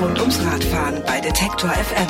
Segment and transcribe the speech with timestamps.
[0.00, 2.06] Rund ums Radfahren bei Detektor FM.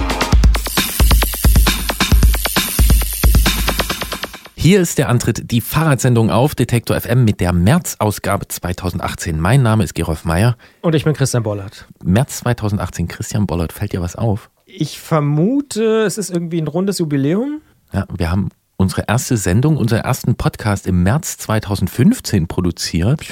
[4.55, 9.41] Hier ist der Antritt, die Fahrradsendung auf Detektor FM mit der März-Ausgabe 2018.
[9.41, 10.57] Mein Name ist Gerolf Meyer.
[10.83, 11.89] Und ich bin Christian Bollert.
[12.05, 14.51] März 2018, Christian Bollert, fällt dir was auf?
[14.67, 17.61] Ich vermute, es ist irgendwie ein rundes Jubiläum.
[17.93, 23.27] Ja, wir haben unsere erste Sendung, unseren ersten Podcast im März 2015 produziert.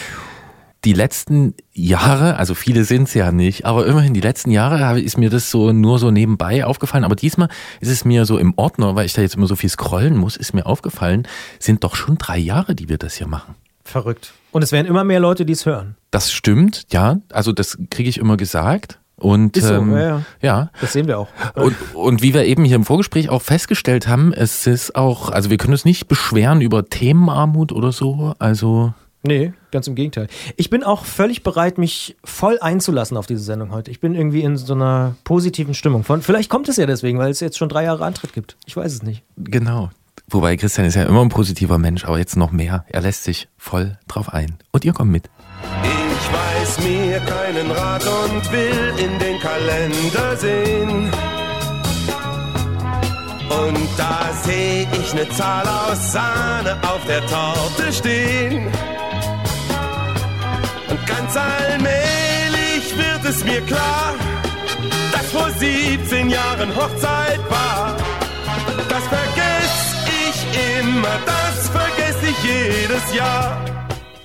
[0.88, 5.18] Die letzten Jahre, also viele sind es ja nicht, aber immerhin die letzten Jahre ist
[5.18, 7.04] mir das so nur so nebenbei aufgefallen.
[7.04, 7.50] Aber diesmal
[7.82, 10.38] ist es mir so im Ordner, weil ich da jetzt immer so viel scrollen muss,
[10.38, 11.28] ist mir aufgefallen,
[11.58, 13.54] sind doch schon drei Jahre, die wir das hier machen.
[13.84, 14.32] Verrückt.
[14.50, 15.96] Und es werden immer mehr Leute, die es hören.
[16.10, 17.18] Das stimmt, ja.
[17.30, 18.98] Also das kriege ich immer gesagt.
[19.16, 20.22] Und Ist so, ähm, ja, ja.
[20.40, 20.70] ja.
[20.80, 21.28] Das sehen wir auch.
[21.54, 25.50] Und, und wie wir eben hier im Vorgespräch auch festgestellt haben, es ist auch, also
[25.50, 28.34] wir können uns nicht beschweren über Themenarmut oder so.
[28.38, 30.28] Also Nee, ganz im Gegenteil.
[30.56, 33.90] Ich bin auch völlig bereit, mich voll einzulassen auf diese Sendung heute.
[33.90, 36.04] Ich bin irgendwie in so einer positiven Stimmung.
[36.04, 38.56] Von, vielleicht kommt es ja deswegen, weil es jetzt schon drei Jahre Antritt gibt.
[38.66, 39.24] Ich weiß es nicht.
[39.36, 39.90] genau.
[40.30, 42.84] Wobei Christian ist ja immer ein positiver Mensch, aber jetzt noch mehr.
[42.88, 44.58] Er lässt sich voll drauf ein.
[44.72, 45.30] Und ihr kommt mit.
[45.82, 51.10] Ich weiß mir keinen Rat und will in den Kalender sehen.
[53.48, 58.68] Und da seh ich ne Zahl aus Sahne auf der Torte stehen.
[61.30, 64.14] Ganz allmählich wird es mir klar,
[65.12, 67.94] dass vor 17 Jahren Hochzeit war.
[68.88, 73.60] Das vergess ich immer, das vergess ich jedes Jahr.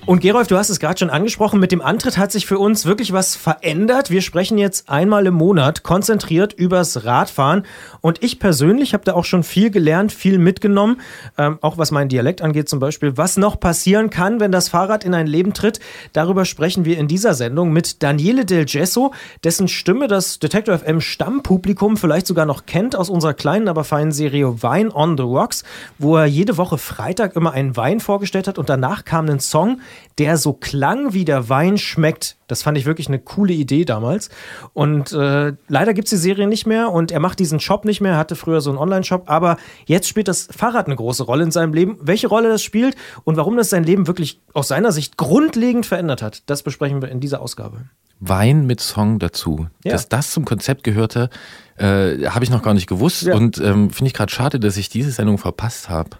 [0.06, 2.86] Und Gerolf, du hast es gerade schon angesprochen, mit dem Antritt hat sich für uns
[2.86, 4.10] wirklich was verändert.
[4.10, 7.64] Wir sprechen jetzt einmal im Monat konzentriert übers Radfahren.
[8.02, 11.00] Und ich persönlich habe da auch schon viel gelernt, viel mitgenommen,
[11.38, 13.16] ähm, auch was meinen Dialekt angeht zum Beispiel.
[13.16, 15.80] Was noch passieren kann, wenn das Fahrrad in ein Leben tritt,
[16.12, 19.14] darüber sprechen wir in dieser Sendung mit Daniele Del Gesso,
[19.46, 24.12] dessen Stimme das Detector FM Stammpublikum vielleicht sogar noch kennt aus unserer kleinen, aber feinen
[24.12, 25.64] Serie Wine on the Rocks,
[25.98, 29.80] wo er jede Woche Freitag immer einen Wein vorgestellt hat und danach kam ein Song,
[30.18, 32.38] der so klang, wie der Wein schmeckt.
[32.48, 34.30] Das fand ich wirklich eine coole Idee damals.
[34.74, 38.02] Und äh, leider gibt es die Serie nicht mehr und er macht diesen Shop nicht
[38.02, 38.14] mehr.
[38.14, 41.52] Er hatte früher so einen Online-Shop, aber jetzt spielt das Fahrrad eine große Rolle in
[41.52, 41.98] seinem Leben.
[42.02, 46.22] Welche Rolle das spielt und warum das sein Leben wirklich aus seiner Sicht grundlegend verändert
[46.22, 47.86] hat, das besprechen wir in dieser Ausgabe.
[48.20, 49.68] Wein mit Song dazu.
[49.84, 49.92] Ja.
[49.92, 51.30] Dass das zum Konzept gehörte,
[51.78, 53.36] äh, habe ich noch gar nicht gewusst Ja.
[53.36, 56.12] und ähm, finde ich gerade schade, dass ich diese Sendung verpasst habe.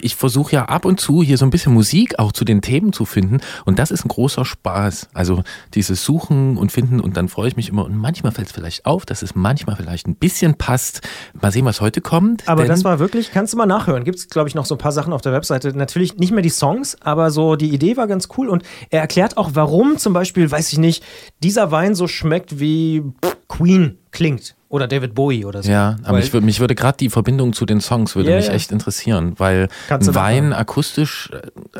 [0.00, 2.92] Ich versuche ja ab und zu hier so ein bisschen Musik auch zu den Themen
[2.92, 5.08] zu finden und das ist ein großer Spaß.
[5.14, 5.42] Also
[5.74, 8.86] dieses Suchen und Finden und dann freue ich mich immer und manchmal fällt es vielleicht
[8.86, 11.00] auf, dass es manchmal vielleicht ein bisschen passt.
[11.40, 12.48] Mal sehen, was heute kommt.
[12.48, 14.04] Aber das war wirklich, kannst du mal nachhören.
[14.04, 15.76] Gibt es, glaube ich, noch so ein paar Sachen auf der Webseite.
[15.76, 18.48] Natürlich nicht mehr die Songs, aber so die Idee war ganz cool.
[18.48, 21.04] Und er erklärt auch, warum zum Beispiel, weiß ich nicht,
[21.42, 23.02] dieser Wein so schmeckt wie
[23.48, 24.54] Queen klingt.
[24.70, 25.70] Oder David Bowie oder so.
[25.70, 28.50] Ja, aber ich würd, mich würde gerade die Verbindung zu den Songs würde Ja, mich
[28.50, 31.28] echt interessieren, weil Wein akustisch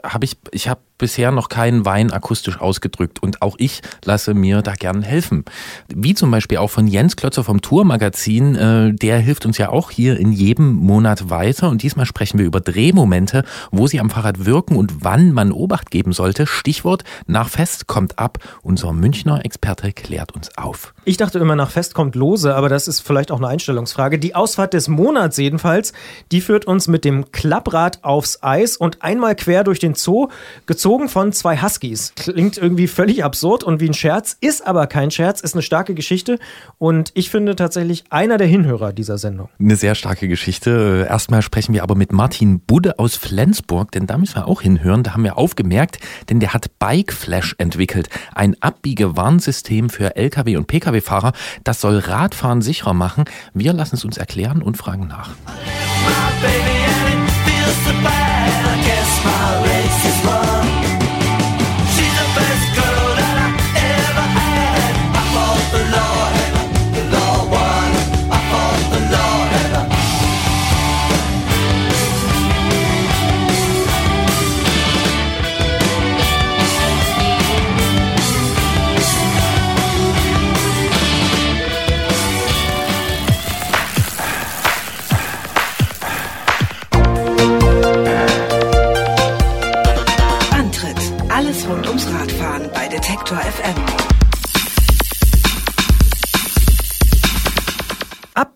[0.03, 4.63] habe ich ich habe bisher noch keinen Wein akustisch ausgedrückt und auch ich lasse mir
[4.63, 5.45] da gern helfen.
[5.89, 9.91] Wie zum Beispiel auch von Jens Klötzer vom Tourmagazin, äh, der hilft uns ja auch
[9.93, 14.45] hier in jedem Monat weiter und diesmal sprechen wir über Drehmomente, wo sie am Fahrrad
[14.45, 16.47] wirken und wann man Obacht geben sollte.
[16.47, 18.39] Stichwort nach Fest kommt ab.
[18.63, 20.93] Unser Münchner Experte klärt uns auf.
[21.05, 24.19] Ich dachte immer, nach Fest kommt lose, aber das ist vielleicht auch eine Einstellungsfrage.
[24.19, 25.93] Die Ausfahrt des Monats jedenfalls,
[26.33, 30.29] die führt uns mit dem Klapprad aufs Eis und einmal quer durch den Zoo,
[30.67, 32.13] gezogen von zwei Huskies.
[32.17, 35.95] Klingt irgendwie völlig absurd und wie ein Scherz, ist aber kein Scherz, ist eine starke
[35.95, 36.39] Geschichte
[36.79, 39.49] und ich finde tatsächlich einer der Hinhörer dieser Sendung.
[39.59, 41.07] Eine sehr starke Geschichte.
[41.09, 45.03] Erstmal sprechen wir aber mit Martin Budde aus Flensburg, denn da müssen wir auch hinhören.
[45.03, 45.99] Da haben wir aufgemerkt,
[46.29, 48.09] denn der hat Bike Flash entwickelt.
[48.35, 51.33] Ein Abbiegewarnsystem für Lkw- und Pkw-Fahrer.
[51.65, 53.25] Das soll Radfahren sicherer machen.
[53.53, 55.31] Wir lassen es uns erklären und fragen nach.
[60.07, 60.40] Antritt:
[93.31, 94.11] Detektor FM.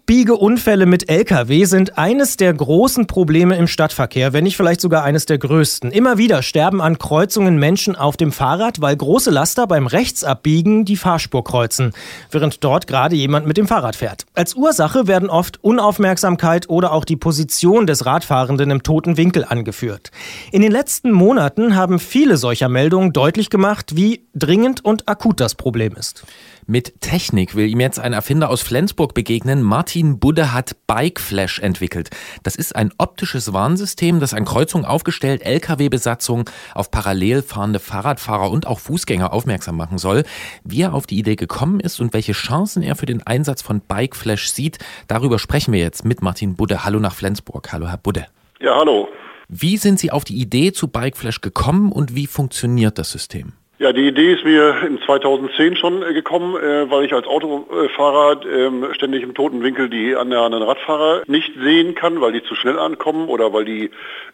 [0.07, 5.25] Abbiegeunfälle mit Lkw sind eines der großen Probleme im Stadtverkehr, wenn nicht vielleicht sogar eines
[5.25, 5.93] der größten.
[5.93, 10.99] Immer wieder sterben an Kreuzungen Menschen auf dem Fahrrad, weil große Laster beim Rechtsabbiegen die
[10.99, 11.93] Fahrspur kreuzen,
[12.31, 14.27] während dort gerade jemand mit dem Fahrrad fährt.
[14.35, 20.11] Als Ursache werden oft Unaufmerksamkeit oder auch die Position des Radfahrenden im toten Winkel angeführt.
[20.53, 25.55] In den letzten Monaten haben viele solcher Meldungen deutlich gemacht, wie dringend und akut das
[25.55, 26.27] Problem ist.
[26.67, 29.63] Mit Technik will ihm jetzt ein Erfinder aus Flensburg begegnen.
[29.63, 32.11] Martin Budde hat Bike Flash entwickelt.
[32.43, 38.67] Das ist ein optisches Warnsystem, das an Kreuzungen aufgestellt Lkw-Besatzung auf parallel fahrende Fahrradfahrer und
[38.67, 40.25] auch Fußgänger aufmerksam machen soll.
[40.65, 43.81] Wie er auf die Idee gekommen ist und welche Chancen er für den Einsatz von
[43.81, 46.85] Bike Flash sieht, darüber sprechen wir jetzt mit Martin Budde.
[46.85, 47.73] Hallo nach Flensburg.
[47.73, 48.27] Hallo, Herr Budde.
[48.61, 49.09] Ja, hallo.
[49.49, 53.53] Wie sind Sie auf die Idee zu Bike Flash gekommen und wie funktioniert das System?
[53.79, 58.47] Ja, die Idee ist mir in 2010 schon äh, gekommen, äh, weil ich als Autofahrer
[58.47, 62.79] ähm, ständig im toten Winkel die anderen Radfahrer nicht sehen kann, weil die zu schnell
[62.79, 63.91] ankommen oder weil die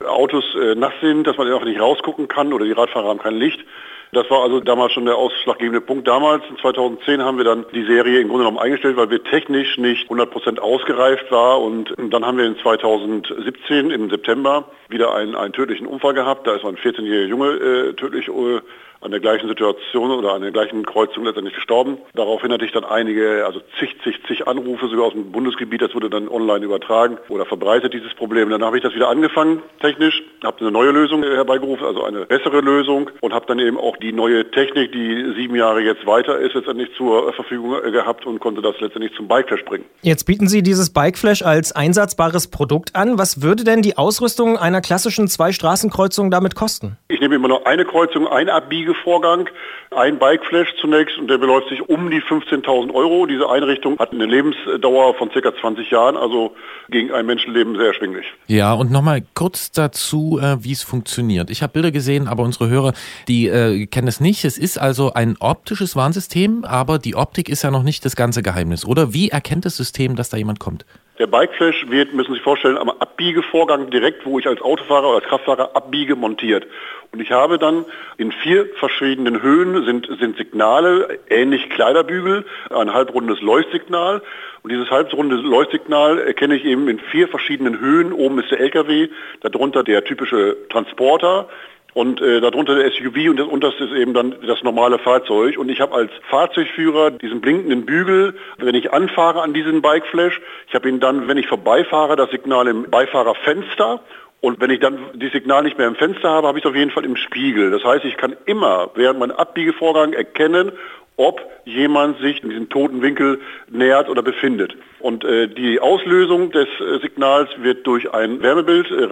[0.06, 3.38] Autos äh, nass sind, dass man einfach nicht rausgucken kann oder die Radfahrer haben kein
[3.38, 3.64] Licht.
[4.12, 6.06] Das war also damals schon der ausschlaggebende Punkt.
[6.06, 9.78] Damals, in 2010, haben wir dann die Serie im Grunde genommen eingestellt, weil wir technisch
[9.78, 11.60] nicht 100% ausgereift war.
[11.62, 16.46] Und dann haben wir in 2017 im September wieder einen, einen tödlichen Unfall gehabt.
[16.46, 18.60] Da ist ein 14-jähriger Junge äh, tödlich äh,
[19.00, 21.98] an der gleichen Situation oder an der gleichen Kreuzung letztendlich gestorben.
[22.14, 25.82] Daraufhin hatte ich dann einige, also zig, zig, zig Anrufe sogar aus dem Bundesgebiet.
[25.82, 28.50] Das wurde dann online übertragen oder verbreitet, dieses Problem.
[28.50, 32.60] Dann habe ich das wieder angefangen, technisch, habe eine neue Lösung herbeigerufen, also eine bessere
[32.60, 36.54] Lösung und habe dann eben auch die neue Technik, die sieben Jahre jetzt weiter ist,
[36.54, 39.84] letztendlich zur Verfügung gehabt und konnte das letztendlich zum Bikeflash bringen.
[40.02, 43.18] Jetzt bieten Sie dieses Bikeflash als einsatzbares Produkt an.
[43.18, 46.96] Was würde denn die Ausrüstung einer klassischen Zwei-Straßenkreuzung damit kosten?
[47.08, 48.48] Ich nehme immer nur eine Kreuzung, ein
[48.90, 49.48] Abbiegevorgang,
[49.90, 53.26] ein Bikeflash zunächst und der beläuft sich um die 15.000 Euro.
[53.26, 56.54] Diese Einrichtung hat eine Lebensdauer von circa 20 Jahren, also
[56.90, 58.26] gegen ein Menschenleben sehr erschwinglich.
[58.46, 61.50] Ja, und nochmal kurz dazu, äh, wie es funktioniert.
[61.50, 62.92] Ich habe Bilder gesehen, aber unsere Hörer,
[63.28, 64.44] die äh, kennen es nicht.
[64.44, 68.42] Es ist also ein optisches Warnsystem, aber die Optik ist ja noch nicht das ganze
[68.42, 69.12] Geheimnis, oder?
[69.12, 70.84] Wie erkennt das System, dass da jemand kommt?
[71.20, 75.16] Der Bikeflash wird, müssen Sie sich vorstellen, am Abbiegevorgang direkt, wo ich als Autofahrer oder
[75.16, 76.66] als Kraftfahrer abbiege, montiert.
[77.12, 77.84] Und ich habe dann
[78.18, 84.22] in vier verschiedenen Höhen sind, sind Signale, ähnlich Kleiderbügel, ein halbrundes Leuchtsignal.
[84.62, 88.12] Und dieses halbrunde Leuchtsignal erkenne ich eben in vier verschiedenen Höhen.
[88.12, 89.08] Oben ist der LKW,
[89.40, 91.48] darunter der typische Transporter,
[91.92, 95.58] und äh, darunter der SUV und das unterste ist eben dann das normale Fahrzeug.
[95.58, 100.74] Und ich habe als Fahrzeugführer diesen blinkenden Bügel, wenn ich anfahre an diesen Bikeflash, ich
[100.74, 104.00] habe ihn dann, wenn ich vorbeifahre, das Signal im Beifahrerfenster.
[104.40, 106.76] Und wenn ich dann die Signal nicht mehr im Fenster habe, habe ich es auf
[106.76, 107.70] jeden Fall im Spiegel.
[107.70, 110.72] Das heißt, ich kann immer während meinem Abbiegevorgang erkennen,
[111.20, 114.74] ob jemand sich in diesem toten Winkel nähert oder befindet.
[115.00, 119.08] Und äh, die Auslösung des äh, Signals wird durch ein Wärmebild, äh,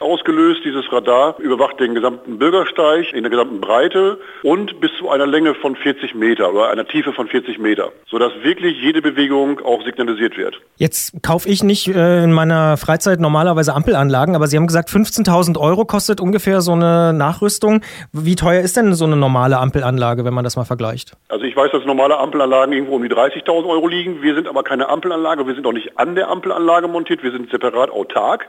[0.00, 0.60] ausgelöst.
[0.64, 5.54] Dieses Radar überwacht den gesamten Bürgersteig in der gesamten Breite und bis zu einer Länge
[5.54, 10.36] von 40 Meter oder einer Tiefe von 40 Meter, sodass wirklich jede Bewegung auch signalisiert
[10.36, 10.60] wird.
[10.76, 15.58] Jetzt kaufe ich nicht äh, in meiner Freizeit normalerweise Ampelanlagen, aber Sie haben gesagt, 15.000
[15.58, 17.82] Euro kostet ungefähr so eine Nachrüstung.
[18.12, 21.12] Wie teuer ist denn so eine normale Ampelanlage, wenn man das mal vergleicht?
[21.28, 24.22] Also ich weiß, dass normale Ampelanlagen irgendwo um die 30.000 Euro liegen.
[24.22, 27.50] Wir sind aber keine Ampelanlage, wir sind auch nicht an der Ampelanlage montiert, wir sind
[27.50, 28.48] separat autark.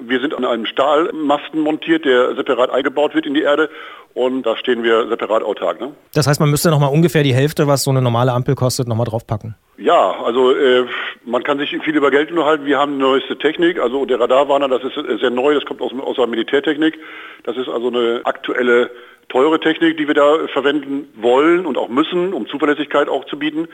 [0.00, 3.70] Wir sind an einem Stahlmasten montiert, der separat eingebaut wird in die Erde
[4.14, 5.80] und da stehen wir separat autark.
[5.80, 5.92] Ne?
[6.14, 9.06] Das heißt, man müsste nochmal ungefähr die Hälfte, was so eine normale Ampel kostet, nochmal
[9.06, 9.54] draufpacken.
[9.78, 10.86] Ja, also äh,
[11.24, 12.66] man kann sich viel über Geld unterhalten.
[12.66, 15.92] Wir haben die neueste Technik, also der Radarwarner, das ist sehr neu, das kommt aus,
[15.92, 16.98] aus der Militärtechnik.
[17.44, 18.90] Das ist also eine aktuelle
[19.30, 23.68] teure Technik, die wir da verwenden wollen und auch müssen, um Zuverlässigkeit auch zu bieten.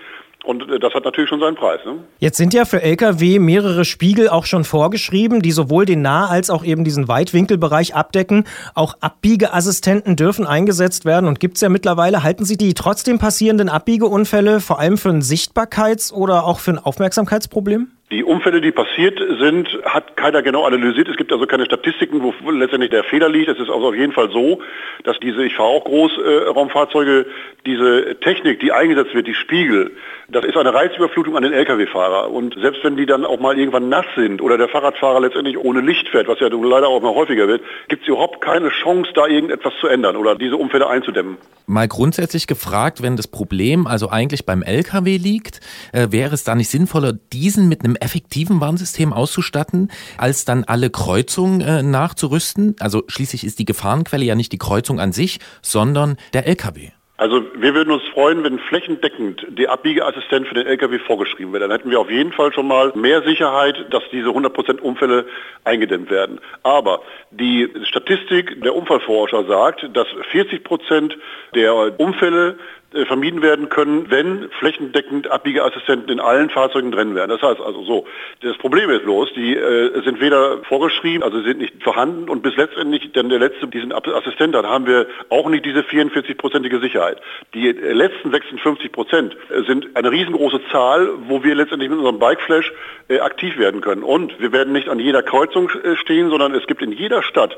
[0.46, 1.80] Und äh, das hat natürlich schon seinen Preis.
[1.84, 2.04] Ne?
[2.18, 6.50] Jetzt sind ja für Lkw mehrere Spiegel auch schon vorgeschrieben, die sowohl den Nah- als
[6.50, 8.44] auch eben diesen Weitwinkelbereich abdecken.
[8.74, 12.22] Auch Abbiegeassistenten dürfen eingesetzt werden und gibt es ja mittlerweile.
[12.22, 16.78] Halten Sie die trotzdem passierenden Abbiegeunfälle vor allem für ein Sichtbarkeits- oder auch für ein
[16.78, 17.88] Aufmerksamkeitsproblem?
[18.12, 21.08] Die Unfälle, die passiert sind, hat keiner genau analysiert.
[21.08, 23.48] Es gibt also keine Statistiken, wo letztendlich der Fehler liegt.
[23.48, 24.60] Es ist also auf jeden Fall so,
[25.02, 27.26] dass diese, ich fahre auch Großraumfahrzeuge,
[27.66, 29.90] diese Technik, die eingesetzt wird, die Spiegel,
[30.28, 32.30] das ist eine Reizüberflutung an den Lkw-Fahrer.
[32.30, 35.80] Und selbst wenn die dann auch mal irgendwann nass sind oder der Fahrradfahrer letztendlich ohne
[35.80, 39.26] Licht fährt, was ja leider auch mal häufiger wird, gibt es überhaupt keine Chance, da
[39.26, 41.38] irgendetwas zu ändern oder diese Unfälle einzudämmen.
[41.66, 45.60] Mal grundsätzlich gefragt, wenn das Problem also eigentlich beim Lkw liegt,
[45.92, 50.90] äh, wäre es da nicht sinnvoller, diesen mit einem effektiven Warnsystem auszustatten, als dann alle
[50.90, 52.76] Kreuzungen äh, nachzurüsten?
[52.80, 56.90] Also schließlich ist die Gefahrenquelle ja nicht die Kreuzung an sich, sondern der Lkw.
[57.18, 61.62] Also wir würden uns freuen, wenn flächendeckend der Abbiegeassistent für den Lkw vorgeschrieben wird.
[61.62, 65.24] Dann hätten wir auf jeden Fall schon mal mehr Sicherheit, dass diese 100% Unfälle
[65.64, 66.40] eingedämmt werden.
[66.62, 67.00] Aber
[67.30, 71.14] die Statistik der Unfallforscher sagt, dass 40%
[71.54, 72.58] der Unfälle
[73.04, 77.28] vermieden werden können, wenn flächendeckend Abbiegeassistenten in allen Fahrzeugen drin wären.
[77.28, 78.06] Das heißt also so,
[78.40, 82.56] das Problem ist bloß, die äh, sind weder vorgeschrieben, also sind nicht vorhanden und bis
[82.56, 87.20] letztendlich dann der letzte diesen Assistent hat, haben wir auch nicht diese 44-prozentige Sicherheit.
[87.54, 89.36] Die äh, letzten 56 Prozent
[89.66, 92.72] sind eine riesengroße Zahl, wo wir letztendlich mit unserem Bikeflash
[93.08, 94.02] äh, aktiv werden können.
[94.02, 97.56] Und wir werden nicht an jeder Kreuzung äh, stehen, sondern es gibt in jeder Stadt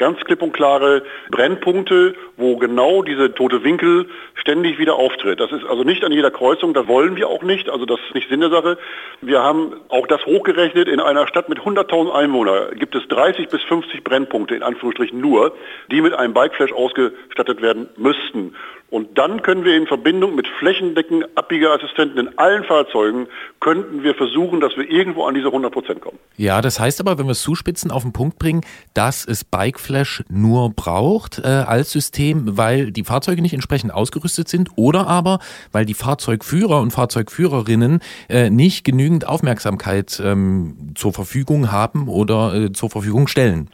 [0.00, 5.38] ganz klipp und klare Brennpunkte, wo genau diese tote Winkel ständig wieder auftritt.
[5.38, 8.14] Das ist also nicht an jeder Kreuzung, das wollen wir auch nicht, also das ist
[8.16, 8.78] nicht Sinn der Sache.
[9.20, 13.62] Wir haben auch das hochgerechnet, in einer Stadt mit 100.000 Einwohnern gibt es 30 bis
[13.62, 15.54] 50 Brennpunkte, in Anführungsstrichen nur,
[15.92, 18.56] die mit einem Bikeflash ausgestattet werden müssten.
[18.90, 23.28] Und dann können wir in Verbindung mit flächendeckend Abbiegeassistenten in allen Fahrzeugen,
[23.60, 26.18] könnten wir versuchen, dass wir irgendwo an diese 100 Prozent kommen.
[26.36, 28.62] Ja, das heißt aber, wenn wir es zuspitzen, auf den Punkt bringen,
[28.94, 34.70] dass es Bikeflash nur braucht äh, als System, weil die Fahrzeuge nicht entsprechend ausgerüstet sind
[34.74, 35.38] oder aber,
[35.70, 42.72] weil die Fahrzeugführer und Fahrzeugführerinnen äh, nicht genügend Aufmerksamkeit ähm, zur Verfügung haben oder äh,
[42.72, 43.70] zur Verfügung stellen.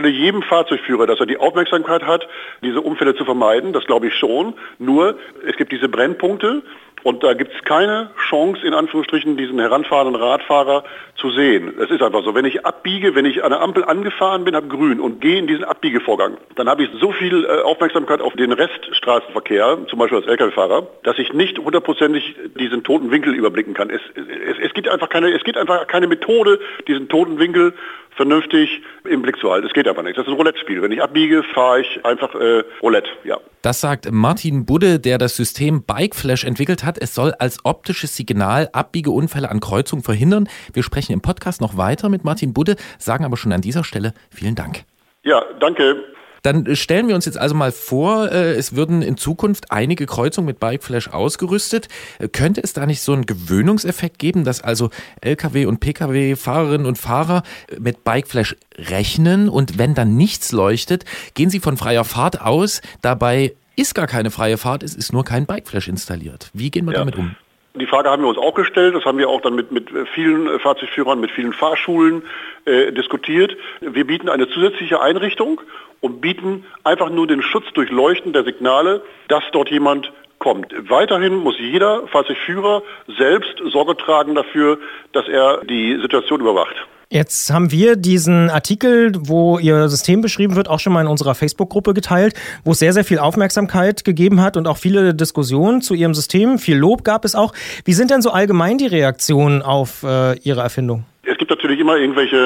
[0.00, 2.26] Unterstelle jedem Fahrzeugführer, dass er die Aufmerksamkeit hat,
[2.62, 3.72] diese Unfälle zu vermeiden.
[3.72, 4.54] Das glaube ich schon.
[4.78, 6.62] Nur, es gibt diese Brennpunkte
[7.02, 10.84] und da gibt es keine Chance, in Anführungsstrichen, diesen heranfahrenden Radfahrer
[11.16, 11.72] zu sehen.
[11.82, 12.34] Es ist einfach so.
[12.34, 15.46] Wenn ich abbiege, wenn ich an der Ampel angefahren bin, habe grün und gehe in
[15.46, 20.26] diesen Abbiegevorgang, dann habe ich so viel äh, Aufmerksamkeit auf den Reststraßenverkehr, zum Beispiel als
[20.26, 23.88] Lkw-Fahrer, dass ich nicht hundertprozentig diesen toten Winkel überblicken kann.
[23.88, 27.74] Es, es, es, gibt einfach keine, es gibt einfach keine Methode, diesen toten Winkel
[28.16, 29.66] vernünftig im Blick zu halten.
[29.66, 30.16] Es geht aber nicht.
[30.16, 30.82] Das ist ein Roulette-Spiel.
[30.82, 33.38] Wenn ich abbiege, fahre ich einfach äh, Roulette, ja.
[33.62, 36.98] Das sagt Martin Budde, der das System Bikeflash entwickelt hat.
[36.98, 40.48] Es soll als optisches Signal Abbiegeunfälle an Kreuzungen verhindern.
[40.72, 44.14] Wir sprechen im Podcast noch weiter mit Martin Budde, sagen aber schon an dieser Stelle
[44.30, 44.84] vielen Dank.
[45.22, 46.02] Ja, danke.
[46.42, 50.46] Dann stellen wir uns jetzt also mal vor, äh, es würden in Zukunft einige Kreuzungen
[50.46, 51.88] mit Bikeflash ausgerüstet.
[52.18, 56.86] Äh, könnte es da nicht so einen Gewöhnungseffekt geben, dass also Lkw und Pkw Fahrerinnen
[56.86, 61.04] und Fahrer äh, mit Bikeflash rechnen und wenn dann nichts leuchtet,
[61.34, 65.24] gehen sie von freier Fahrt aus, dabei ist gar keine freie Fahrt, es ist nur
[65.24, 66.50] kein Bikeflash installiert.
[66.52, 66.98] Wie gehen wir ja.
[67.00, 67.34] damit um?
[67.74, 70.58] Die Frage haben wir uns auch gestellt, das haben wir auch dann mit, mit vielen
[70.58, 72.22] Fahrzeugführern, mit vielen Fahrschulen
[72.64, 73.56] äh, diskutiert.
[73.80, 75.60] Wir bieten eine zusätzliche Einrichtung
[76.00, 80.72] und bieten einfach nur den Schutz durch Leuchten der Signale, dass dort jemand kommt.
[80.88, 82.82] Weiterhin muss jeder Fahrzeugführer
[83.18, 84.78] selbst Sorge tragen dafür,
[85.12, 86.74] dass er die Situation überwacht.
[87.12, 91.34] Jetzt haben wir diesen Artikel, wo Ihr System beschrieben wird, auch schon mal in unserer
[91.34, 95.94] Facebook-Gruppe geteilt, wo es sehr, sehr viel Aufmerksamkeit gegeben hat und auch viele Diskussionen zu
[95.94, 96.60] Ihrem System.
[96.60, 97.52] Viel Lob gab es auch.
[97.84, 101.04] Wie sind denn so allgemein die Reaktionen auf äh, Ihre Erfindung?
[101.22, 102.36] Es gibt natürlich immer irgendwelche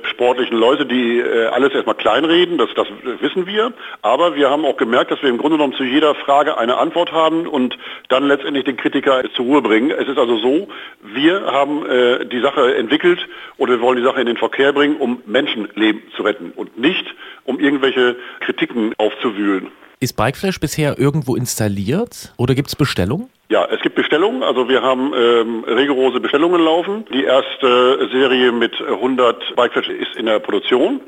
[0.00, 2.86] äh, sportlichen Leute, die äh, alles erstmal kleinreden, das, das
[3.20, 3.72] wissen wir.
[4.00, 7.10] Aber wir haben auch gemerkt, dass wir im Grunde genommen zu jeder Frage eine Antwort
[7.10, 7.76] haben und
[8.08, 9.90] dann letztendlich den Kritiker zur Ruhe bringen.
[9.90, 10.68] Es ist also so,
[11.02, 13.18] wir haben äh, die Sache entwickelt
[13.56, 17.04] oder wir wollen die Sache in den Verkehr bringen, um Menschenleben zu retten und nicht
[17.44, 19.72] um irgendwelche Kritiken aufzuwühlen.
[19.98, 23.30] Ist Bikeflash bisher irgendwo installiert oder gibt es Bestellungen?
[23.52, 24.42] Ja, es gibt Bestellungen.
[24.42, 27.04] Also wir haben ähm, rigorose Bestellungen laufen.
[27.12, 31.02] Die erste Serie mit 100 Bikeflash ist in der Produktion.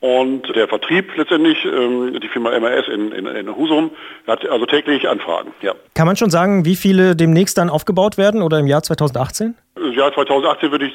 [0.00, 3.90] Und der Vertrieb letztendlich, ähm, die Firma MRS in, in, in Husum,
[4.26, 5.52] hat also täglich Anfragen.
[5.60, 5.74] Ja.
[5.94, 9.54] Kann man schon sagen, wie viele demnächst dann aufgebaut werden oder im Jahr 2018?
[9.76, 10.94] Im Jahr 2018 würde ich,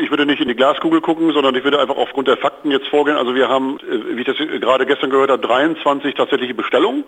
[0.00, 2.86] ich würde nicht in die Glaskugel gucken, sondern ich würde einfach aufgrund der Fakten jetzt
[2.86, 3.16] vorgehen.
[3.16, 7.02] Also wir haben, äh, wie ich das gerade gestern gehört habe, 23 tatsächliche Bestellungen.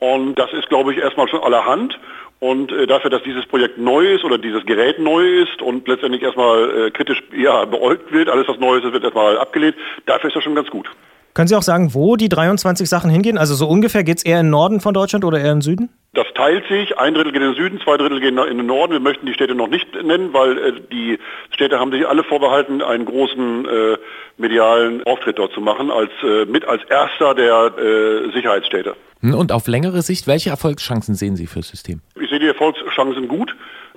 [0.00, 1.98] Und das ist, glaube ich, erstmal schon allerhand.
[2.40, 6.22] Und äh, dafür, dass dieses Projekt neu ist oder dieses Gerät neu ist und letztendlich
[6.22, 10.36] erstmal äh, kritisch ja, beäugt wird, alles was neu ist, wird erstmal abgelehnt, dafür ist
[10.36, 10.90] das schon ganz gut.
[11.34, 13.38] Können Sie auch sagen, wo die 23 Sachen hingehen?
[13.38, 15.88] Also so ungefähr geht es eher in den Norden von Deutschland oder eher im Süden?
[16.12, 16.98] Das teilt sich.
[16.98, 18.92] Ein Drittel geht in den Süden, zwei Drittel gehen in den Norden.
[18.92, 21.18] Wir möchten die Städte noch nicht nennen, weil äh, die
[21.52, 23.96] Städte haben sich alle vorbehalten, einen großen äh,
[24.36, 28.96] medialen Auftritt dort zu machen, als äh, mit als erster der äh, Sicherheitsstädte.
[29.20, 32.00] Hm, und auf längere Sicht, welche Erfolgschancen sehen Sie fürs System?
[32.20, 33.54] Ich sehe die Erfolgschancen gut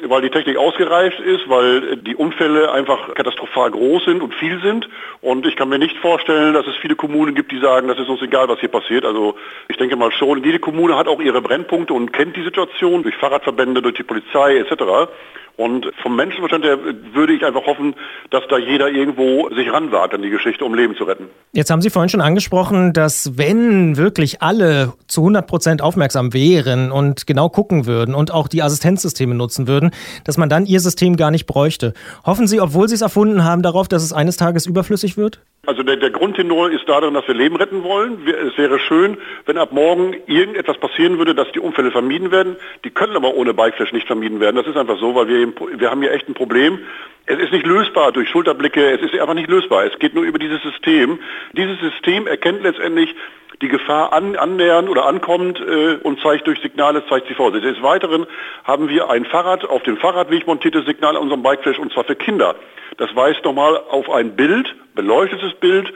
[0.10, 4.88] weil die Technik ausgereift ist, weil die Unfälle einfach katastrophal groß sind und viel sind.
[5.22, 8.10] Und ich kann mir nicht vorstellen, dass es viele Kommunen gibt, die sagen, das ist
[8.10, 9.05] uns egal, was hier passiert.
[9.05, 9.36] Also
[9.67, 13.15] ich denke mal schon, jede Kommune hat auch ihre Brennpunkte und kennt die Situation durch
[13.15, 15.10] Fahrradverbände, durch die Polizei etc.
[15.55, 16.79] Und vom Menschenverstand her
[17.13, 17.93] würde ich einfach hoffen,
[18.31, 21.25] dass da jeder irgendwo sich ranwagt an die Geschichte, um Leben zu retten.
[21.51, 26.91] Jetzt haben Sie vorhin schon angesprochen, dass wenn wirklich alle zu 100 Prozent aufmerksam wären
[26.91, 29.91] und genau gucken würden und auch die Assistenzsysteme nutzen würden,
[30.24, 31.93] dass man dann Ihr System gar nicht bräuchte.
[32.25, 35.41] Hoffen Sie, obwohl Sie es erfunden haben, darauf, dass es eines Tages überflüssig wird?
[35.65, 38.25] Also der, der Grundtenor ist darin, dass wir Leben retten wollen.
[38.25, 42.58] Wir, es wäre schön, wenn ab morgen irgendetwas passieren würde, dass die Unfälle vermieden werden.
[42.84, 44.58] Die können aber ohne Bikeflash nicht vermieden werden.
[44.58, 46.79] Das ist einfach so, weil wir, wir haben hier echt ein Problem.
[47.27, 49.86] Es ist nicht lösbar durch Schulterblicke, es ist einfach nicht lösbar.
[49.86, 51.20] Es geht nur über dieses System.
[51.53, 53.15] Dieses System erkennt letztendlich
[53.63, 57.51] die Gefahr an, annähernd oder ankommt äh, und zeigt durch Signale, zeigt sie vor.
[57.51, 58.27] Des Weiteren
[58.65, 62.15] haben wir ein Fahrrad, auf dem Fahrradweg montiertes Signal an unserem Bikeflash und zwar für
[62.15, 62.55] Kinder.
[62.98, 65.93] Das weist nochmal auf ein Bild, beleuchtetes Bild,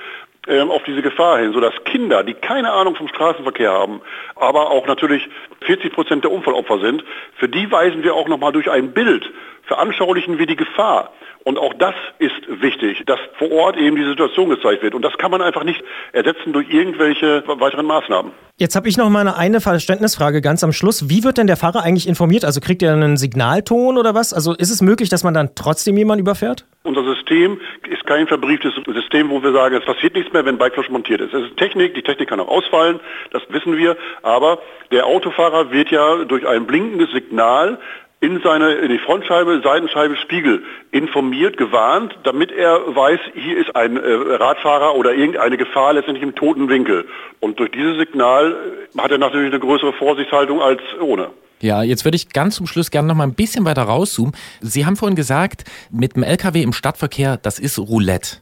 [0.48, 4.02] ähm, auf diese Gefahr hin, sodass Kinder, die keine Ahnung vom Straßenverkehr haben,
[4.36, 5.28] aber auch natürlich
[5.66, 7.04] 40 Prozent der Unfallopfer sind,
[7.36, 9.30] für die weisen wir auch nochmal durch ein Bild,
[9.64, 11.12] veranschaulichen wir die Gefahr.
[11.44, 14.94] Und auch das ist wichtig, dass vor Ort eben die Situation gezeigt wird.
[14.94, 18.32] Und das kann man einfach nicht ersetzen durch irgendwelche weiteren Maßnahmen.
[18.60, 21.10] Jetzt habe ich noch mal eine, eine Verständnisfrage ganz am Schluss.
[21.10, 22.44] Wie wird denn der Fahrer eigentlich informiert?
[22.44, 24.34] Also kriegt er einen Signalton oder was?
[24.34, 26.65] Also ist es möglich, dass man dann trotzdem jemanden überfährt?
[26.82, 30.89] Unser System ist kein verbrieftes System, wo wir sagen, es passiert nichts mehr, wenn Bikeflash
[30.89, 31.36] montiert ist.
[31.36, 33.00] Es ist Technik, die Technik kann auch ausfallen,
[33.32, 33.96] das wissen wir.
[34.24, 34.60] Aber
[34.91, 37.77] der Autofahrer wird ja durch ein blinkendes Signal
[38.20, 43.98] in seine in die Frontscheibe, Seitenscheibe, Spiegel informiert, gewarnt, damit er weiß, hier ist ein
[43.98, 47.08] äh, Radfahrer oder irgendeine Gefahr letztendlich im toten Winkel.
[47.40, 48.56] Und durch dieses Signal
[48.96, 51.30] äh, hat er natürlich eine größere Vorsichtshaltung als ohne.
[51.60, 54.36] Ja, jetzt würde ich ganz zum Schluss gerne noch mal ein bisschen weiter rauszoomen.
[54.62, 58.38] Sie haben vorhin gesagt, mit dem LKW im Stadtverkehr, das ist Roulette.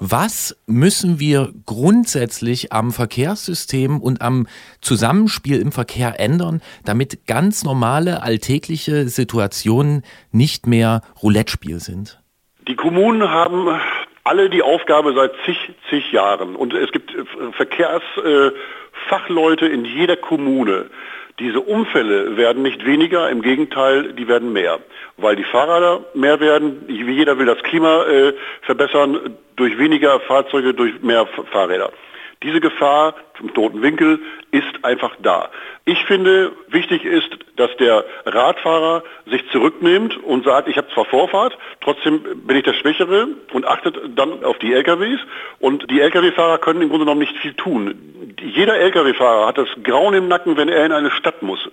[0.00, 4.46] Was müssen wir grundsätzlich am Verkehrssystem und am
[4.80, 12.20] Zusammenspiel im Verkehr ändern, damit ganz normale alltägliche Situationen nicht mehr Roulette-Spiel sind?
[12.68, 13.80] Die Kommunen haben
[14.24, 15.56] alle die Aufgabe seit zig,
[15.88, 17.14] zig Jahren und es gibt
[17.52, 20.90] Verkehrsfachleute in jeder Kommune,
[21.38, 24.78] diese Unfälle werden nicht weniger, im Gegenteil, die werden mehr,
[25.18, 26.84] weil die Fahrräder mehr werden.
[26.88, 31.92] Jeder will das Klima äh, verbessern durch weniger Fahrzeuge, durch mehr Fahrräder.
[32.42, 34.20] Diese Gefahr zum toten Winkel
[34.50, 35.48] ist einfach da.
[35.86, 41.56] Ich finde, wichtig ist, dass der Radfahrer sich zurücknimmt und sagt, ich habe zwar Vorfahrt,
[41.80, 45.20] trotzdem bin ich der Schwächere und achtet dann auf die LKWs.
[45.60, 48.34] Und die LKW-Fahrer können im Grunde genommen nicht viel tun.
[48.40, 51.70] Jeder LKW-Fahrer hat das Grauen im Nacken, wenn er in eine Stadt muss.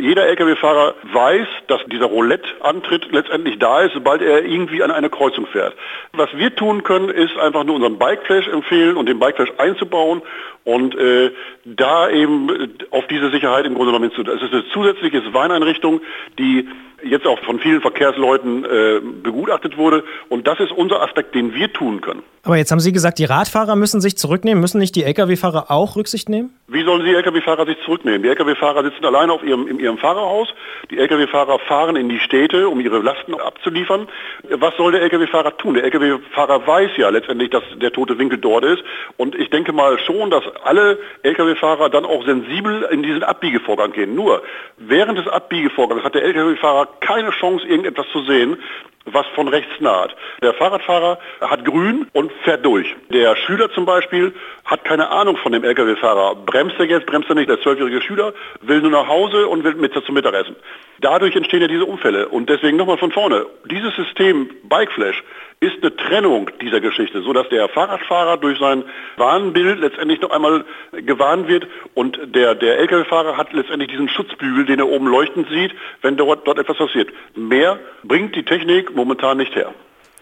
[0.00, 5.46] Jeder Lkw-Fahrer weiß, dass dieser Roulette-Antritt letztendlich da ist, sobald er irgendwie an eine Kreuzung
[5.46, 5.74] fährt.
[6.12, 10.22] Was wir tun können, ist einfach nur unseren Bikeflash empfehlen und den Bikeflash einzubauen
[10.64, 11.30] und äh,
[11.64, 14.30] da eben auf diese Sicherheit im Grunde genommen hinzu.
[14.30, 16.00] Es ist eine zusätzliche Warneinrichtung,
[16.38, 16.68] die
[17.04, 20.04] jetzt auch von vielen Verkehrsleuten äh, begutachtet wurde.
[20.28, 22.22] Und das ist unser Aspekt, den wir tun können.
[22.44, 24.60] Aber jetzt haben Sie gesagt, die Radfahrer müssen sich zurücknehmen.
[24.60, 26.50] Müssen nicht die Lkw-Fahrer auch Rücksicht nehmen?
[26.66, 28.24] Wie sollen die Lkw-Fahrer sich zurücknehmen?
[28.24, 30.48] Die Lkw-Fahrer sitzen alleine auf ihrem, in ihrem Fahrerhaus.
[30.90, 34.08] Die Lkw-Fahrer fahren in die Städte, um ihre Lasten abzuliefern.
[34.50, 35.74] Was soll der Lkw-Fahrer tun?
[35.74, 38.82] Der Lkw-Fahrer weiß ja letztendlich, dass der tote Winkel dort ist.
[39.16, 44.16] Und ich denke mal schon, dass alle Lkw-Fahrer dann auch sensibel in diesen Abbiegevorgang gehen.
[44.16, 44.42] Nur
[44.78, 48.56] während des Abbiegevorgangs hat der Lkw-Fahrer keine Chance, irgendetwas zu sehen,
[49.04, 50.14] was von rechts naht.
[50.42, 52.94] Der Fahrradfahrer hat grün und fährt durch.
[53.10, 54.32] Der Schüler zum Beispiel
[54.64, 56.36] hat keine Ahnung von dem Lkw-Fahrer.
[56.46, 57.48] Bremst er jetzt, bremst er nicht.
[57.48, 60.56] Der zwölfjährige Schüler will nur nach Hause und will mit zum Mittagessen.
[61.00, 62.28] Dadurch entstehen ja diese Unfälle.
[62.28, 63.46] Und deswegen nochmal von vorne.
[63.68, 65.22] Dieses System Bikeflash
[65.62, 68.82] ist eine Trennung dieser Geschichte, so dass der Fahrradfahrer durch sein
[69.16, 74.80] Warnbild letztendlich noch einmal gewarnt wird und der, der Lkw-Fahrer hat letztendlich diesen Schutzbügel, den
[74.80, 77.10] er oben leuchtend sieht, wenn dort, dort etwas passiert.
[77.36, 79.72] Mehr bringt die Technik momentan nicht her.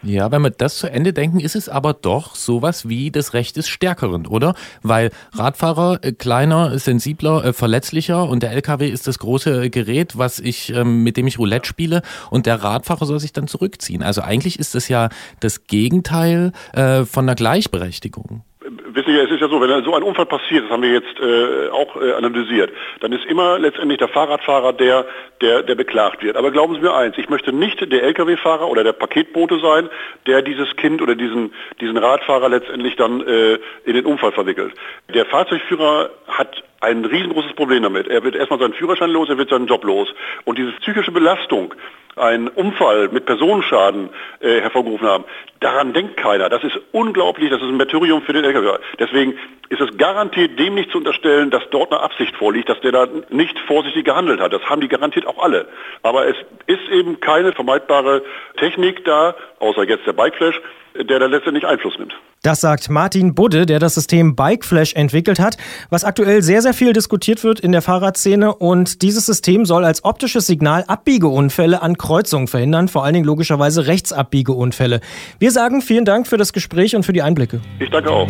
[0.02, 3.56] Ja, wenn wir das zu Ende denken, ist es aber doch sowas wie das Recht
[3.56, 4.54] des Stärkeren, oder?
[4.82, 10.38] Weil Radfahrer äh, kleiner, sensibler, äh, verletzlicher und der LKW ist das große Gerät, was
[10.38, 14.02] ich, ähm, mit dem ich Roulette spiele und der Radfahrer soll sich dann zurückziehen.
[14.02, 18.42] Also eigentlich ist das ja das Gegenteil äh, von einer Gleichberechtigung.
[18.70, 21.18] Wissen Sie, es ist ja so, wenn so ein Unfall passiert, das haben wir jetzt
[21.18, 25.06] äh, auch äh, analysiert, dann ist immer letztendlich der Fahrradfahrer der,
[25.40, 26.36] der, der beklagt wird.
[26.36, 29.88] Aber glauben Sie mir eins, ich möchte nicht der Lkw-Fahrer oder der Paketbote sein,
[30.26, 34.72] der dieses Kind oder diesen, diesen Radfahrer letztendlich dann äh, in den Unfall verwickelt.
[35.12, 38.08] Der Fahrzeugführer hat ein riesengroßes Problem damit.
[38.08, 40.08] Er wird erstmal seinen Führerschein los, er wird seinen Job los.
[40.44, 41.74] Und diese psychische Belastung,
[42.16, 45.24] einen Unfall mit Personenschaden äh, hervorgerufen haben,
[45.60, 46.48] daran denkt keiner.
[46.48, 48.78] Das ist unglaublich, das ist ein Martyrium für den LKW.
[48.98, 49.38] Deswegen
[49.68, 53.06] ist es garantiert dem nicht zu unterstellen, dass dort eine Absicht vorliegt, dass der da
[53.28, 54.52] nicht vorsichtig gehandelt hat.
[54.52, 55.68] Das haben die garantiert auch alle.
[56.02, 58.22] Aber es ist eben keine vermeidbare
[58.56, 60.60] Technik da, außer jetzt der Bikeflash,
[60.94, 62.14] der da letztendlich Einfluss nimmt.
[62.42, 65.56] Das sagt Martin Budde, der das System Bikeflash entwickelt hat,
[65.90, 68.54] was aktuell sehr, sehr viel diskutiert wird in der Fahrradszene.
[68.54, 73.86] Und dieses System soll als optisches Signal Abbiegeunfälle an Kreuzungen verhindern, vor allen Dingen logischerweise
[73.86, 75.00] Rechtsabbiegeunfälle.
[75.38, 77.60] Wir sagen vielen Dank für das Gespräch und für die Einblicke.
[77.78, 78.28] Ich danke auch.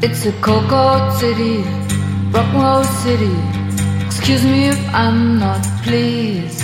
[0.00, 1.64] It's a cocoa city,
[2.32, 3.67] rock'n'roll city.
[4.08, 6.62] Excuse me if I'm not pleased.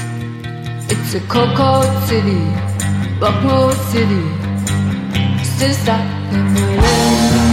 [0.91, 2.43] It's a cocoa city,
[3.21, 4.25] rock'n'roll city.
[5.45, 6.01] Still stuck
[6.33, 7.44] in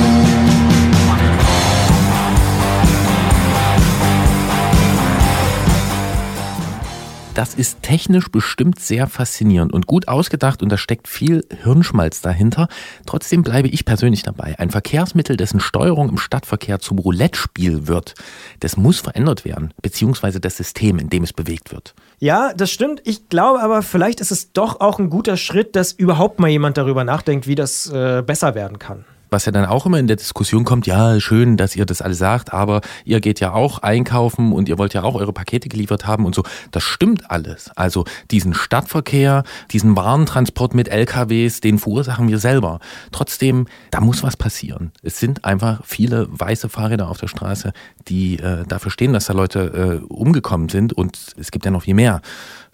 [7.41, 12.67] Das ist technisch bestimmt sehr faszinierend und gut ausgedacht und da steckt viel Hirnschmalz dahinter.
[13.07, 14.59] Trotzdem bleibe ich persönlich dabei.
[14.59, 18.13] Ein Verkehrsmittel, dessen Steuerung im Stadtverkehr zum Roulette-Spiel wird,
[18.59, 21.95] das muss verändert werden, beziehungsweise das System, in dem es bewegt wird.
[22.19, 23.01] Ja, das stimmt.
[23.05, 26.77] Ich glaube aber, vielleicht ist es doch auch ein guter Schritt, dass überhaupt mal jemand
[26.77, 30.17] darüber nachdenkt, wie das äh, besser werden kann was ja dann auch immer in der
[30.17, 34.51] Diskussion kommt, ja, schön, dass ihr das alle sagt, aber ihr geht ja auch einkaufen
[34.51, 36.43] und ihr wollt ja auch eure Pakete geliefert haben und so.
[36.71, 37.71] Das stimmt alles.
[37.77, 42.79] Also diesen Stadtverkehr, diesen Warentransport mit LKWs, den verursachen wir selber.
[43.13, 44.91] Trotzdem, da muss was passieren.
[45.01, 47.71] Es sind einfach viele weiße Fahrräder auf der Straße,
[48.09, 51.83] die äh, dafür stehen, dass da Leute äh, umgekommen sind und es gibt ja noch
[51.83, 52.21] viel mehr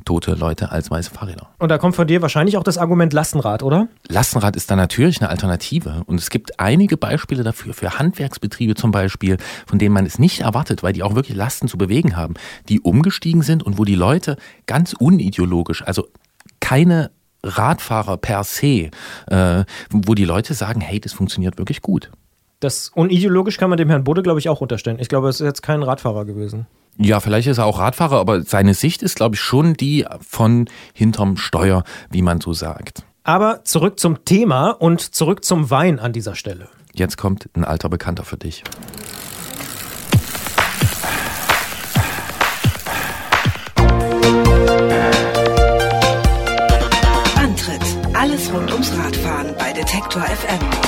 [0.08, 1.50] tote Leute als weiße Fahrräder.
[1.60, 3.88] Und da kommt von dir wahrscheinlich auch das Argument Lastenrad, oder?
[4.08, 6.04] Lastenrad ist da natürlich eine Alternative.
[6.06, 10.42] Und es gibt einige Beispiele dafür, für Handwerksbetriebe zum Beispiel, von denen man es nicht
[10.42, 12.36] erwartet, weil die auch wirklich Lasten zu bewegen haben,
[12.70, 16.08] die umgestiegen sind und wo die Leute ganz unideologisch, also
[16.60, 17.12] keine
[17.44, 18.90] Radfahrer per se,
[19.28, 22.12] äh, wo die Leute sagen, hey, das funktioniert wirklich gut.
[22.60, 24.98] Das unideologisch kann man dem Herrn Bode, glaube ich, auch unterstellen.
[25.00, 26.66] Ich glaube, es ist jetzt kein Radfahrer gewesen.
[26.98, 30.68] Ja, vielleicht ist er auch Radfahrer, aber seine Sicht ist, glaube ich, schon die von
[30.94, 33.04] hinterm Steuer, wie man so sagt.
[33.28, 36.70] Aber zurück zum Thema und zurück zum Wein an dieser Stelle.
[36.94, 38.64] Jetzt kommt ein alter Bekannter für dich.
[47.36, 47.82] Antritt.
[48.14, 50.87] Alles rund ums Radfahren bei Detektor FM.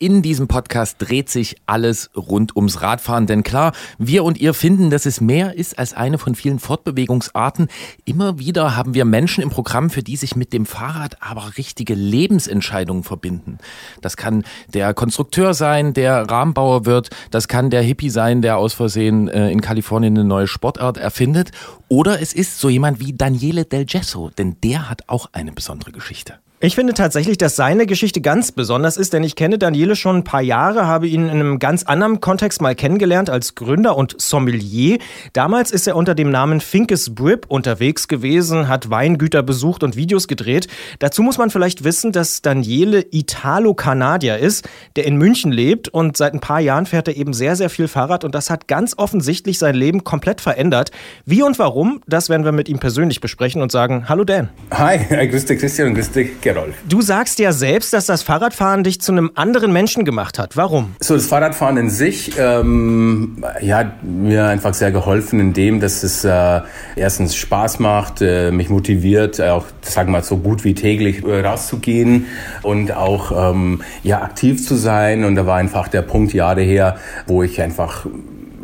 [0.00, 4.90] In diesem Podcast dreht sich alles rund ums Radfahren, denn klar, wir und ihr finden,
[4.90, 7.66] dass es mehr ist als eine von vielen Fortbewegungsarten.
[8.04, 11.94] Immer wieder haben wir Menschen im Programm, für die sich mit dem Fahrrad aber richtige
[11.94, 13.58] Lebensentscheidungen verbinden.
[14.00, 18.74] Das kann der Konstrukteur sein, der Rahmenbauer wird, das kann der Hippie sein, der aus
[18.74, 21.50] Versehen äh, in Kalifornien eine neue Sportart erfindet,
[21.88, 25.90] oder es ist so jemand wie Daniele Del Gesso, denn der hat auch eine besondere
[25.90, 26.34] Geschichte.
[26.60, 30.24] Ich finde tatsächlich, dass seine Geschichte ganz besonders ist, denn ich kenne Daniele schon ein
[30.24, 34.98] paar Jahre, habe ihn in einem ganz anderen Kontext mal kennengelernt als Gründer und Sommelier.
[35.32, 40.26] Damals ist er unter dem Namen Finkes Brip unterwegs gewesen, hat Weingüter besucht und Videos
[40.26, 40.66] gedreht.
[40.98, 46.34] Dazu muss man vielleicht wissen, dass Daniele Italo-Kanadier ist, der in München lebt und seit
[46.34, 49.60] ein paar Jahren fährt er eben sehr, sehr viel Fahrrad und das hat ganz offensichtlich
[49.60, 50.90] sein Leben komplett verändert.
[51.24, 54.48] Wie und warum, das werden wir mit ihm persönlich besprechen und sagen, hallo Dan.
[54.72, 56.74] Hi, grüß dich Christian grüß dich Gerolf.
[56.88, 60.56] Du sagst ja selbst, dass das Fahrradfahren dich zu einem anderen Menschen gemacht hat.
[60.56, 60.94] Warum?
[61.00, 66.24] So, das Fahrradfahren in sich, ähm, ja, hat mir einfach sehr geholfen, indem, dass es
[66.24, 66.60] äh,
[66.96, 71.24] erstens Spaß macht, äh, mich motiviert, äh, auch, sagen wir mal, so gut wie täglich
[71.24, 72.26] äh, rauszugehen
[72.62, 75.24] und auch, ähm, ja, aktiv zu sein.
[75.24, 78.06] Und da war einfach der Punkt Jahre her, wo ich einfach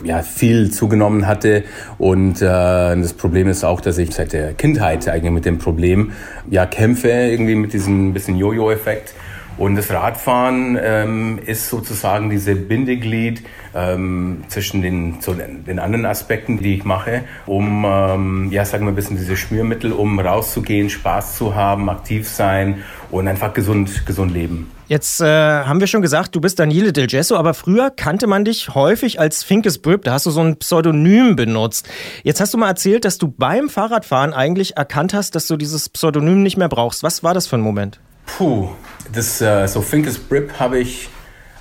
[0.04, 1.64] ja, viel zugenommen hatte.
[1.98, 6.12] Und äh, das Problem ist auch, dass ich seit der Kindheit eigentlich mit dem Problem
[6.50, 9.14] ja kämpfe, irgendwie mit diesem bisschen Jojo-Effekt.
[9.56, 13.42] Und das Radfahren ähm, ist sozusagen diese Bindeglied
[13.74, 18.92] ähm, zwischen den, so den anderen Aspekten, die ich mache, um, ähm, ja, sagen wir
[18.92, 24.32] ein bisschen diese Schmiermittel, um rauszugehen, Spaß zu haben, aktiv sein und einfach gesund, gesund
[24.32, 24.70] leben.
[24.86, 28.44] Jetzt äh, haben wir schon gesagt, du bist Daniele Del Gesso, aber früher kannte man
[28.44, 30.04] dich häufig als Finkes Brüb.
[30.04, 31.88] Da hast du so ein Pseudonym benutzt.
[32.22, 35.88] Jetzt hast du mal erzählt, dass du beim Fahrradfahren eigentlich erkannt hast, dass du dieses
[35.88, 37.02] Pseudonym nicht mehr brauchst.
[37.02, 37.98] Was war das für ein Moment?
[38.26, 38.70] Puh,
[39.12, 41.08] das äh, so Finkes Brip habe ich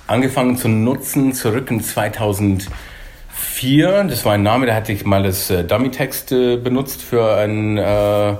[0.06, 4.04] angefangen zu nutzen zurück in 2004.
[4.04, 7.78] Das war ein Name, da hatte ich mal das äh, Dummy-Text äh, benutzt für ein,
[7.78, 8.36] äh,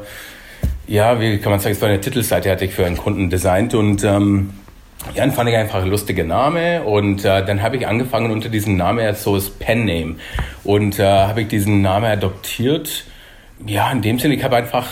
[0.86, 3.74] ja, wie kann man sagen, es war eine Titelseite, hatte ich für einen Kunden designt
[3.74, 4.54] und ähm,
[5.14, 8.48] ja, dann fand ich einfach ein lustiger Name und äh, dann habe ich angefangen unter
[8.48, 10.16] diesem Namen als so das Pen-Name
[10.64, 13.04] und äh, habe ich diesen Namen adoptiert.
[13.66, 14.86] Ja, in dem Sinne, ich habe einfach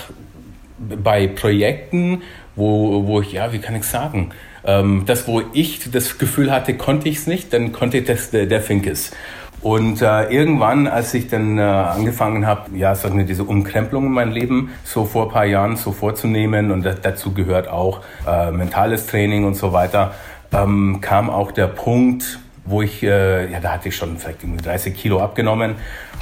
[0.79, 2.23] bei Projekten
[2.57, 4.31] wo, wo ich, ja, wie kann ich sagen,
[4.65, 8.31] ähm, das, wo ich das Gefühl hatte, konnte ich es nicht, dann konnte ich das
[8.31, 9.13] der, der Finkes.
[9.63, 14.13] Und äh, irgendwann, als ich dann äh, angefangen habe, ja, sagen wir, diese Umkrempelung in
[14.13, 19.07] meinem Leben so vor ein paar Jahren so vorzunehmen und dazu gehört auch äh, mentales
[19.07, 20.15] Training und so weiter,
[20.53, 24.97] ähm, kam auch der Punkt, wo ich, äh, ja, da hatte ich schon vielleicht 30
[24.97, 25.77] Kilo abgenommen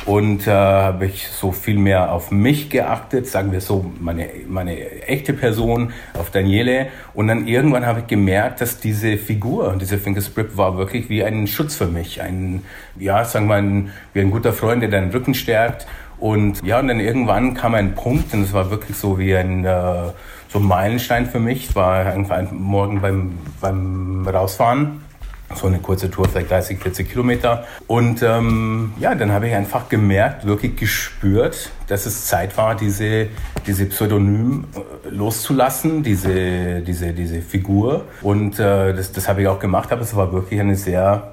[0.06, 5.02] und äh, habe ich so viel mehr auf mich geachtet, sagen wir so, meine, meine
[5.02, 6.86] echte Person, auf Daniele.
[7.14, 11.46] Und dann irgendwann habe ich gemerkt, dass diese Figur, diese Fingerscript war wirklich wie ein
[11.46, 12.22] Schutz für mich.
[12.22, 12.62] Ein,
[12.98, 13.84] ja, sagen wir mal,
[14.14, 15.86] wie ein guter Freund, der deinen Rücken stärkt.
[16.18, 19.64] Und ja, und dann irgendwann kam ein Punkt, und es war wirklich so wie ein,
[19.64, 20.10] äh,
[20.48, 21.68] so ein Meilenstein für mich.
[21.68, 25.09] Es war einfach morgen beim, beim Rausfahren
[25.54, 27.64] so eine kurze Tour, vielleicht 30, 40 Kilometer.
[27.86, 33.28] Und ähm, ja, dann habe ich einfach gemerkt, wirklich gespürt, dass es Zeit war, diese,
[33.66, 38.04] diese Pseudonym äh, loszulassen, diese, diese, diese Figur.
[38.22, 41.32] Und äh, das, das habe ich auch gemacht, aber es war wirklich eine sehr,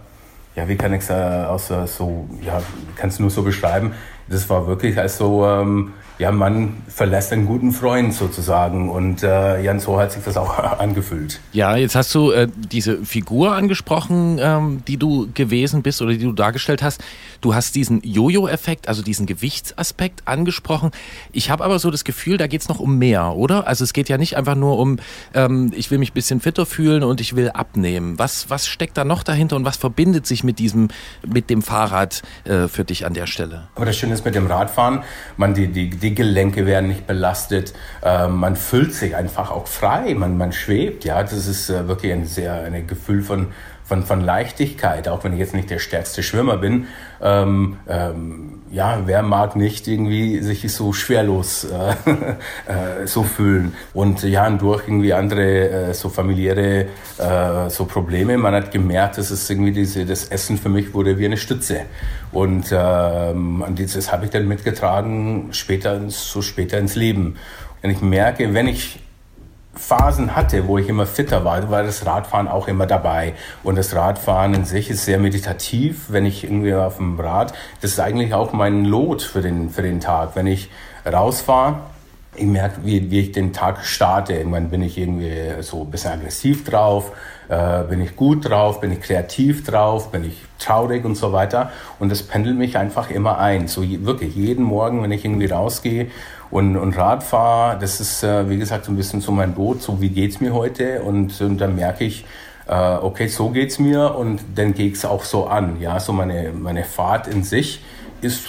[0.56, 2.62] ja, wie kann ich es äh, außer so, ja,
[2.96, 3.94] kann es nur so beschreiben.
[4.28, 8.90] Das war wirklich also ähm, ja, man verlässt einen guten Freund sozusagen.
[8.90, 11.40] Und äh, Jan, so hat sich das auch angefühlt.
[11.54, 16.24] Ja, jetzt hast du äh, diese Figur angesprochen, ähm, die du gewesen bist oder die
[16.24, 17.04] du dargestellt hast.
[17.42, 20.92] Du hast diesen Jojo-Effekt, also diesen Gewichtsaspekt angesprochen.
[21.32, 23.68] Ich habe aber so das Gefühl, da geht es noch um mehr, oder?
[23.68, 24.98] Also es geht ja nicht einfach nur um,
[25.36, 28.18] ähm, ich will mich ein bisschen fitter fühlen und ich will abnehmen.
[28.18, 30.88] Was, was steckt da noch dahinter und was verbindet sich mit diesem,
[31.26, 33.68] mit dem Fahrrad äh, für dich an der Stelle?
[33.76, 35.04] Aber das Schöne ist mit dem Radfahren,
[35.36, 40.14] man die, die, die Gelenke werden nicht belastet, äh, man fühlt sich einfach auch frei,
[40.14, 43.48] man, man schwebt, ja, das ist äh, wirklich ein sehr ein Gefühl von
[43.84, 46.88] von, von Leichtigkeit, auch wenn ich jetzt nicht der stärkste Schwimmer bin.
[47.22, 51.92] Ähm, ähm, ja, wer mag nicht irgendwie sich so schwerlos äh,
[53.04, 53.74] äh, so fühlen?
[53.94, 59.18] Und ja, und durch irgendwie andere äh, so familiäre äh, so Probleme, man hat gemerkt,
[59.18, 61.82] dass es irgendwie diese, das Essen für mich wurde wie eine Stütze.
[62.32, 67.38] Und ähm, dieses habe ich dann mitgetragen später so später ins Leben.
[67.82, 69.00] Und ich merke, wenn ich
[69.78, 73.34] Phasen hatte, wo ich immer fitter war, war das Radfahren auch immer dabei.
[73.64, 77.92] Und das Radfahren in sich ist sehr meditativ, wenn ich irgendwie auf dem Rad, das
[77.92, 80.32] ist eigentlich auch mein Lot für den, für den Tag.
[80.36, 80.70] Wenn ich
[81.06, 81.80] rausfahre,
[82.38, 84.34] ich merke, wie, wie ich den Tag starte.
[84.34, 87.12] Irgendwann bin ich irgendwie so ein bisschen aggressiv drauf,
[87.50, 91.72] äh, bin ich gut drauf, bin ich kreativ drauf, bin ich traurig und so weiter.
[92.00, 93.68] Und das pendelt mich einfach immer ein.
[93.68, 96.12] So wirklich jeden Morgen, wenn ich irgendwie rausgehe
[96.50, 99.82] und, und Rad fahre, das ist, äh, wie gesagt, so ein bisschen so mein Boot,
[99.82, 101.02] so wie geht's mir heute?
[101.02, 102.26] Und, und dann merke ich,
[102.68, 105.80] äh, okay, so geht's mir und dann geht's auch so an.
[105.80, 107.82] Ja, so meine, meine Fahrt in sich
[108.22, 108.46] ist,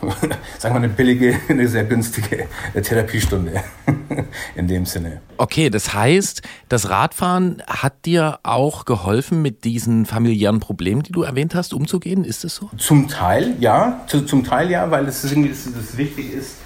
[0.58, 3.62] sagen wir, eine billige, eine sehr günstige Therapiestunde
[4.56, 5.20] in dem Sinne.
[5.36, 11.22] Okay, das heißt, das Radfahren hat dir auch geholfen, mit diesen familiären Problemen, die du
[11.22, 12.24] erwähnt hast, umzugehen?
[12.24, 12.70] Ist das so?
[12.76, 16.56] Zum Teil ja, zum Teil ja, weil es irgendwie das, das wichtig ist,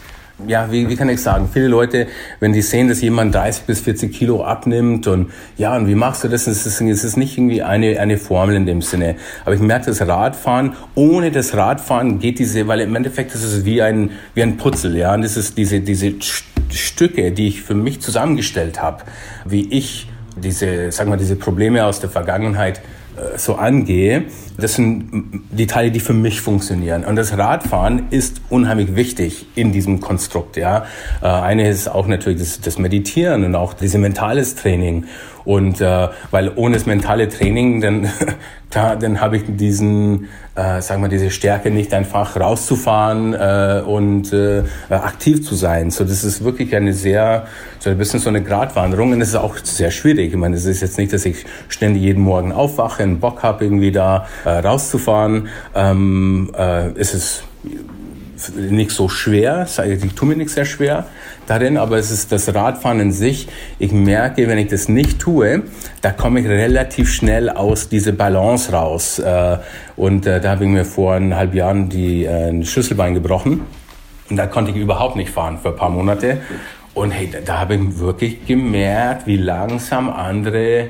[0.46, 2.06] ja, wie, wie kann ich sagen, viele Leute,
[2.38, 6.22] wenn die sehen, dass jemand 30 bis 40 Kilo abnimmt und ja, und wie machst
[6.22, 6.46] du das?
[6.46, 9.16] Es ist, es ist nicht irgendwie eine, eine Formel in dem Sinne.
[9.44, 13.64] Aber ich merke, das Radfahren, ohne das Radfahren geht diese, weil im Endeffekt ist es
[13.64, 16.14] wie ein, wie ein Putzel, ja, und das ist diese, diese
[16.70, 19.04] Stücke, die ich für mich zusammengestellt habe,
[19.44, 22.80] wie ich diese, sagen wir, diese Probleme aus der Vergangenheit
[23.36, 24.24] so angehe.
[24.56, 27.04] Das sind die Teile, die für mich funktionieren.
[27.04, 30.56] Und das Radfahren ist unheimlich wichtig in diesem Konstrukt.
[30.56, 30.86] Ja,
[31.22, 35.04] äh, eine ist auch natürlich das, das Meditieren und auch dieses mentales Training.
[35.48, 38.10] Und äh, weil ohne das mentale Training, dann,
[38.70, 44.30] klar, dann habe ich diesen, äh, sagen wir, diese Stärke nicht einfach rauszufahren äh, und
[44.34, 45.90] äh, aktiv zu sein.
[45.90, 47.46] So, das ist wirklich eine sehr,
[47.78, 50.34] so ein bisschen so eine Gratwanderung und es ist auch sehr schwierig.
[50.34, 53.64] Ich meine, es ist jetzt nicht, dass ich ständig jeden Morgen aufwache und Bock habe,
[53.64, 55.48] irgendwie da äh, rauszufahren.
[55.74, 57.44] Ähm, äh, es ist
[58.56, 61.06] nicht so schwer, ich tue mir nicht sehr schwer
[61.46, 63.48] darin, aber es ist das Radfahren in sich.
[63.78, 65.62] Ich merke, wenn ich das nicht tue,
[66.02, 69.18] da komme ich relativ schnell aus dieser Balance raus.
[69.18, 69.58] Äh,
[69.96, 73.62] und äh, da habe ich mir vor eineinhalb Jahren die äh, Schlüsselbein gebrochen.
[74.30, 76.38] Und da konnte ich überhaupt nicht fahren für ein paar Monate.
[76.94, 80.88] Und hey, da, da habe ich wirklich gemerkt, wie langsam andere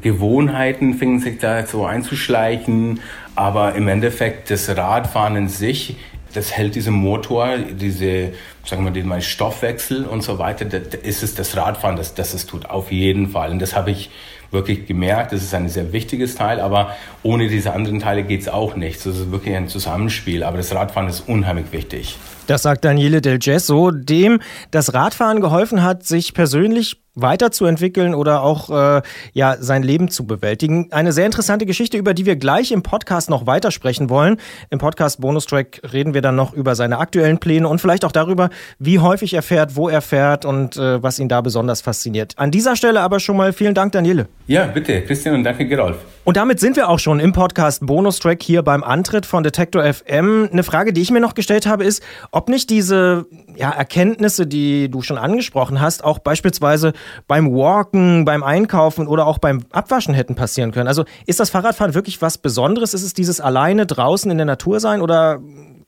[0.00, 3.00] Gewohnheiten fingen sich da so einzuschleichen.
[3.34, 5.96] Aber im Endeffekt das Radfahren in sich
[6.34, 8.32] das hält diesen Motor, diese,
[8.64, 12.46] sagen wir den Stoffwechsel und so weiter, das ist es das Radfahren, das, das es
[12.46, 13.50] tut, auf jeden Fall.
[13.50, 14.10] Und das habe ich
[14.50, 18.48] wirklich gemerkt, das ist ein sehr wichtiges Teil, aber ohne diese anderen Teile geht es
[18.48, 18.96] auch nicht.
[18.98, 22.16] Das ist wirklich ein Zusammenspiel, aber das Radfahren ist unheimlich wichtig.
[22.46, 28.70] Das sagt Daniele Del Gesso, dem das Radfahren geholfen hat, sich persönlich weiterzuentwickeln oder auch
[28.70, 30.88] äh, ja sein Leben zu bewältigen.
[30.90, 34.38] Eine sehr interessante Geschichte, über die wir gleich im Podcast noch weitersprechen wollen.
[34.70, 38.50] Im Podcast Bonustrack reden wir dann noch über seine aktuellen Pläne und vielleicht auch darüber,
[38.78, 42.34] wie häufig er fährt, wo er fährt und äh, was ihn da besonders fasziniert.
[42.36, 44.28] An dieser Stelle aber schon mal vielen Dank, Daniele.
[44.46, 45.96] Ja, bitte, Christian und danke, Gerolf.
[46.24, 50.48] Und damit sind wir auch schon im Podcast Bonustrack hier beim Antritt von Detektor FM.
[50.50, 54.90] Eine Frage, die ich mir noch gestellt habe, ist, ob nicht diese ja, Erkenntnisse, die
[54.90, 56.94] du schon angesprochen hast, auch beispielsweise
[57.28, 60.88] beim Walken, beim Einkaufen oder auch beim Abwaschen hätten passieren können.
[60.88, 62.94] Also ist das Fahrradfahren wirklich was Besonderes?
[62.94, 65.42] Ist es dieses alleine draußen in der Natur sein oder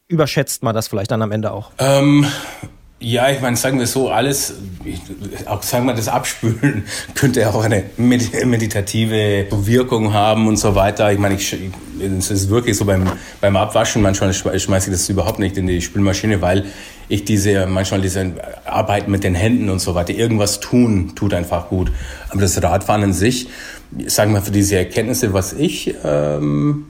[0.06, 1.70] überschätzt man das vielleicht dann am Ende auch?
[1.78, 2.26] Ähm,
[2.98, 4.54] ja, ich meine, sagen wir so, alles,
[5.44, 11.12] auch sagen wir das Abspülen, könnte ja auch eine meditative Wirkung haben und so weiter.
[11.12, 11.54] Ich meine, ich,
[12.00, 15.82] es ist wirklich so beim, beim Abwaschen, manchmal schmeiße ich das überhaupt nicht in die
[15.82, 16.64] Spülmaschine, weil
[17.08, 18.32] ich diese, manchmal diese
[18.64, 21.92] Arbeit mit den Händen und so weiter, irgendwas tun, tut einfach gut.
[22.30, 23.48] Aber das Radfahren in sich,
[24.06, 26.86] sagen wir für diese Erkenntnisse, was ich ähm,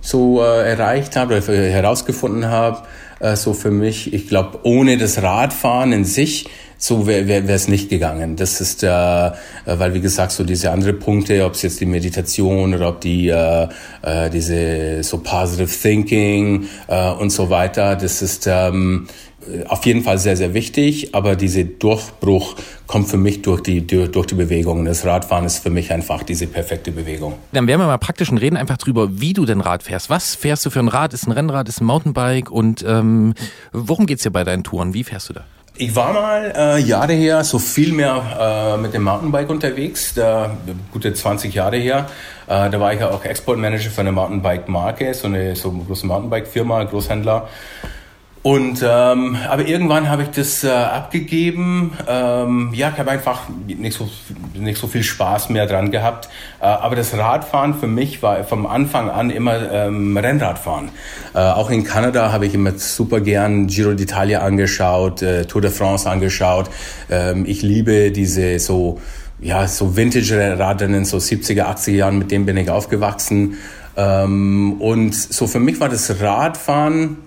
[0.00, 2.82] so äh, erreicht habe oder herausgefunden habe,
[3.24, 4.12] äh, so für mich.
[4.12, 8.36] Ich glaube, ohne das Radfahren in sich, so wäre wär, es nicht gegangen.
[8.36, 9.32] Das ist, äh, äh,
[9.64, 13.28] weil wie gesagt, so diese andere Punkte, ob es jetzt die Meditation oder ob die
[13.28, 13.68] äh,
[14.02, 19.06] äh, diese so positive Thinking äh, und so weiter, das ist ähm,
[19.68, 24.26] auf jeden Fall sehr, sehr wichtig, aber dieser Durchbruch kommt für mich durch die, durch
[24.26, 24.84] die Bewegung.
[24.84, 27.34] Das Radfahren ist für mich einfach diese perfekte Bewegung.
[27.52, 30.10] Dann werden wir mal praktisch und reden einfach drüber, wie du denn Rad fährst.
[30.10, 31.14] Was fährst du für ein Rad?
[31.14, 33.34] Ist ein Rennrad, ist ein Mountainbike und ähm,
[33.72, 34.94] worum geht's dir bei deinen Touren?
[34.94, 35.44] Wie fährst du da?
[35.76, 40.56] Ich war mal äh, Jahre her so viel mehr äh, mit dem Mountainbike unterwegs, da,
[40.92, 42.06] gute 20 Jahre her.
[42.46, 46.06] Äh, da war ich ja auch Exportmanager für eine Mountainbike-Marke, so eine so eine große
[46.06, 47.48] Mountainbike-Firma, Großhändler.
[48.44, 51.92] Und ähm, aber irgendwann habe ich das äh, abgegeben.
[52.06, 54.10] Ähm, ja, ich habe einfach nicht so
[54.52, 56.28] nicht so viel Spaß mehr dran gehabt.
[56.60, 60.90] Äh, aber das Radfahren für mich war vom Anfang an immer ähm, Rennradfahren.
[61.32, 65.70] Äh, auch in Kanada habe ich immer super gern Giro d'Italia angeschaut, äh, Tour de
[65.70, 66.68] France angeschaut.
[67.10, 69.00] Ähm, ich liebe diese so
[69.40, 72.18] ja so Vintage-Radrennen, so 70er, 80er Jahren.
[72.18, 73.56] Mit dem bin ich aufgewachsen.
[73.96, 77.23] Ähm, und so für mich war das Radfahren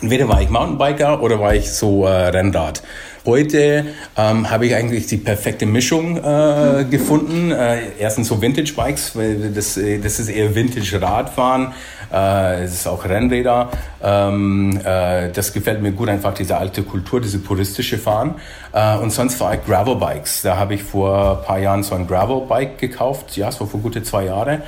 [0.00, 2.82] Entweder war ich Mountainbiker oder war ich so äh, Rennrad.
[3.26, 7.50] Heute ähm, habe ich eigentlich die perfekte Mischung äh, gefunden.
[7.50, 11.74] Äh, erstens so Vintage-Bikes, weil das, äh, das ist eher Vintage-Radfahren.
[12.12, 13.68] Äh, es ist auch Rennräder.
[14.02, 18.36] Ähm, äh, das gefällt mir gut, einfach diese alte Kultur, diese puristische Fahren.
[18.72, 20.42] Äh, und sonst war ich Gravel-Bikes.
[20.42, 23.36] Da habe ich vor ein paar Jahren so ein Gravel-Bike gekauft.
[23.36, 24.62] Ja, so vor gute zwei Jahre.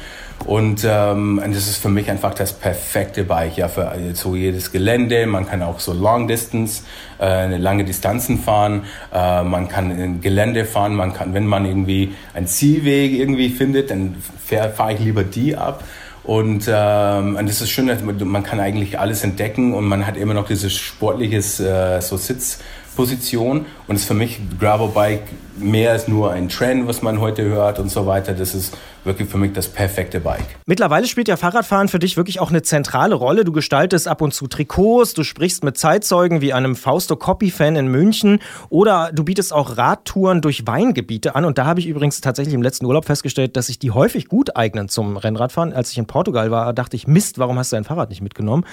[0.44, 5.26] Und ähm, das ist für mich einfach das perfekte Bike, ja, für so jedes Gelände.
[5.26, 6.82] Man kann auch so Long Distance,
[7.20, 8.84] äh, lange Distanzen fahren.
[9.12, 10.94] Äh, man kann in Gelände fahren.
[10.94, 15.84] Man kann, wenn man irgendwie einen Zielweg irgendwie findet, dann fahre ich lieber die ab.
[16.24, 17.90] Und, ähm, und das ist schön,
[18.24, 22.60] man kann eigentlich alles entdecken und man hat immer noch dieses sportliches äh, so Sitz
[22.94, 25.24] Position und ist für mich Gravelbike
[25.58, 28.32] mehr als nur ein Trend, was man heute hört und so weiter.
[28.32, 28.74] Das ist
[29.04, 30.44] wirklich für mich das perfekte Bike.
[30.66, 33.44] Mittlerweile spielt ja Fahrradfahren für dich wirklich auch eine zentrale Rolle.
[33.44, 37.88] Du gestaltest ab und zu Trikots, du sprichst mit Zeitzeugen wie einem Fausto Coppi-Fan in
[37.88, 41.44] München oder du bietest auch Radtouren durch Weingebiete an.
[41.44, 44.56] Und da habe ich übrigens tatsächlich im letzten Urlaub festgestellt, dass sich die häufig gut
[44.56, 45.72] eignen zum Rennradfahren.
[45.72, 48.64] Als ich in Portugal war, dachte ich, Mist, warum hast du dein Fahrrad nicht mitgenommen?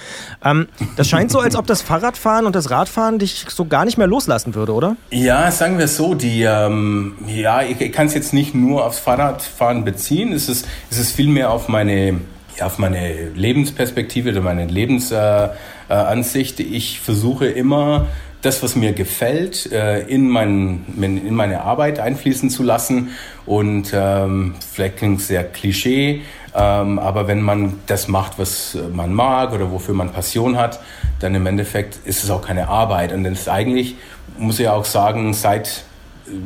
[0.44, 3.98] Ähm, das scheint so, als ob das Fahrradfahren und das Radfahren dich so gar nicht
[3.98, 4.96] mehr loslassen würde, oder?
[5.12, 9.00] Ja, sagen wir so, die, ähm, ja, ich, ich kann es jetzt nicht nur aufs
[9.00, 12.20] Fahrradfahren beziehen, es ist, es ist vielmehr auf meine,
[12.56, 16.60] ja, auf meine Lebensperspektive oder meine Lebensansicht.
[16.60, 18.06] Äh, äh, ich versuche immer,
[18.42, 23.10] das, was mir gefällt, äh, in, mein, in meine Arbeit einfließen zu lassen.
[23.46, 26.22] Und ähm, vielleicht klingt sehr Klischee,
[26.54, 30.80] ähm, aber wenn man das macht, was man mag oder wofür man Passion hat,
[31.20, 33.12] dann im Endeffekt ist es auch keine Arbeit.
[33.12, 33.96] Und dann ist eigentlich,
[34.38, 35.84] muss ich auch sagen, seit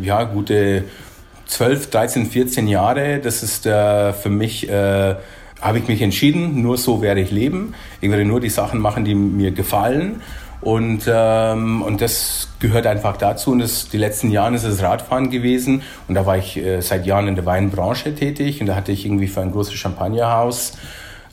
[0.03, 0.85] ja, gute
[1.47, 5.14] 12, 13, 14 Jahre, das ist äh, für mich, äh,
[5.61, 7.74] habe ich mich entschieden, nur so werde ich leben.
[8.01, 10.22] Ich werde nur die Sachen machen, die mir gefallen.
[10.61, 13.53] Und, ähm, und das gehört einfach dazu.
[13.53, 15.82] Und das, die letzten Jahre ist es Radfahren gewesen.
[16.09, 18.61] Und da war ich äh, seit Jahren in der Weinbranche tätig.
[18.61, 20.72] Und da hatte ich irgendwie für ein großes Champagnerhaus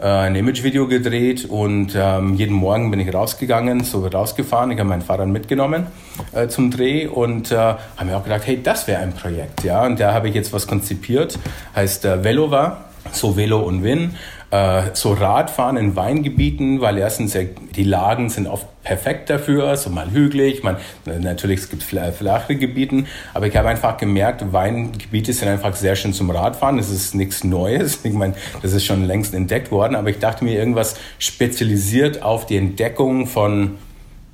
[0.02, 4.72] äh, ein Imagevideo gedreht und ähm, jeden Morgen bin ich rausgegangen, so rausgefahren.
[4.72, 5.88] Ich habe mein Fahrrad mitgenommen
[6.34, 9.86] äh, zum Dreh und äh, habe mir auch gedacht, hey, das wäre ein Projekt, ja.
[9.86, 11.38] Und da habe ich jetzt was konzipiert,
[11.76, 14.16] heißt äh, Velova, so Velo und Win
[14.52, 17.38] äh, so Radfahren in Weingebieten, weil erstens
[17.76, 23.08] die Lagen sind oft perfekt dafür, so mal hügelig, man, natürlich es gibt flache Gebieten,
[23.34, 27.44] aber ich habe einfach gemerkt, Weingebiete sind einfach sehr schön zum Radfahren, das ist nichts
[27.44, 32.22] Neues, ich meine, das ist schon längst entdeckt worden, aber ich dachte mir irgendwas spezialisiert
[32.22, 33.78] auf die Entdeckung von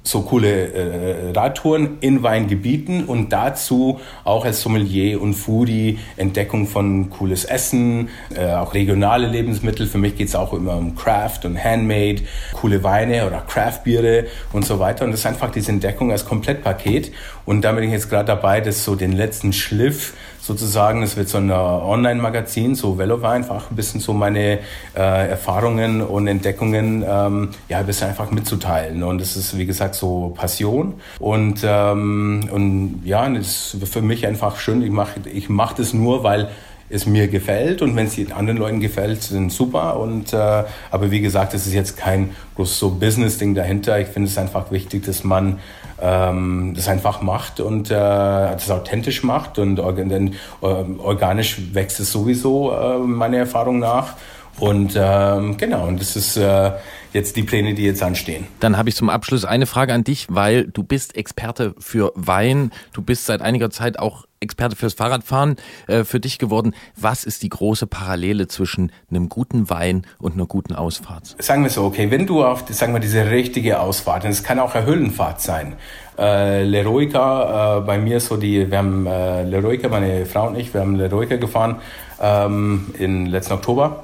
[0.07, 7.09] so coole äh, Radtouren in Weingebieten und dazu auch als Sommelier und Foodie Entdeckung von
[7.09, 9.85] cooles Essen, äh, auch regionale Lebensmittel.
[9.85, 12.21] Für mich geht es auch immer um Craft und Handmade,
[12.53, 15.03] coole Weine oder Craftbiere und so weiter.
[15.05, 17.11] Und das ist einfach diese Entdeckung als Komplettpaket.
[17.45, 20.13] Und da bin ich jetzt gerade dabei, das so den letzten Schliff
[20.47, 21.03] sozusagen.
[21.03, 24.59] Es wird so ein Online-Magazin, so Velova einfach ein bisschen so meine
[24.95, 29.03] äh, Erfahrungen und Entdeckungen ähm, ja ein bisschen einfach mitzuteilen.
[29.03, 34.25] Und es ist wie gesagt so Passion und ähm, und ja, es ist für mich
[34.25, 34.81] einfach schön.
[34.81, 36.49] Ich mache ich mach das nur, weil
[36.89, 39.99] es mir gefällt und wenn es anderen Leuten gefällt, dann super.
[39.99, 43.99] Und äh, aber wie gesagt, es ist jetzt kein großes so Business-Ding dahinter.
[43.99, 45.59] Ich finde es einfach wichtig, dass man
[46.01, 50.65] ähm, das einfach macht und äh, das authentisch macht und dann, äh,
[50.99, 54.13] organisch wächst es sowieso äh, meiner Erfahrung nach.
[54.59, 56.71] Und ähm, genau, und das ist äh,
[57.13, 58.47] jetzt die Pläne, die jetzt anstehen.
[58.59, 62.71] Dann habe ich zum Abschluss eine Frage an dich, weil du bist Experte für Wein,
[62.93, 65.55] du bist seit einiger Zeit auch Experte fürs Fahrradfahren
[65.87, 66.75] äh, für dich geworden.
[66.95, 71.35] Was ist die große Parallele zwischen einem guten Wein und einer guten Ausfahrt?
[71.39, 74.59] Sagen wir so, okay, wenn du auf, sagen wir, diese richtige Ausfahrt, und es kann
[74.59, 75.75] auch eine Höhlenfahrt sein.
[76.17, 80.73] Äh, Leroica, äh, bei mir so die, wir haben äh, Leroica, meine Frau und ich,
[80.73, 81.77] wir haben Leroica gefahren
[82.19, 84.03] ähm, im letzten Oktober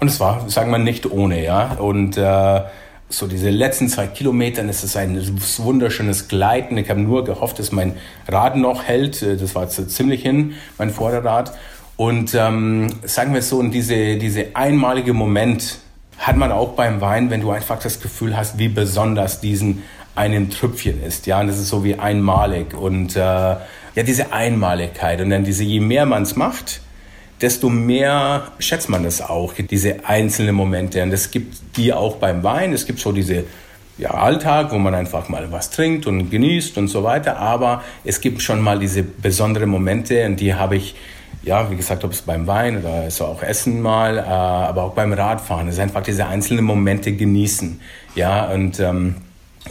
[0.00, 1.74] und es war, sagen wir, nicht ohne, ja.
[1.74, 2.62] Und äh,
[3.08, 5.20] so diese letzten zwei Kilometern ist es ein
[5.58, 6.76] wunderschönes Gleiten.
[6.76, 7.94] Ich habe nur gehofft, dass mein
[8.28, 9.22] Rad noch hält.
[9.22, 11.52] Äh, das war ziemlich hin, mein Vorderrad.
[11.96, 15.78] Und ähm, sagen wir so, und diese, diese einmalige Moment
[16.18, 19.82] hat man auch beim Wein, wenn du einfach das Gefühl hast, wie besonders diesen
[20.14, 21.26] einen Trüpfchen ist.
[21.26, 22.74] Ja, und das ist so wie einmalig.
[22.74, 25.20] Und äh, ja, diese Einmaligkeit.
[25.20, 26.80] Und dann diese, je mehr man es macht,
[27.40, 31.02] desto mehr schätzt man das auch, diese einzelnen Momente.
[31.02, 32.72] Und es gibt die auch beim Wein.
[32.72, 33.44] Es gibt so diese
[33.98, 37.38] ja, Alltag, wo man einfach mal was trinkt und genießt und so weiter.
[37.38, 40.94] Aber es gibt schon mal diese besonderen Momente und die habe ich,
[41.42, 44.94] ja, wie gesagt, ob es beim Wein oder so auch Essen mal, äh, aber auch
[44.94, 45.68] beim Radfahren.
[45.68, 47.80] Es ist einfach diese einzelnen Momente genießen.
[48.14, 49.16] Ja, und ähm,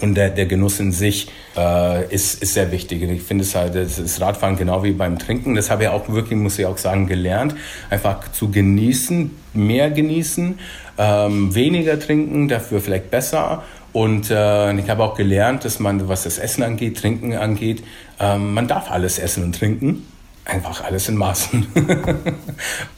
[0.01, 3.01] und der, der Genuss in sich äh, ist, ist sehr wichtig.
[3.01, 5.55] Ich finde es halt, das ist Radfahren genau wie beim Trinken.
[5.55, 7.55] Das habe ich auch wirklich, muss ich auch sagen, gelernt.
[7.89, 10.59] Einfach zu genießen, mehr genießen,
[10.97, 13.63] ähm, weniger trinken, dafür vielleicht besser.
[13.93, 17.83] Und äh, ich habe auch gelernt, dass man, was das Essen angeht, Trinken angeht,
[18.19, 20.05] ähm, man darf alles essen und trinken
[20.47, 21.67] einfach alles in Maßen.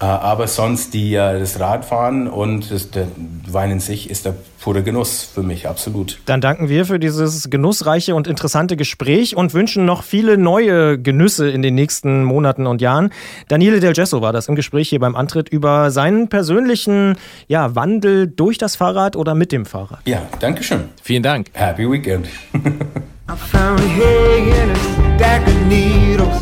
[0.02, 3.08] Äh, aber sonst die, äh, das Radfahren und das, der
[3.48, 6.20] Wein in sich ist der pure Genuss für mich, absolut.
[6.26, 11.50] Dann danken wir für dieses genussreiche und interessante Gespräch und wünschen noch viele neue Genüsse
[11.50, 13.12] in den nächsten Monaten und Jahren.
[13.50, 18.28] Daniele Del Gesso war das im Gespräch hier beim Antritt über seinen persönlichen ja, Wandel
[18.28, 20.00] durch das Fahrrad oder mit dem Fahrrad.
[20.06, 20.86] Ja, danke schön.
[21.02, 21.48] Vielen Dank.
[21.54, 22.28] Happy Weekend.
[23.30, 24.76] I found hay in a
[25.16, 26.42] stack of needles,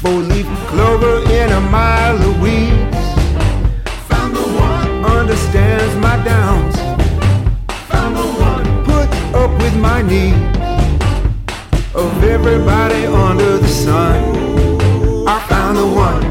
[0.00, 3.00] four-leaf clover in a mile of weeds.
[4.08, 6.74] Found the one understands my downs.
[7.90, 10.38] Found the one put up with my needs.
[11.94, 14.16] Of everybody under the sun,
[15.28, 16.24] I found the one.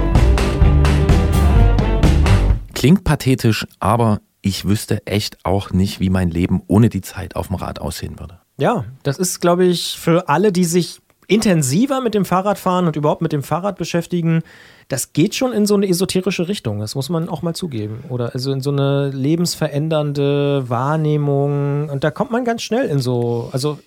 [2.74, 7.48] Klingt pathetisch, aber ich wüsste echt auch nicht, wie mein Leben ohne die Zeit auf
[7.48, 8.40] dem Rad aussehen würde.
[8.58, 13.22] Ja, das ist, glaube ich, für alle, die sich intensiver mit dem Fahrradfahren und überhaupt
[13.22, 14.42] mit dem Fahrrad beschäftigen,
[14.88, 16.80] das geht schon in so eine esoterische Richtung.
[16.80, 18.04] Das muss man auch mal zugeben.
[18.10, 21.90] Oder also in so eine lebensverändernde Wahrnehmung.
[21.90, 23.78] Und da kommt man ganz schnell in so, also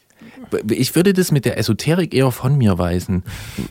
[0.68, 3.24] Ich würde das mit der Esoterik eher von mir weisen,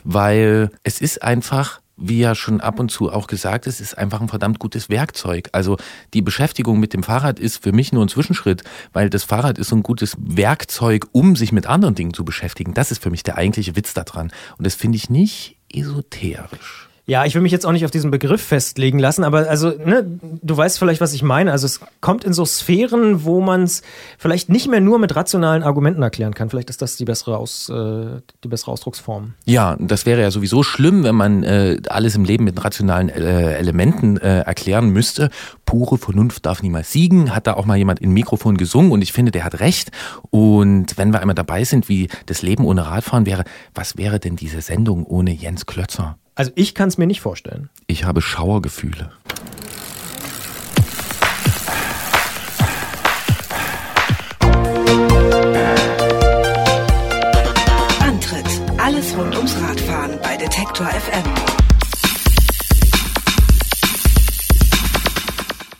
[0.04, 4.20] weil es ist einfach, wie ja schon ab und zu auch gesagt ist, ist einfach
[4.20, 5.48] ein verdammt gutes Werkzeug.
[5.52, 5.76] Also
[6.14, 9.68] die Beschäftigung mit dem Fahrrad ist für mich nur ein Zwischenschritt, weil das Fahrrad ist
[9.68, 12.74] so ein gutes Werkzeug, um sich mit anderen Dingen zu beschäftigen.
[12.74, 14.32] Das ist für mich der eigentliche Witz daran.
[14.58, 16.91] Und das finde ich nicht esoterisch.
[17.12, 20.02] Ja, ich will mich jetzt auch nicht auf diesen Begriff festlegen lassen, aber also, ne,
[20.40, 21.52] du weißt vielleicht, was ich meine.
[21.52, 23.82] Also es kommt in so Sphären, wo man es
[24.16, 26.48] vielleicht nicht mehr nur mit rationalen Argumenten erklären kann.
[26.48, 29.34] Vielleicht ist das die bessere, Aus, äh, die bessere Ausdrucksform.
[29.44, 33.56] Ja, das wäre ja sowieso schlimm, wenn man äh, alles im Leben mit rationalen äh,
[33.58, 35.28] Elementen äh, erklären müsste.
[35.66, 39.12] Pure Vernunft darf niemals siegen, hat da auch mal jemand im Mikrofon gesungen und ich
[39.12, 39.90] finde, der hat recht.
[40.30, 43.44] Und wenn wir einmal dabei sind, wie das Leben ohne Radfahren wäre,
[43.74, 46.16] was wäre denn diese Sendung ohne Jens Klötzer?
[46.34, 47.68] Also ich kann es mir nicht vorstellen.
[47.86, 49.12] Ich habe Schauergefühle.
[58.00, 58.46] Antritt.
[58.78, 61.51] Alles rund ums Radfahren bei Detektor FM.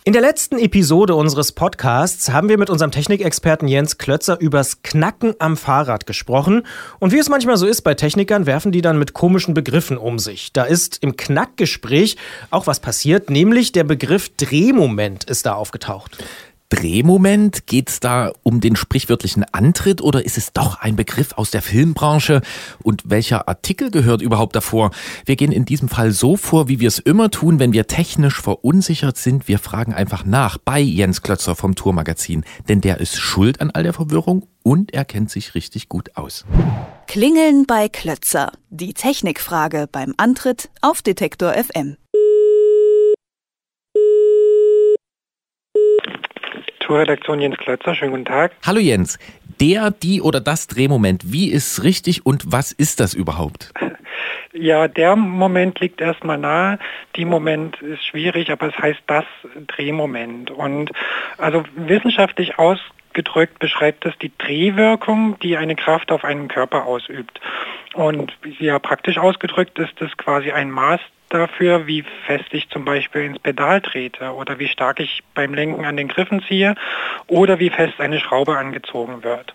[0.05, 5.33] In der letzten Episode unseres Podcasts haben wir mit unserem Technikexperten Jens Klötzer übers Knacken
[5.39, 6.67] am Fahrrad gesprochen.
[6.99, 10.19] Und wie es manchmal so ist bei Technikern, werfen die dann mit komischen Begriffen um
[10.19, 10.51] sich.
[10.51, 12.17] Da ist im Knackgespräch
[12.49, 16.17] auch was passiert, nämlich der Begriff Drehmoment ist da aufgetaucht.
[16.73, 17.67] Drehmoment?
[17.67, 21.61] Geht es da um den sprichwörtlichen Antritt oder ist es doch ein Begriff aus der
[21.61, 22.41] Filmbranche?
[22.81, 24.89] Und welcher Artikel gehört überhaupt davor?
[25.25, 28.41] Wir gehen in diesem Fall so vor, wie wir es immer tun, wenn wir technisch
[28.41, 29.47] verunsichert sind.
[29.47, 33.83] Wir fragen einfach nach bei Jens Klötzer vom Tourmagazin, denn der ist schuld an all
[33.83, 36.43] der Verwirrung und er kennt sich richtig gut aus.
[37.07, 38.51] Klingeln bei Klötzer.
[38.71, 41.97] Die Technikfrage beim Antritt auf Detektor FM.
[46.83, 48.51] Tourredaktion Jens Klötzer, schönen guten Tag.
[48.65, 49.17] Hallo Jens,
[49.61, 53.71] der, die oder das Drehmoment, wie ist richtig und was ist das überhaupt?
[54.55, 56.77] Ja, der Moment liegt erstmal nahe.
[57.15, 59.25] Die Moment ist schwierig, aber es heißt das
[59.65, 60.51] Drehmoment.
[60.51, 60.91] Und
[61.39, 67.41] also wissenschaftlich ausgedrückt beschreibt es die Drehwirkung, die eine Kraft auf einen Körper ausübt.
[67.95, 71.01] Und ja, praktisch ausgedrückt ist es quasi ein Maß
[71.33, 75.85] dafür, wie fest ich zum Beispiel ins Pedal trete oder wie stark ich beim Lenken
[75.85, 76.75] an den Griffen ziehe
[77.27, 79.53] oder wie fest eine Schraube angezogen wird.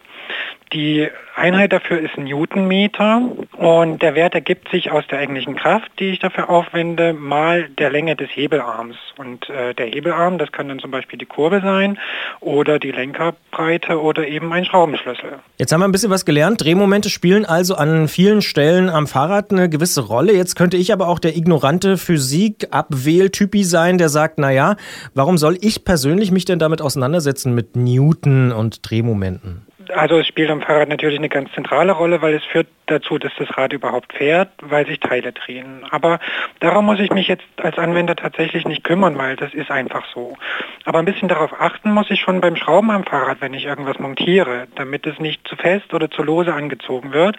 [0.72, 3.22] Die Einheit dafür ist Newtonmeter
[3.56, 7.90] und der Wert ergibt sich aus der eigentlichen Kraft, die ich dafür aufwende, mal der
[7.90, 8.96] Länge des Hebelarms.
[9.16, 11.98] Und äh, der Hebelarm, das kann dann zum Beispiel die Kurbel sein
[12.40, 15.38] oder die Lenkerbreite oder eben ein Schraubenschlüssel.
[15.56, 16.62] Jetzt haben wir ein bisschen was gelernt.
[16.62, 20.34] Drehmomente spielen also an vielen Stellen am Fahrrad eine gewisse Rolle.
[20.34, 24.76] Jetzt könnte ich aber auch der ignorante Physik-Abwähltypi sein, der sagt, naja,
[25.14, 29.67] warum soll ich persönlich mich denn damit auseinandersetzen mit Newton und Drehmomenten?
[29.90, 33.32] Also es spielt am Fahrrad natürlich eine ganz zentrale Rolle, weil es führt dazu, dass
[33.38, 35.84] das Rad überhaupt fährt, weil sich Teile drehen.
[35.90, 36.18] Aber
[36.60, 40.36] darum muss ich mich jetzt als Anwender tatsächlich nicht kümmern, weil das ist einfach so.
[40.84, 43.98] Aber ein bisschen darauf achten muss ich schon beim Schrauben am Fahrrad, wenn ich irgendwas
[43.98, 47.36] montiere, damit es nicht zu fest oder zu lose angezogen wird.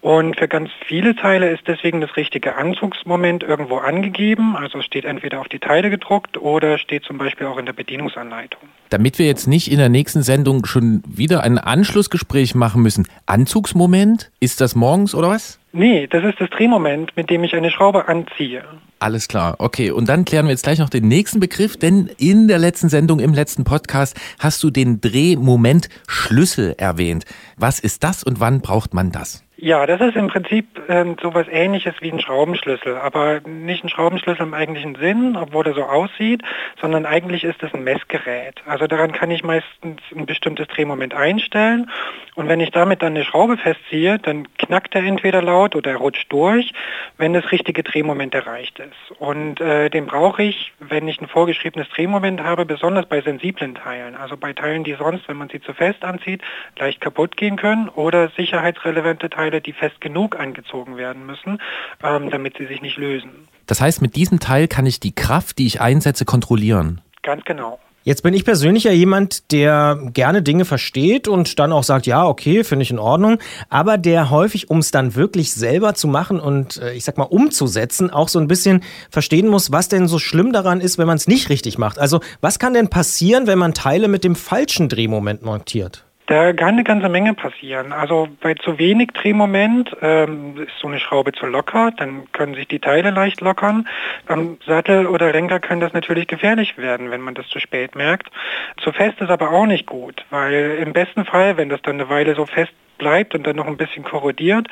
[0.00, 4.56] Und für ganz viele Teile ist deswegen das richtige Anzugsmoment irgendwo angegeben.
[4.56, 8.68] Also steht entweder auf die Teile gedruckt oder steht zum Beispiel auch in der Bedienungsanleitung.
[8.90, 11.58] Damit wir jetzt nicht in der nächsten Sendung schon wieder ein
[11.88, 15.58] Anschlussgespräch machen müssen, Anzugsmoment, ist das morgens oder was?
[15.72, 18.62] Nee, das ist das Drehmoment, mit dem ich eine Schraube anziehe.
[18.98, 19.90] Alles klar, okay.
[19.90, 23.20] Und dann klären wir jetzt gleich noch den nächsten Begriff, denn in der letzten Sendung,
[23.20, 27.24] im letzten Podcast, hast du den Drehmoment Schlüssel erwähnt.
[27.56, 29.42] Was ist das und wann braucht man das?
[29.60, 34.46] Ja, das ist im Prinzip ähm, sowas ähnliches wie ein Schraubenschlüssel, aber nicht ein Schraubenschlüssel
[34.46, 36.42] im eigentlichen Sinn, obwohl er so aussieht,
[36.80, 38.62] sondern eigentlich ist es ein Messgerät.
[38.66, 41.90] Also daran kann ich meistens ein bestimmtes Drehmoment einstellen
[42.38, 45.96] und wenn ich damit dann eine Schraube festziehe, dann knackt er entweder laut oder er
[45.96, 46.72] rutscht durch,
[47.16, 49.18] wenn das richtige Drehmoment erreicht ist.
[49.18, 54.14] Und äh, den brauche ich, wenn ich ein vorgeschriebenes Drehmoment habe, besonders bei sensiblen Teilen,
[54.14, 56.42] also bei Teilen, die sonst, wenn man sie zu fest anzieht,
[56.78, 61.58] leicht kaputt gehen können oder sicherheitsrelevante Teile, die fest genug angezogen werden müssen,
[62.02, 63.48] ähm, damit sie sich nicht lösen.
[63.66, 67.00] Das heißt, mit diesem Teil kann ich die Kraft, die ich einsetze, kontrollieren.
[67.22, 67.78] Ganz genau.
[68.08, 72.26] Jetzt bin ich persönlich ja jemand, der gerne Dinge versteht und dann auch sagt, ja,
[72.26, 73.38] okay, finde ich in Ordnung,
[73.68, 77.24] aber der häufig, um es dann wirklich selber zu machen und äh, ich sag mal
[77.24, 81.18] umzusetzen, auch so ein bisschen verstehen muss, was denn so schlimm daran ist, wenn man
[81.18, 81.98] es nicht richtig macht.
[81.98, 86.06] Also was kann denn passieren, wenn man Teile mit dem falschen Drehmoment montiert?
[86.28, 87.90] Da kann eine ganze Menge passieren.
[87.90, 92.68] Also bei zu wenig Drehmoment ähm, ist so eine Schraube zu locker, dann können sich
[92.68, 93.88] die Teile leicht lockern.
[94.26, 98.28] Am Sattel oder Lenker kann das natürlich gefährlich werden, wenn man das zu spät merkt.
[98.76, 102.10] Zu fest ist aber auch nicht gut, weil im besten Fall, wenn das dann eine
[102.10, 104.68] Weile so fest bleibt und dann noch ein bisschen korrodiert,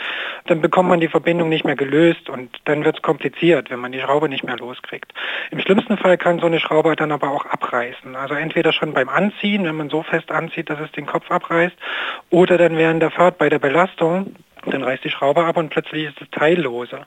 [0.47, 3.93] dann bekommt man die Verbindung nicht mehr gelöst und dann wird es kompliziert, wenn man
[3.93, 5.13] die Schraube nicht mehr loskriegt.
[5.51, 8.17] Im schlimmsten Fall kann so eine Schraube dann aber auch abreißen.
[8.17, 11.77] Also entweder schon beim Anziehen, wenn man so fest anzieht, dass es den Kopf abreißt,
[12.31, 14.35] oder dann während der Fahrt bei der Belastung,
[14.71, 17.07] dann reißt die Schraube ab und plötzlich ist es teillose.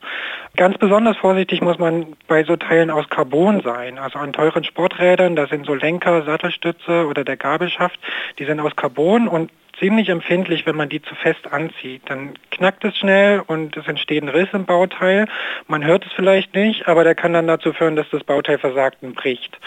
[0.56, 3.98] Ganz besonders vorsichtig muss man bei so Teilen aus Carbon sein.
[3.98, 8.00] Also an teuren Sporträdern, da sind so Lenker, Sattelstütze oder der Gabelschaft,
[8.38, 12.04] die sind aus Carbon und ziemlich empfindlich, wenn man die zu fest anzieht.
[12.06, 15.28] Dann knackt es schnell und es entsteht ein Riss im Bauteil.
[15.68, 18.98] Man hört es vielleicht nicht, aber der kann dann dazu führen, dass das Bauteil versagt
[19.02, 19.58] und bricht.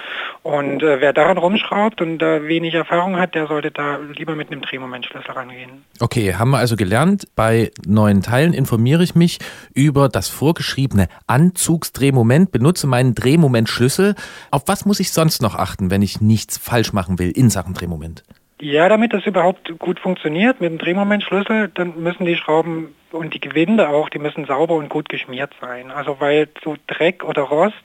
[0.42, 4.50] Und äh, wer daran rumschraubt und da wenig Erfahrung hat, der sollte da lieber mit
[4.50, 5.84] einem Drehmomentschlüssel rangehen.
[6.00, 9.38] Okay, haben wir also gelernt, bei neuen Teilen informiere ich mich
[9.74, 14.14] über das vorgeschriebene Anzugsdrehmoment, benutze meinen Drehmomentschlüssel.
[14.50, 17.74] Auf was muss ich sonst noch achten, wenn ich nichts falsch machen will in Sachen
[17.74, 18.22] Drehmoment?
[18.64, 23.40] Ja, damit das überhaupt gut funktioniert mit dem Drehmomentschlüssel, dann müssen die Schrauben und die
[23.40, 25.90] Gewinde auch, die müssen sauber und gut geschmiert sein.
[25.90, 27.82] Also weil so Dreck oder Rost,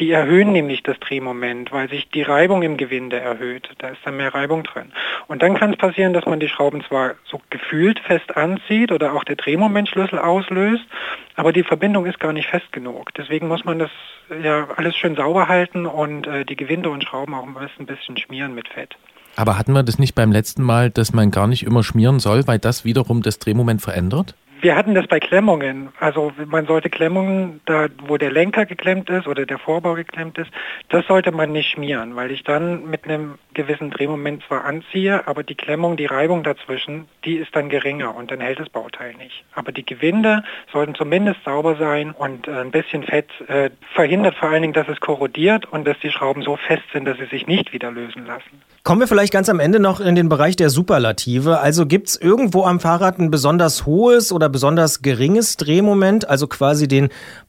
[0.00, 3.70] die erhöhen nämlich das Drehmoment, weil sich die Reibung im Gewinde erhöht.
[3.78, 4.90] Da ist dann mehr Reibung drin.
[5.28, 9.12] Und dann kann es passieren, dass man die Schrauben zwar so gefühlt fest anzieht oder
[9.12, 10.84] auch der Drehmomentschlüssel auslöst,
[11.36, 13.14] aber die Verbindung ist gar nicht fest genug.
[13.14, 13.90] Deswegen muss man das
[14.42, 18.56] ja alles schön sauber halten und äh, die Gewinde und Schrauben auch ein bisschen schmieren
[18.56, 18.96] mit Fett.
[19.38, 22.48] Aber hatten wir das nicht beim letzten Mal, dass man gar nicht immer schmieren soll,
[22.48, 24.34] weil das wiederum das Drehmoment verändert?
[24.60, 25.88] Wir hatten das bei Klemmungen.
[26.00, 30.50] Also man sollte Klemmungen, da wo der Lenker geklemmt ist oder der Vorbau geklemmt ist,
[30.88, 35.42] das sollte man nicht schmieren, weil ich dann mit einem gewissen Drehmoment zwar anziehe, aber
[35.42, 39.44] die Klemmung, die Reibung dazwischen, die ist dann geringer und dann hält das Bauteil nicht.
[39.54, 40.42] Aber die Gewinde
[40.72, 44.88] sollten zumindest sauber sein und äh, ein bisschen Fett äh, verhindert vor allen Dingen, dass
[44.88, 48.26] es korrodiert und dass die Schrauben so fest sind, dass sie sich nicht wieder lösen
[48.26, 48.62] lassen.
[48.84, 51.58] Kommen wir vielleicht ganz am Ende noch in den Bereich der Superlative.
[51.58, 56.88] Also gibt es irgendwo am Fahrrad ein besonders hohes oder besonders geringes Drehmoment, also quasi
[56.88, 57.08] den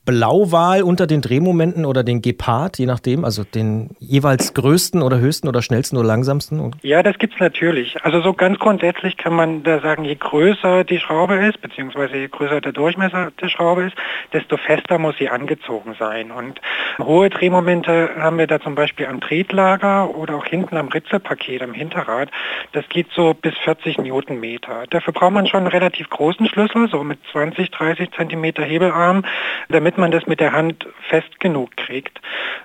[0.10, 5.48] Blauwal unter den Drehmomenten oder den Gepard, je nachdem, also den jeweils größten oder höchsten
[5.48, 6.72] oder schnellsten oder langsamsten?
[6.82, 7.96] Ja, das gibt es natürlich.
[8.04, 12.28] Also so ganz grundsätzlich kann man da sagen, je größer die Schraube ist, beziehungsweise je
[12.28, 13.96] größer der Durchmesser der Schraube ist,
[14.34, 16.32] desto fester muss sie angezogen sein.
[16.32, 16.60] Und
[16.98, 21.74] hohe Drehmomente haben wir da zum Beispiel am Tretlager oder auch hinten am Ritzelpaket, am
[21.74, 22.32] Hinterrad.
[22.72, 24.86] Das geht so bis 40 Newtonmeter.
[24.90, 29.24] Dafür braucht man schon einen relativ großen Schlüssel, so mit 20, 30 Zentimeter Hebelarm,
[29.70, 32.20] damit man das mit der Hand fest genug kriegt.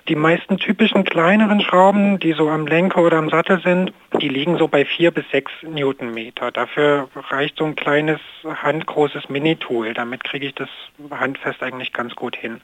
[0.07, 4.57] Die meisten typischen kleineren Schrauben, die so am Lenker oder am Sattel sind, die liegen
[4.57, 6.51] so bei vier bis sechs Newtonmeter.
[6.51, 9.93] Dafür reicht so ein kleines handgroßes Mini-Tool.
[9.93, 10.69] Damit kriege ich das
[11.11, 12.61] handfest eigentlich ganz gut hin.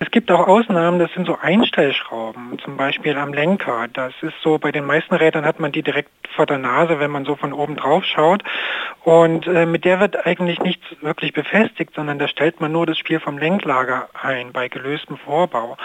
[0.00, 3.88] Es gibt auch Ausnahmen, das sind so Einstellschrauben, zum Beispiel am Lenker.
[3.92, 7.10] Das ist so, bei den meisten Rädern hat man die direkt vor der Nase, wenn
[7.10, 8.42] man so von oben drauf schaut.
[9.04, 12.98] Und äh, mit der wird eigentlich nichts wirklich befestigt, sondern da stellt man nur das
[12.98, 15.76] Spiel vom Lenklager ein bei gelöstem Vorbau.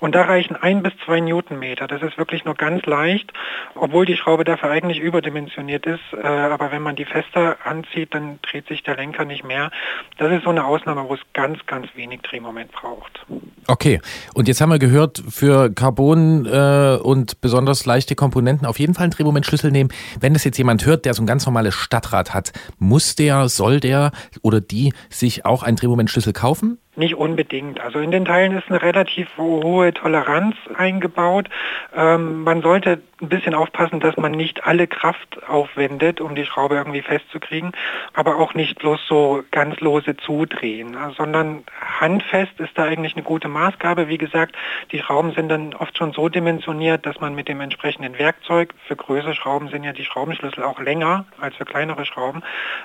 [0.00, 1.86] Und da reichen ein bis zwei Newtonmeter.
[1.86, 3.32] Das ist wirklich nur ganz leicht,
[3.74, 6.02] obwohl die Schraube dafür eigentlich überdimensioniert ist.
[6.12, 9.70] Äh, aber wenn man die fester anzieht, dann dreht sich der Lenker nicht mehr.
[10.18, 13.24] Das ist so eine Ausnahme, wo es ganz, ganz wenig Drehmoment braucht.
[13.66, 14.00] Okay,
[14.34, 19.04] und jetzt haben wir gehört, für Carbon äh, und besonders leichte Komponenten auf jeden Fall
[19.04, 19.90] einen Drehmomentschlüssel nehmen.
[20.20, 23.80] Wenn das jetzt jemand hört, der so ein ganz normales Stadtrad hat, muss der, soll
[23.80, 26.78] der oder die sich auch einen Drehmomentschlüssel kaufen?
[26.96, 27.80] Nicht unbedingt.
[27.80, 31.48] Also in den Teilen ist eine relativ hohe Toleranz eingebaut.
[31.94, 36.76] Ähm, man sollte ein bisschen aufpassen, dass man nicht alle Kraft aufwendet, um die Schraube
[36.76, 37.72] irgendwie festzukriegen,
[38.12, 43.48] aber auch nicht bloß so ganz lose zudrehen, sondern handfest ist da eigentlich eine gute
[43.48, 44.08] Maßgabe.
[44.08, 44.56] Wie gesagt,
[44.92, 48.96] die Schrauben sind dann oft schon so dimensioniert, dass man mit dem entsprechenden Werkzeug, für
[48.96, 52.42] größere Schrauben sind ja die Schraubenschlüssel auch länger als für kleinere Schrauben,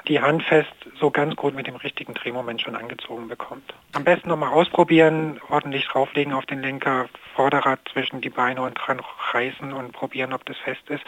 [0.07, 3.73] die handfest so ganz gut mit dem richtigen Drehmoment schon angezogen bekommt.
[3.93, 7.07] Am besten nochmal ausprobieren, ordentlich drauflegen auf den Lenker,
[7.39, 8.99] Vorderrad zwischen die Beine und dran
[9.31, 11.01] reißen und probieren, ob das fest ist.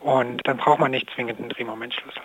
[0.00, 2.22] Und dann braucht man nicht zwingend einen Drehmomentschlüssel.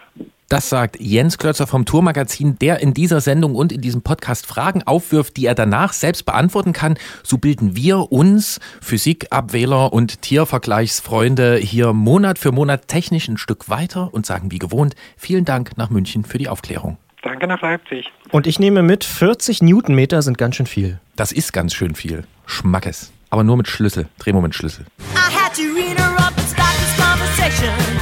[0.48, 4.84] Das sagt Jens Klötzer vom Tourmagazin, der in dieser Sendung und in diesem Podcast Fragen
[4.84, 6.98] aufwirft, die er danach selbst beantworten kann.
[7.22, 14.14] So bilden wir uns, Physikabwähler und Tiervergleichsfreunde, hier Monat für Monat technisch ein Stück weiter
[14.14, 16.98] und sagen wie gewohnt, vielen Dank nach München für die Aufklärung.
[17.24, 18.10] Danke nach Leipzig.
[18.32, 21.02] Und ich nehme mit, 40 Newtonmeter sind ganz schön viel.
[21.18, 22.24] Das ist ganz schön viel.
[22.46, 23.12] Schmackes.
[23.30, 24.86] Aber nur mit Schlüssel, Drehmomentschlüssel.
[25.16, 27.99] I had to interrupt and stop this conversation.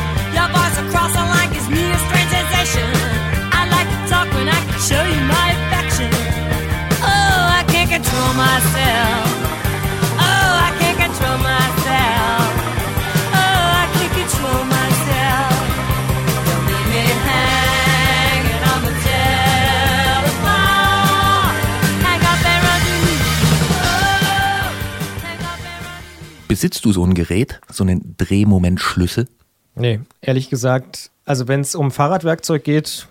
[26.58, 29.28] Besitzt du so ein Gerät, so einen Drehmomentschlüssel?
[29.76, 33.08] Nee, ehrlich gesagt, also wenn es um Fahrradwerkzeug geht,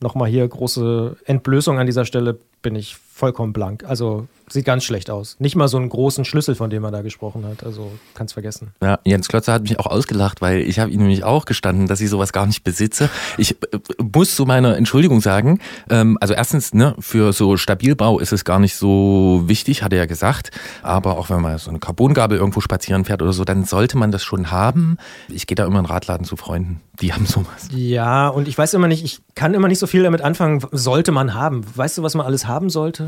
[0.00, 3.84] nochmal hier große Entblößung an dieser Stelle, bin ich vollkommen blank.
[3.84, 5.36] Also sieht ganz schlecht aus.
[5.40, 7.64] Nicht mal so einen großen Schlüssel, von dem er da gesprochen hat.
[7.64, 8.72] Also kann's vergessen.
[8.82, 12.00] Ja, Jens Klötzer hat mich auch ausgelacht, weil ich habe ihm nämlich auch gestanden, dass
[12.00, 13.10] ich sowas gar nicht besitze.
[13.36, 15.60] Ich äh, muss zu meiner Entschuldigung sagen,
[15.90, 19.98] ähm, also erstens, ne, für so Stabilbau ist es gar nicht so wichtig, hat er
[19.98, 20.50] ja gesagt.
[20.82, 24.12] Aber auch wenn man so eine Carbongabel irgendwo spazieren fährt oder so, dann sollte man
[24.12, 24.96] das schon haben.
[25.28, 27.68] Ich gehe da immer in den Radladen zu Freunden, die haben sowas.
[27.70, 31.12] Ja, und ich weiß immer nicht, ich kann immer nicht so viel damit anfangen, sollte
[31.12, 31.64] man haben.
[31.74, 33.07] Weißt du, was man alles haben sollte?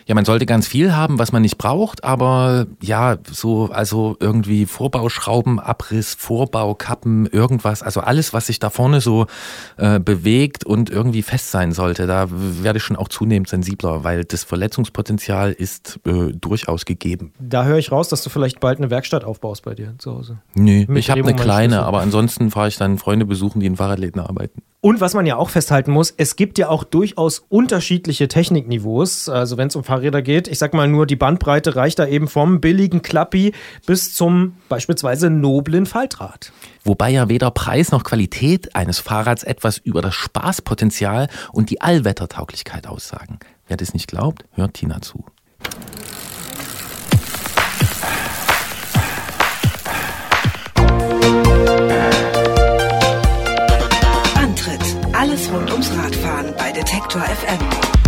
[0.05, 4.65] Ja, man sollte ganz viel haben, was man nicht braucht, aber ja, so, also irgendwie
[4.65, 9.27] Vorbauschrauben, Abriss, Vorbaukappen, irgendwas, also alles, was sich da vorne so
[9.77, 14.23] äh, bewegt und irgendwie fest sein sollte, da werde ich schon auch zunehmend sensibler, weil
[14.25, 17.33] das Verletzungspotenzial ist äh, durchaus gegeben.
[17.39, 20.39] Da höre ich raus, dass du vielleicht bald eine Werkstatt aufbaust bei dir zu Hause.
[20.53, 23.77] Nee, Mit ich habe eine kleine, aber ansonsten fahre ich dann Freunde besuchen, die in
[23.77, 24.61] Fahrradläden arbeiten.
[24.83, 29.29] Und was man ja auch festhalten muss, es gibt ja auch durchaus unterschiedliche Technikniveaus.
[29.29, 32.29] Also wenn es um Fahrräder geht, ich sag mal nur, die Bandbreite reicht da eben
[32.29, 33.51] vom billigen Klappi
[33.85, 36.53] bis zum beispielsweise noblen Faltrad.
[36.85, 42.87] Wobei ja weder Preis noch Qualität eines Fahrrads etwas über das Spaßpotenzial und die Allwettertauglichkeit
[42.87, 43.39] aussagen.
[43.67, 45.25] Wer das nicht glaubt, hört Tina zu.
[54.35, 54.79] Antritt.
[55.11, 58.00] Alles rund ums Radfahren bei Detektor FM.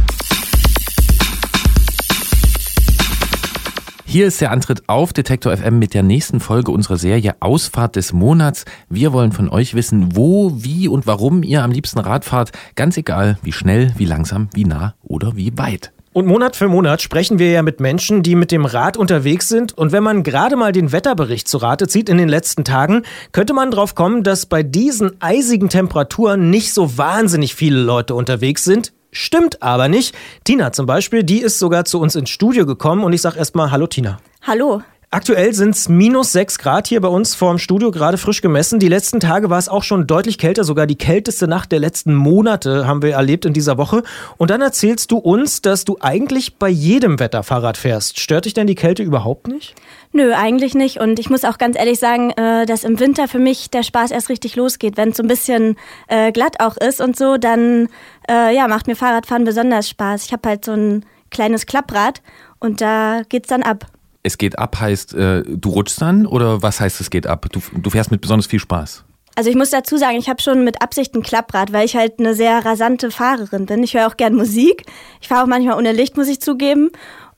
[4.14, 8.14] Hier ist der Antritt auf Detektor FM mit der nächsten Folge unserer Serie Ausfahrt des
[8.14, 8.64] Monats.
[8.88, 12.52] Wir wollen von euch wissen, wo, wie und warum ihr am liebsten Rad fahrt.
[12.76, 15.92] Ganz egal, wie schnell, wie langsam, wie nah oder wie weit.
[16.14, 19.76] Und Monat für Monat sprechen wir ja mit Menschen, die mit dem Rad unterwegs sind.
[19.76, 23.02] Und wenn man gerade mal den Wetterbericht zu Rate zieht in den letzten Tagen,
[23.32, 28.64] könnte man drauf kommen, dass bei diesen eisigen Temperaturen nicht so wahnsinnig viele Leute unterwegs
[28.64, 28.94] sind.
[29.14, 30.14] Stimmt aber nicht.
[30.44, 33.72] Tina zum Beispiel, die ist sogar zu uns ins Studio gekommen und ich sag erstmal
[33.72, 34.20] Hallo Tina.
[34.42, 34.82] Hallo.
[35.14, 38.80] Aktuell sind es minus 6 Grad hier bei uns vorm Studio, gerade frisch gemessen.
[38.80, 42.16] Die letzten Tage war es auch schon deutlich kälter, sogar die kälteste Nacht der letzten
[42.16, 44.02] Monate haben wir erlebt in dieser Woche.
[44.38, 48.20] Und dann erzählst du uns, dass du eigentlich bei jedem Wetter Fahrrad fährst.
[48.20, 49.76] Stört dich denn die Kälte überhaupt nicht?
[50.16, 51.00] Nö, eigentlich nicht.
[51.00, 54.12] Und ich muss auch ganz ehrlich sagen, äh, dass im Winter für mich der Spaß
[54.12, 54.96] erst richtig losgeht.
[54.96, 55.76] Wenn es so ein bisschen
[56.08, 57.90] äh, glatt auch ist und so, dann
[58.30, 60.26] äh, ja, macht mir Fahrradfahren besonders Spaß.
[60.26, 62.22] Ich habe halt so ein kleines Klapprad
[62.60, 63.88] und da geht's dann ab.
[64.22, 67.48] Es geht ab heißt, äh, du rutschst dann oder was heißt es geht ab?
[67.52, 69.04] Du, du fährst mit besonders viel Spaß.
[69.36, 72.20] Also ich muss dazu sagen, ich habe schon mit Absicht ein Klapprad, weil ich halt
[72.20, 73.82] eine sehr rasante Fahrerin bin.
[73.82, 74.86] Ich höre auch gern Musik.
[75.22, 76.92] Ich fahre auch manchmal ohne Licht, muss ich zugeben.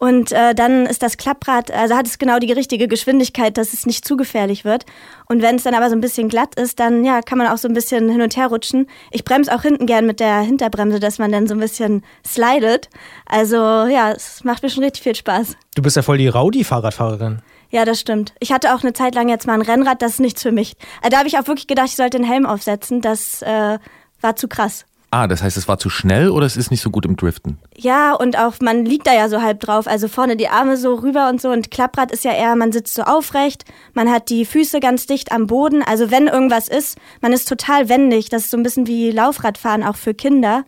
[0.05, 3.87] Und äh, dann ist das Klapprad, also hat es genau die richtige Geschwindigkeit, dass es
[3.87, 4.85] nicht zu gefährlich wird.
[5.25, 7.57] Und wenn es dann aber so ein bisschen glatt ist, dann ja, kann man auch
[7.57, 8.85] so ein bisschen hin und her rutschen.
[9.09, 12.87] Ich bremse auch hinten gern mit der Hinterbremse, dass man dann so ein bisschen slidet.
[13.25, 15.57] Also ja, es macht mir schon richtig viel Spaß.
[15.73, 17.41] Du bist ja voll die Rowdy-Fahrradfahrerin.
[17.71, 18.35] Ja, das stimmt.
[18.39, 20.75] Ich hatte auch eine Zeit lang jetzt mal ein Rennrad, das ist nichts für mich.
[21.01, 23.01] Äh, Da habe ich auch wirklich gedacht, ich sollte den Helm aufsetzen.
[23.01, 23.79] Das äh,
[24.21, 24.85] war zu krass.
[25.11, 27.57] Ah, das heißt, es war zu schnell oder es ist nicht so gut im Driften?
[27.77, 30.95] Ja, und auch man liegt da ja so halb drauf, also vorne die Arme so
[30.95, 31.49] rüber und so.
[31.49, 35.31] Und Klapprad ist ja eher, man sitzt so aufrecht, man hat die Füße ganz dicht
[35.31, 35.83] am Boden.
[35.83, 38.29] Also wenn irgendwas ist, man ist total wendig.
[38.29, 40.65] Das ist so ein bisschen wie Laufradfahren auch für Kinder.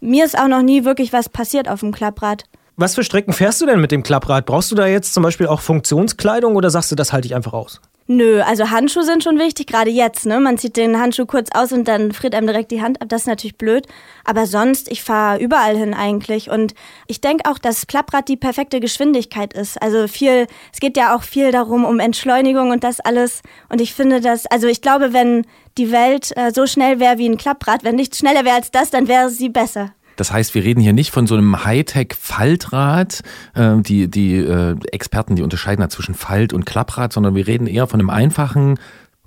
[0.00, 2.44] Mir ist auch noch nie wirklich was passiert auf dem Klapprad.
[2.76, 4.44] Was für Strecken fährst du denn mit dem Klapprad?
[4.44, 7.54] Brauchst du da jetzt zum Beispiel auch Funktionskleidung oder sagst du, das halte ich einfach
[7.54, 7.80] aus?
[8.08, 10.38] Nö, also Handschuhe sind schon wichtig, gerade jetzt, ne?
[10.38, 13.08] Man zieht den Handschuh kurz aus und dann friert einem direkt die Hand ab.
[13.08, 13.88] Das ist natürlich blöd.
[14.24, 16.48] Aber sonst, ich fahre überall hin eigentlich.
[16.48, 16.74] Und
[17.08, 19.82] ich denke auch, dass Klapprad die perfekte Geschwindigkeit ist.
[19.82, 23.42] Also viel, es geht ja auch viel darum, um Entschleunigung und das alles.
[23.70, 25.44] Und ich finde das, also ich glaube, wenn
[25.76, 28.90] die Welt äh, so schnell wäre wie ein Klapprad, wenn nichts schneller wäre als das,
[28.90, 29.95] dann wäre sie besser.
[30.16, 33.22] Das heißt, wir reden hier nicht von so einem Hightech-Faltrad.
[33.54, 37.66] Äh, die die äh, Experten, die unterscheiden da zwischen Falt- und Klapprad, sondern wir reden
[37.66, 38.78] eher von einem einfachen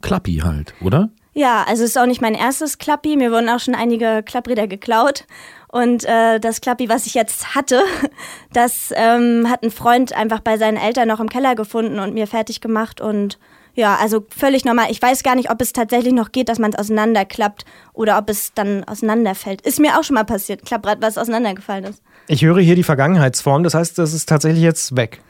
[0.02, 1.10] Klappi halt, oder?
[1.34, 3.16] Ja, also es ist auch nicht mein erstes Klappi.
[3.16, 5.26] Mir wurden auch schon einige Klappräder geklaut.
[5.68, 7.82] Und äh, das Klappi, was ich jetzt hatte,
[8.54, 12.28] das ähm, hat ein Freund einfach bei seinen Eltern noch im Keller gefunden und mir
[12.28, 13.00] fertig gemacht.
[13.00, 13.38] Und
[13.80, 14.88] ja, also völlig normal.
[14.92, 17.64] Ich weiß gar nicht, ob es tatsächlich noch geht, dass man es auseinanderklappt
[17.94, 19.62] oder ob es dann auseinanderfällt.
[19.62, 22.04] Ist mir auch schon mal passiert, Klapprad, was auseinandergefallen ist.
[22.28, 25.22] Ich höre hier die Vergangenheitsform, das heißt, das ist tatsächlich jetzt weg.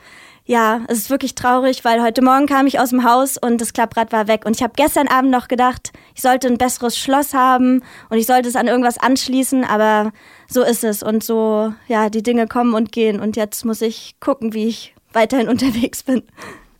[0.45, 3.72] Ja, es ist wirklich traurig, weil heute Morgen kam ich aus dem Haus und das
[3.72, 4.47] Klapprad war weg.
[4.47, 8.26] Und ich habe gestern Abend noch gedacht, ich sollte ein besseres Schloss haben und ich
[8.26, 10.12] sollte es an irgendwas anschließen, aber
[10.47, 11.04] so ist es.
[11.04, 13.20] Und so, ja, die Dinge kommen und gehen.
[13.20, 16.24] Und jetzt muss ich gucken, wie ich weiterhin unterwegs bin.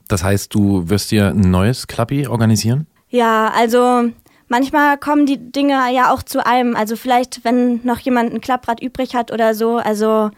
[0.10, 2.88] Das heißt, du wirst dir ein neues Klappi organisieren?
[3.10, 4.10] Ja, also
[4.49, 6.76] manchmal kommen die Dinge ja auch zu einem.
[6.76, 9.78] Also vielleicht, wenn noch jemand ein Klapprad übrig hat oder so.
[9.78, 10.32] Also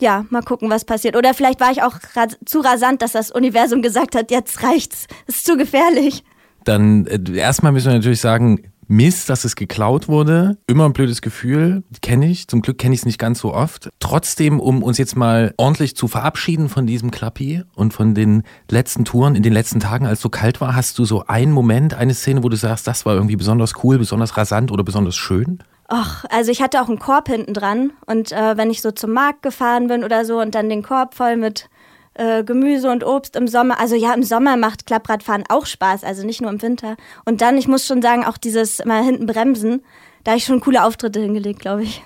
[0.00, 1.14] ja, mal gucken, was passiert.
[1.14, 1.98] Oder vielleicht war ich auch
[2.44, 6.24] zu rasant, dass das Universum gesagt hat, jetzt reicht's, ist zu gefährlich.
[6.64, 10.56] Dann äh, erstmal müssen wir natürlich sagen, Mist, dass es geklaut wurde.
[10.66, 12.48] Immer ein blödes Gefühl, kenne ich.
[12.48, 13.90] Zum Glück kenne ich es nicht ganz so oft.
[14.00, 19.04] Trotzdem, um uns jetzt mal ordentlich zu verabschieden von diesem Klappi und von den letzten
[19.04, 21.94] Touren in den letzten Tagen, als es so kalt war, hast du so einen Moment,
[21.94, 25.62] eine Szene, wo du sagst, das war irgendwie besonders cool, besonders rasant oder besonders schön?
[25.88, 29.12] Ach, also ich hatte auch einen Korb hinten dran und äh, wenn ich so zum
[29.12, 31.70] Markt gefahren bin oder so und dann den Korb voll mit
[32.18, 36.26] äh, Gemüse und Obst im Sommer, also ja, im Sommer macht Klappradfahren auch Spaß, also
[36.26, 36.96] nicht nur im Winter.
[37.24, 39.82] Und dann, ich muss schon sagen, auch dieses mal hinten bremsen,
[40.28, 42.02] da habe ich schon coole Auftritte hingelegt, glaube ich.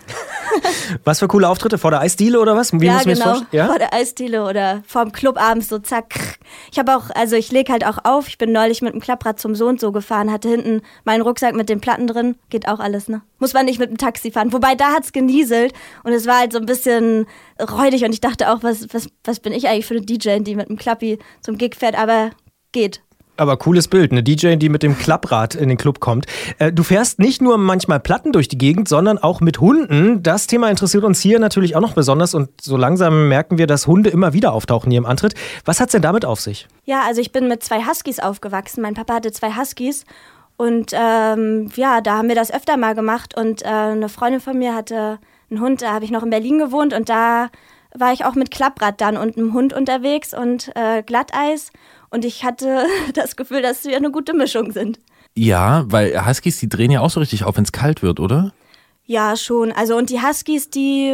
[1.05, 1.77] Was für coole Auftritte?
[1.77, 2.73] Vor der Eisdiele oder was?
[2.73, 3.41] Wie ja, muss genau.
[3.51, 3.66] Ja?
[3.66, 6.39] Vor der Eisdiele oder vorm Club abends so zack.
[6.70, 8.29] Ich habe auch, also ich lege halt auch auf.
[8.29, 11.68] Ich bin neulich mit dem Klapprad zum Sohn so gefahren, hatte hinten meinen Rucksack mit
[11.68, 12.37] den Platten drin.
[12.49, 13.23] Geht auch alles, ne?
[13.41, 14.53] Muss man nicht mit dem Taxi fahren.
[14.53, 15.73] Wobei da hat's genieselt
[16.05, 17.27] und es war halt so ein bisschen
[17.61, 20.55] räudig und ich dachte auch, was, was, was bin ich eigentlich für eine DJ, die
[20.55, 22.31] mit dem Klappi zum Gig fährt, aber
[22.70, 23.03] geht.
[23.37, 26.26] Aber cooles Bild, eine DJ, die mit dem Klapprad in den Club kommt.
[26.59, 30.22] Äh, Du fährst nicht nur manchmal Platten durch die Gegend, sondern auch mit Hunden.
[30.22, 33.87] Das Thema interessiert uns hier natürlich auch noch besonders und so langsam merken wir, dass
[33.87, 35.35] Hunde immer wieder auftauchen hier im Antritt.
[35.64, 36.68] Was hat's denn damit auf sich?
[36.85, 38.83] Ja, also ich bin mit zwei Huskies aufgewachsen.
[38.83, 40.05] Mein Papa hatte zwei Huskies.
[40.59, 43.35] Und ähm, ja, da haben wir das öfter mal gemacht.
[43.37, 45.18] Und äh, eine Freundin von mir hatte
[45.51, 46.93] einen Hund, da habe ich noch in Berlin gewohnt.
[46.93, 47.49] Und da
[47.95, 51.70] war ich auch mit Klapprad dann und einem Hund unterwegs und äh, Glatteis.
[52.12, 55.00] Und ich hatte das Gefühl, dass wir eine gute Mischung sind.
[55.34, 58.52] Ja, weil Huskies, die drehen ja auch so richtig auf, wenn es kalt wird, oder?
[59.04, 59.72] Ja, schon.
[59.72, 61.08] Also und die Huskies, die,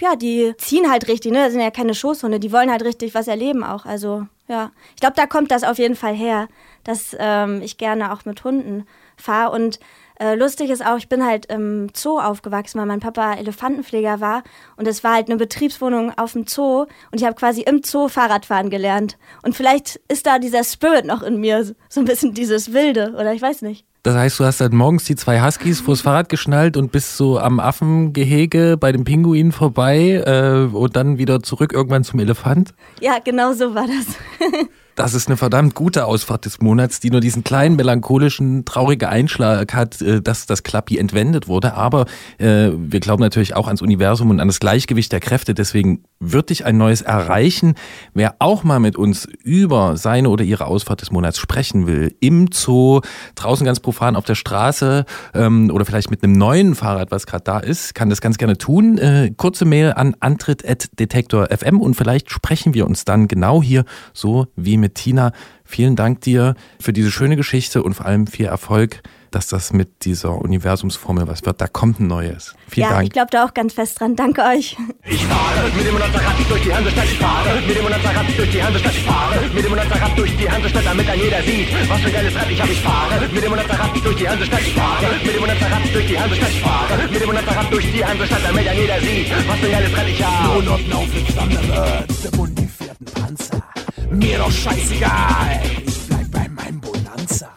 [0.00, 1.44] ja, die ziehen halt richtig, ne?
[1.44, 3.86] Das sind ja keine Schoßhunde, die wollen halt richtig was erleben auch.
[3.86, 4.72] Also, ja.
[4.94, 6.48] Ich glaube, da kommt das auf jeden Fall her,
[6.84, 8.86] dass ähm, ich gerne auch mit Hunden
[9.16, 9.52] fahre.
[9.52, 9.78] Und
[10.20, 14.42] äh, lustig ist auch, ich bin halt im Zoo aufgewachsen, weil mein Papa Elefantenpfleger war.
[14.76, 16.82] Und es war halt eine Betriebswohnung auf dem Zoo.
[17.10, 19.16] Und ich habe quasi im Zoo Fahrradfahren gelernt.
[19.42, 23.32] Und vielleicht ist da dieser Spirit noch in mir, so ein bisschen dieses Wilde, oder
[23.32, 23.86] ich weiß nicht.
[24.02, 27.38] Das heißt, du hast dann morgens die zwei Huskies vors Fahrrad geschnallt und bist so
[27.38, 32.74] am Affengehege bei dem Pinguin vorbei äh, und dann wieder zurück irgendwann zum Elefant.
[33.00, 34.16] Ja, genau so war das.
[35.00, 39.72] Das ist eine verdammt gute Ausfahrt des Monats, die nur diesen kleinen melancholischen, traurigen Einschlag
[39.72, 41.72] hat, äh, dass das Klappi entwendet wurde.
[41.72, 42.04] Aber
[42.36, 45.54] äh, wir glauben natürlich auch ans Universum und an das Gleichgewicht der Kräfte.
[45.54, 47.76] Deswegen wird dich ein neues erreichen.
[48.12, 52.50] Wer auch mal mit uns über seine oder ihre Ausfahrt des Monats sprechen will, im
[52.52, 53.00] Zoo,
[53.36, 57.44] draußen ganz profan auf der Straße ähm, oder vielleicht mit einem neuen Fahrrad, was gerade
[57.44, 58.98] da ist, kann das ganz gerne tun.
[58.98, 64.76] Äh, kurze Mail an antritt.detektor.fm und vielleicht sprechen wir uns dann genau hier so wie
[64.76, 65.32] mit mit Tina.
[65.64, 70.04] Vielen Dank dir für diese schöne Geschichte und vor allem viel Erfolg, dass das mit
[70.04, 71.60] dieser Universumsformel was wird.
[71.60, 72.56] Da kommt ein neues.
[72.68, 73.04] Vielen ja, Dank.
[73.04, 74.16] ich glaube da auch ganz fest dran.
[74.16, 74.76] Danke euch.
[75.06, 77.04] Ich fahre mit dem Monozarat durch die Hansestadt.
[77.04, 78.92] Ich fahre mit dem Monozarat durch die Hansestadt.
[78.92, 82.12] Ich fahre mit dem Monozarat durch die Hansestadt, damit dann jeder sieht, was für ein
[82.12, 82.72] geiles Rad ich habe.
[82.72, 84.60] Ich fahre mit dem Monozarat durch die Hansestadt.
[84.60, 86.50] Ich fahre mit dem Monozarat durch die Hansestadt.
[86.50, 89.72] Ich fahre mit dem Monozarat durch die Hansestadt, damit dann jeder sieht, was für ein
[89.72, 90.64] geiles Rad ich habe.
[90.64, 93.59] Nur noch auf den Thunderbirds, der mundifierten Panzer.
[94.10, 97.48] Mir doch scheißegal, ich bleib bei meinem Bonanza.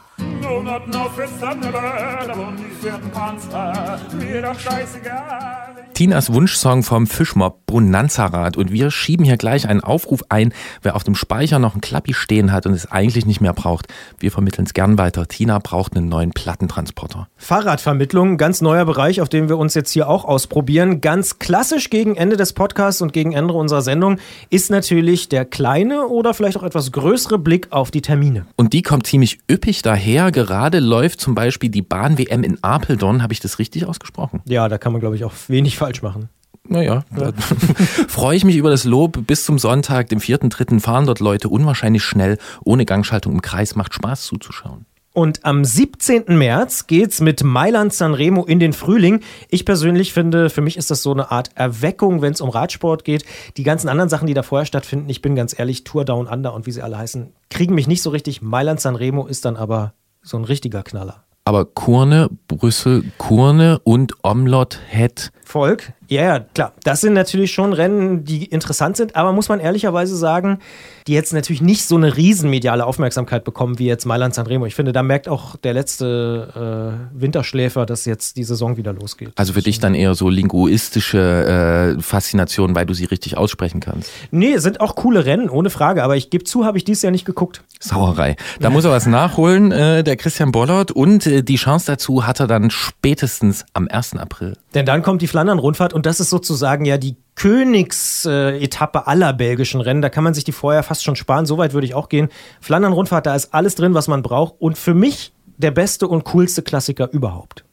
[0.41, 5.72] Monaten auf für Thunderbird, aber die vierten Panzer, mir doch scheißegal.
[5.93, 11.03] Tinas Wunschsong vom Fischmob Bonanza-Rad und wir schieben hier gleich einen Aufruf ein, wer auf
[11.03, 13.87] dem Speicher noch ein Klappi stehen hat und es eigentlich nicht mehr braucht.
[14.19, 15.27] Wir vermitteln es gern weiter.
[15.27, 17.27] Tina braucht einen neuen Plattentransporter.
[17.35, 20.99] Fahrradvermittlung, ganz neuer Bereich, auf dem wir uns jetzt hier auch ausprobieren.
[20.99, 24.17] Ganz klassisch gegen Ende des Podcasts und gegen Ende unserer Sendung
[24.49, 28.47] ist natürlich der kleine oder vielleicht auch etwas größere Blick auf die Termine.
[28.55, 30.31] Und die kommt ziemlich üppig daher.
[30.31, 33.21] Gerade läuft zum Beispiel die Bahn-WM in Apeldoorn.
[33.21, 34.41] Habe ich das richtig ausgesprochen?
[34.45, 36.29] Ja, da kann man, glaube ich, auch wenig falsch machen.
[36.65, 37.33] Naja, da
[38.07, 39.27] freue ich mich über das Lob.
[39.27, 40.79] Bis zum Sonntag, dem 4.3.
[40.79, 43.75] fahren dort Leute unwahrscheinlich schnell, ohne Gangschaltung im Kreis.
[43.75, 44.85] Macht Spaß zuzuschauen.
[45.11, 46.23] Und am 17.
[46.27, 49.19] März geht's mit Mailand Sanremo in den Frühling.
[49.49, 53.03] Ich persönlich finde, für mich ist das so eine Art Erweckung, wenn es um Radsport
[53.03, 53.25] geht.
[53.57, 56.53] Die ganzen anderen Sachen, die da vorher stattfinden, ich bin ganz ehrlich, Tour Down Under
[56.53, 58.41] und wie sie alle heißen, kriegen mich nicht so richtig.
[58.41, 61.25] Mailand Sanremo ist dann aber so ein richtiger Knaller.
[61.45, 66.71] Aber Kurne, Brüssel, Kurne und Omlot het Volk, ja, ja, klar.
[66.83, 70.59] Das sind natürlich schon Rennen, die interessant sind, aber muss man ehrlicherweise sagen,
[71.07, 74.65] die jetzt natürlich nicht so eine riesenmediale Aufmerksamkeit bekommen wie jetzt Mailand Sanremo.
[74.65, 79.31] Ich finde, da merkt auch der letzte äh, Winterschläfer, dass jetzt die Saison wieder losgeht.
[79.35, 84.09] Also für dich dann eher so linguistische äh, Faszination, weil du sie richtig aussprechen kannst.
[84.31, 87.11] Nee, sind auch coole Rennen, ohne Frage, aber ich gebe zu, habe ich dieses Jahr
[87.11, 87.63] nicht geguckt.
[87.79, 88.35] Sauerei.
[88.59, 90.91] Da muss er was nachholen, äh, der Christian Bollert.
[90.91, 94.15] Und äh, die Chance dazu hat er dann spätestens am 1.
[94.15, 94.57] April.
[94.73, 100.01] Denn dann kommt die Flandern-Rundfahrt und das ist sozusagen ja die Königsetappe aller belgischen Rennen.
[100.01, 101.45] Da kann man sich die vorher fast schon sparen.
[101.45, 102.29] So weit würde ich auch gehen.
[102.61, 104.55] Flandern-Rundfahrt, da ist alles drin, was man braucht.
[104.59, 107.63] Und für mich der beste und coolste Klassiker überhaupt.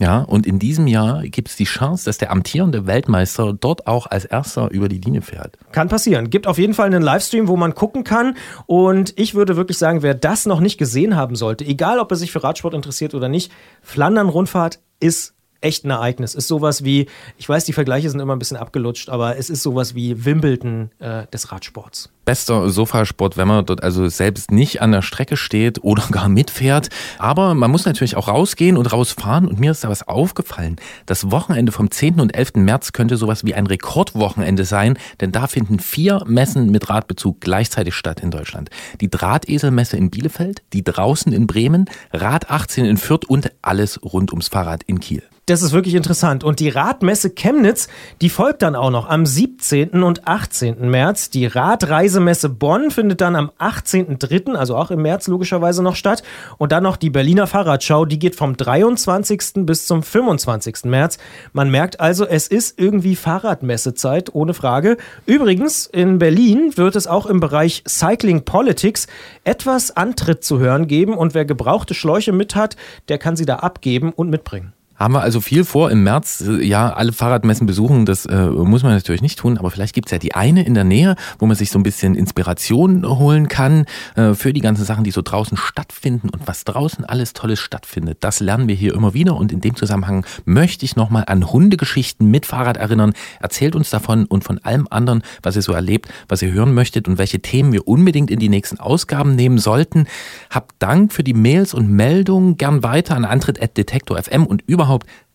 [0.00, 4.06] Ja, und in diesem Jahr gibt es die Chance, dass der amtierende Weltmeister dort auch
[4.06, 5.58] als erster über die Linie fährt.
[5.72, 6.30] Kann passieren.
[6.30, 8.36] Gibt auf jeden Fall einen Livestream, wo man gucken kann.
[8.66, 12.16] Und ich würde wirklich sagen, wer das noch nicht gesehen haben sollte, egal ob er
[12.16, 13.50] sich für Radsport interessiert oder nicht,
[13.82, 16.34] Flandern-Rundfahrt ist echt ein Ereignis.
[16.34, 17.06] Ist sowas wie,
[17.36, 20.90] ich weiß, die Vergleiche sind immer ein bisschen abgelutscht, aber es ist sowas wie Wimbledon
[20.98, 22.10] äh, des Radsports.
[22.24, 26.90] Bester Sofasport, wenn man dort also selbst nicht an der Strecke steht oder gar mitfährt.
[27.18, 29.48] Aber man muss natürlich auch rausgehen und rausfahren.
[29.48, 30.76] Und mir ist da was aufgefallen.
[31.06, 32.20] Das Wochenende vom 10.
[32.20, 32.56] und 11.
[32.56, 37.94] März könnte sowas wie ein Rekordwochenende sein, denn da finden vier Messen mit Radbezug gleichzeitig
[37.94, 38.68] statt in Deutschland.
[39.00, 44.32] Die Drahteselmesse in Bielefeld, die draußen in Bremen, Rad 18 in Fürth und alles rund
[44.32, 45.22] ums Fahrrad in Kiel.
[45.48, 46.44] Das ist wirklich interessant.
[46.44, 47.88] Und die Radmesse Chemnitz,
[48.20, 50.02] die folgt dann auch noch am 17.
[50.02, 50.90] und 18.
[50.90, 51.30] März.
[51.30, 56.22] Die Radreisemesse Bonn findet dann am 18.3., also auch im März logischerweise noch statt.
[56.58, 59.64] Und dann noch die Berliner Fahrradschau, die geht vom 23.
[59.64, 60.84] bis zum 25.
[60.84, 61.16] März.
[61.54, 64.98] Man merkt also, es ist irgendwie Fahrradmessezeit, ohne Frage.
[65.24, 69.06] Übrigens, in Berlin wird es auch im Bereich Cycling Politics
[69.44, 71.16] etwas Antritt zu hören geben.
[71.16, 72.76] Und wer gebrauchte Schläuche mit hat,
[73.08, 74.74] der kann sie da abgeben und mitbringen.
[74.98, 78.82] Haben wir also viel vor im März, äh, ja, alle Fahrradmessen besuchen, das äh, muss
[78.82, 81.54] man natürlich nicht tun, aber vielleicht gibt's ja die eine in der Nähe, wo man
[81.54, 83.84] sich so ein bisschen Inspiration holen kann
[84.16, 88.18] äh, für die ganzen Sachen, die so draußen stattfinden und was draußen alles Tolles stattfindet.
[88.20, 92.28] Das lernen wir hier immer wieder und in dem Zusammenhang möchte ich nochmal an Hundegeschichten
[92.28, 93.12] mit Fahrrad erinnern.
[93.40, 97.06] Erzählt uns davon und von allem anderen, was ihr so erlebt, was ihr hören möchtet
[97.06, 100.08] und welche Themen wir unbedingt in die nächsten Ausgaben nehmen sollten.
[100.50, 104.87] Habt Dank für die Mails und Meldungen, gern weiter an antritt.detektor.fm und überhaupt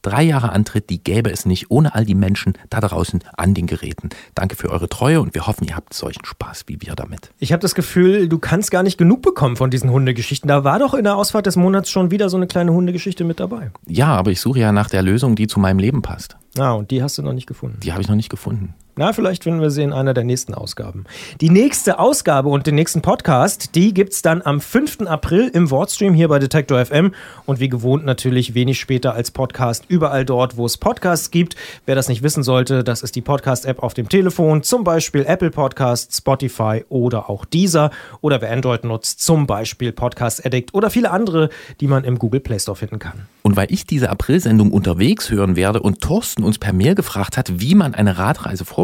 [0.04, 3.66] drei Jahre Antritt, die gäbe es nicht ohne all die Menschen da draußen an den
[3.66, 4.10] Geräten.
[4.36, 7.32] Danke für eure Treue und wir hoffen, ihr habt solchen Spaß wie wir damit.
[7.39, 10.47] Ich habe das Gefühl, du kannst gar nicht genug bekommen von diesen Hundegeschichten.
[10.47, 13.39] Da war doch in der Ausfahrt des Monats schon wieder so eine kleine Hundegeschichte mit
[13.39, 13.72] dabei.
[13.88, 16.38] Ja, aber ich suche ja nach der Lösung, die zu meinem Leben passt.
[16.58, 17.80] Ah, und die hast du noch nicht gefunden.
[17.82, 18.76] Die habe ich noch nicht gefunden.
[18.96, 21.06] Na, vielleicht finden wir sie in einer der nächsten Ausgaben.
[21.41, 25.08] Die nächste Ausgabe und den nächsten Podcast, die gibt's dann am 5.
[25.08, 27.12] April im Wordstream hier bei Detektor FM
[27.48, 31.56] und wie gewohnt natürlich wenig später als Podcast überall dort, wo es Podcasts gibt.
[31.88, 35.50] Wer das nicht wissen sollte, das ist die Podcast-App auf dem Telefon, zum Beispiel Apple
[35.50, 37.89] Podcasts, Spotify oder auch Deezer
[38.22, 41.50] oder wer Android nutzt, zum Beispiel Podcast Addict oder viele andere,
[41.82, 43.26] die man im Google Play Store finden kann.
[43.41, 47.60] Und weil ich diese April-Sendung unterwegs hören werde und Thorsten uns per Mail gefragt hat,
[47.60, 48.82] wie man eine Radreise vorbereitet,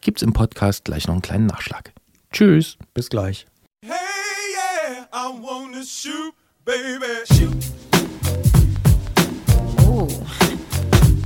[0.00, 1.92] gibt's im Podcast gleich noch einen kleinen Nachschlag.
[2.32, 2.76] Tschüss.
[2.94, 3.46] Bis gleich.
[3.84, 3.92] Hey,
[4.54, 7.06] yeah, I wanna shoot, baby.
[7.32, 7.64] Shoot.
[9.80, 10.08] Oh,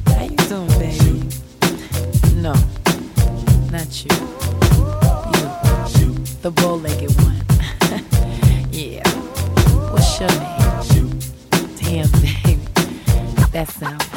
[0.08, 1.28] how you doing, baby?
[2.36, 2.54] No,
[3.70, 4.10] not you.
[5.98, 7.40] You, the bow-legged one.
[8.72, 9.08] yeah.
[9.92, 11.20] What's your name?
[11.80, 12.58] Damn, baby,
[13.52, 14.15] that sounds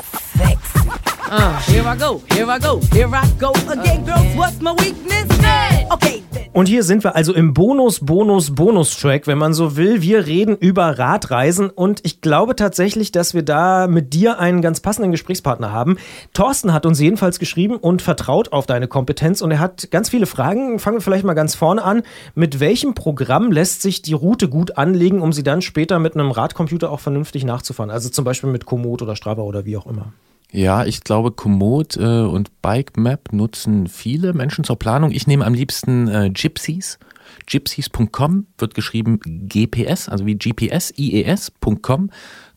[6.53, 10.01] Und hier sind wir also im Bonus, Bonus, Bonus-Track, wenn man so will.
[10.01, 14.79] Wir reden über Radreisen und ich glaube tatsächlich, dass wir da mit dir einen ganz
[14.79, 15.97] passenden Gesprächspartner haben.
[16.33, 20.25] Thorsten hat uns jedenfalls geschrieben und vertraut auf deine Kompetenz und er hat ganz viele
[20.25, 20.79] Fragen.
[20.79, 22.01] Fangen wir vielleicht mal ganz vorne an.
[22.33, 26.31] Mit welchem Programm lässt sich die Route gut anlegen, um sie dann später mit einem
[26.31, 27.91] Radcomputer auch vernünftig nachzufahren?
[27.91, 30.11] Also zum Beispiel mit Komoot oder Strava oder wie auch immer.
[30.51, 35.11] Ja, ich glaube, Komoot äh, und Bike Map nutzen viele Menschen zur Planung.
[35.11, 36.97] Ich nehme am liebsten äh, Gypsies.
[37.45, 42.09] Gypsies.com wird geschrieben GPS, also wie GPS, IES.com.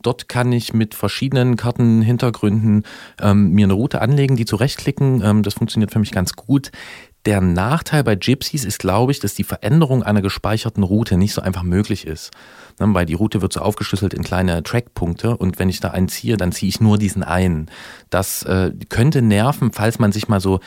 [0.02, 2.84] Dort kann ich mit verschiedenen Kartenhintergründen
[3.20, 5.22] ähm, mir eine Route anlegen, die zurechtklicken.
[5.22, 6.72] Ähm, das funktioniert für mich ganz gut.
[7.24, 11.40] Der Nachteil bei Gypsies ist, glaube ich, dass die Veränderung einer gespeicherten Route nicht so
[11.40, 12.32] einfach möglich ist.
[12.80, 16.08] Ne, Weil die Route wird so aufgeschlüsselt in kleine Trackpunkte und wenn ich da einen
[16.08, 17.70] ziehe, dann ziehe ich nur diesen einen.
[18.10, 20.58] Das äh, könnte nerven, falls man sich mal so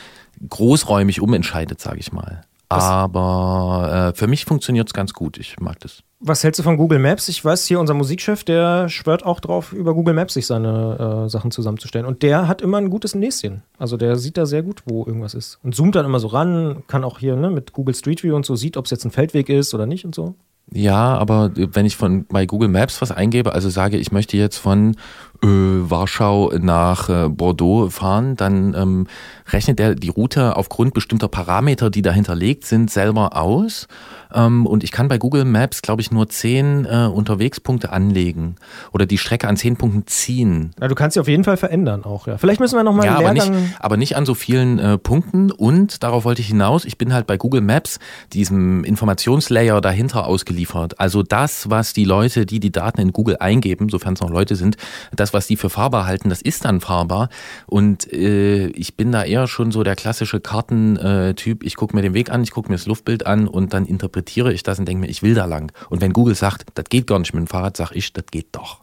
[0.48, 2.45] großräumig umentscheidet, sage ich mal.
[2.68, 5.38] Aber äh, für mich funktioniert es ganz gut.
[5.38, 6.02] Ich mag das.
[6.18, 7.28] Was hältst du von Google Maps?
[7.28, 11.28] Ich weiß, hier unser Musikchef, der schwört auch drauf, über Google Maps sich seine äh,
[11.28, 12.06] Sachen zusammenzustellen.
[12.06, 13.62] Und der hat immer ein gutes Näschen.
[13.78, 15.58] Also der sieht da sehr gut, wo irgendwas ist.
[15.62, 18.46] Und zoomt dann immer so ran, kann auch hier ne, mit Google Street View und
[18.46, 20.34] so sieht, ob es jetzt ein Feldweg ist oder nicht und so.
[20.72, 24.56] Ja, aber wenn ich von bei Google Maps was eingebe, also sage, ich möchte jetzt
[24.56, 24.96] von
[25.42, 29.06] Warschau nach äh, Bordeaux fahren, dann ähm,
[29.48, 33.88] rechnet er die Route aufgrund bestimmter Parameter, die dahinterlegt sind, selber aus.
[34.36, 38.56] Ähm, und ich kann bei Google Maps, glaube ich, nur zehn äh, Unterwegspunkte anlegen
[38.92, 40.72] oder die Strecke an zehn Punkten ziehen.
[40.78, 42.36] Na, du kannst sie auf jeden Fall verändern auch, ja.
[42.36, 45.50] Vielleicht müssen wir nochmal Ja, aber nicht, aber nicht an so vielen äh, Punkten.
[45.50, 47.98] Und darauf wollte ich hinaus, ich bin halt bei Google Maps,
[48.32, 51.00] diesem Informationslayer dahinter ausgeliefert.
[51.00, 54.54] Also das, was die Leute, die die Daten in Google eingeben, sofern es noch Leute
[54.54, 54.76] sind,
[55.14, 57.30] das, was die für fahrbar halten, das ist dann fahrbar.
[57.66, 61.64] Und äh, ich bin da eher schon so der klassische Kartentyp.
[61.64, 64.25] Ich gucke mir den Weg an, ich gucke mir das Luftbild an und dann interpretiere
[64.34, 65.72] ich das und denke mir, ich will da lang.
[65.90, 68.48] Und wenn Google sagt, das geht gar nicht mit dem Fahrrad, sag ich, das geht
[68.52, 68.80] doch.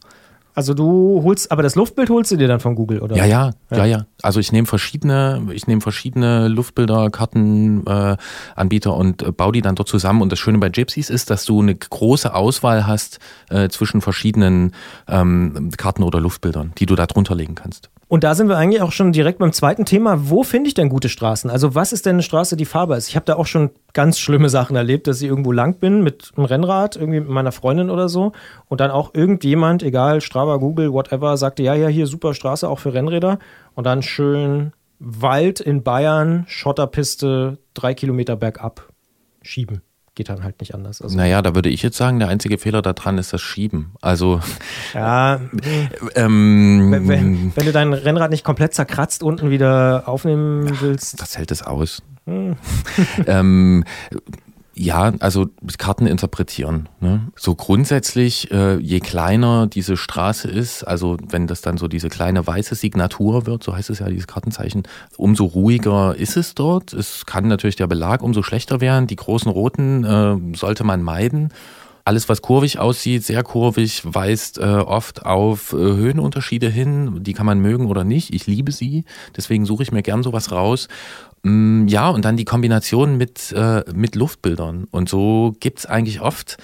[0.55, 3.15] Also du holst, aber das Luftbild holst du dir dann von Google, oder?
[3.15, 4.05] Ja, ja, ja, ja.
[4.21, 8.17] Also ich nehme verschiedene, ich nehme verschiedene Luftbilder, Karten, äh,
[8.55, 10.21] Anbieter und äh, baue die dann dort zusammen.
[10.21, 13.19] Und das Schöne bei Gypsies ist, dass du eine große Auswahl hast
[13.49, 14.73] äh, zwischen verschiedenen
[15.07, 17.89] ähm, Karten oder Luftbildern, die du da drunter legen kannst.
[18.13, 20.29] Und da sind wir eigentlich auch schon direkt beim zweiten Thema.
[20.29, 21.49] Wo finde ich denn gute Straßen?
[21.49, 23.07] Also was ist denn eine Straße, die fahrbar ist?
[23.07, 26.29] Ich habe da auch schon ganz schlimme Sachen erlebt, dass ich irgendwo lang bin mit
[26.35, 28.31] einem Rennrad, irgendwie mit meiner Freundin oder so.
[28.69, 32.77] Und dann auch irgendjemand, egal, Strava, Google, whatever, sagte, ja, ja, hier super Straße, auch
[32.77, 33.39] für Rennräder.
[33.73, 38.89] Und dann schön Wald in Bayern, Schotterpiste, drei Kilometer bergab
[39.41, 39.81] schieben.
[40.15, 41.01] Geht dann halt nicht anders.
[41.01, 43.93] Also, Naja, da würde ich jetzt sagen, der einzige Fehler daran ist das Schieben.
[43.99, 44.41] Also
[44.93, 45.39] ja,
[46.15, 51.19] ähm, wenn, wenn, wenn du dein Rennrad nicht komplett zerkratzt unten wieder aufnehmen willst.
[51.19, 52.03] das hält es aus.
[52.25, 52.55] Hm.
[53.27, 53.83] ähm,
[54.75, 55.47] ja, also
[55.77, 56.89] Karten interpretieren.
[56.99, 57.27] Ne?
[57.35, 62.45] So grundsätzlich, äh, je kleiner diese Straße ist, also wenn das dann so diese kleine
[62.45, 64.83] weiße Signatur wird, so heißt es ja, dieses Kartenzeichen,
[65.15, 66.93] umso ruhiger ist es dort.
[66.93, 69.05] Es kann natürlich der Belag umso schlechter werden.
[69.05, 71.49] Die großen roten äh, sollte man meiden.
[72.05, 77.23] Alles, was kurvig aussieht, sehr kurvig, weist äh, oft auf äh, Höhenunterschiede hin.
[77.23, 78.33] Die kann man mögen oder nicht.
[78.33, 79.05] Ich liebe sie.
[79.37, 80.89] Deswegen suche ich mir gern sowas raus.
[81.43, 84.85] Mm, Ja, und dann die Kombination mit, äh, mit Luftbildern.
[84.91, 86.57] Und so gibt's eigentlich oft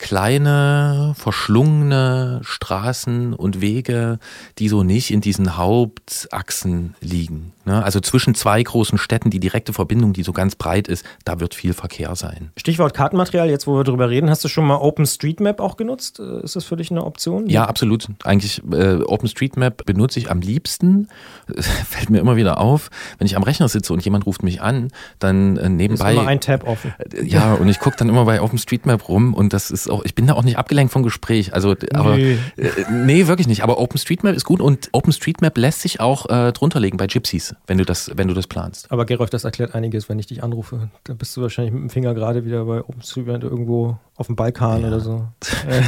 [0.00, 4.18] kleine, verschlungene Straßen und Wege,
[4.58, 7.52] die so nicht in diesen Hauptachsen liegen.
[7.66, 7.84] Ne?
[7.84, 11.54] Also zwischen zwei großen Städten, die direkte Verbindung, die so ganz breit ist, da wird
[11.54, 12.50] viel Verkehr sein.
[12.56, 16.18] Stichwort Kartenmaterial, jetzt wo wir drüber reden, hast du schon mal OpenStreetMap auch genutzt?
[16.18, 17.46] Äh, Ist das für dich eine Option?
[17.50, 18.08] Ja, absolut.
[18.24, 21.08] Eigentlich äh, OpenStreetMap benutze ich am liebsten.
[21.86, 22.88] Fällt mir immer wieder auf,
[23.18, 24.88] wenn ich am Rechner sitze und jemand ruft mich an,
[25.18, 26.12] dann äh, Ist nebenbei.
[26.14, 26.94] immer ein Tab offen.
[27.22, 30.26] Ja, und ich gucke dann immer bei OpenStreetMap rum und das ist auch, ich bin
[30.26, 31.52] da auch nicht abgelenkt vom Gespräch.
[31.54, 32.38] Also, aber Nee.
[32.56, 33.62] äh, nee wirklich nicht.
[33.62, 37.84] Aber OpenStreetMap ist gut und OpenStreetMap lässt sich auch äh, drunterlegen bei Gypsies, wenn du
[37.84, 38.90] das, wenn du das planst.
[38.90, 40.90] Aber Gerolf, das erklärt einiges, wenn ich dich anrufe.
[41.04, 44.84] Da bist du wahrscheinlich mit dem Finger gerade wieder bei OpenStreetMap irgendwo auf dem Balkan
[44.84, 45.26] oder so.
[45.68, 45.82] Äh,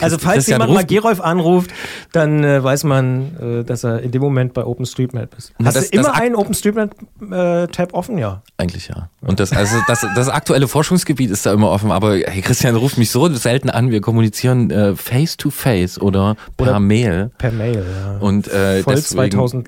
[0.00, 1.70] also falls Christian jemand mal Gerolf anruft,
[2.12, 5.52] dann äh, weiß man, äh, dass er in dem Moment bei OpenStreetMap ist.
[5.64, 8.18] Hast das- du immer einen OpenStreetMap-Tab offen?
[8.18, 8.42] Ja.
[8.56, 9.08] Eigentlich ja.
[9.20, 12.98] Und das, also das, das aktuelle Forschungsgebiet ist da immer offen, aber hey, Christian ruft
[12.98, 17.30] mich so selten an, wir kommunizieren äh, face to face oder per Oder Mail.
[17.38, 18.18] Per Mail, ja.
[18.18, 19.64] Und äh, Voll deswegen,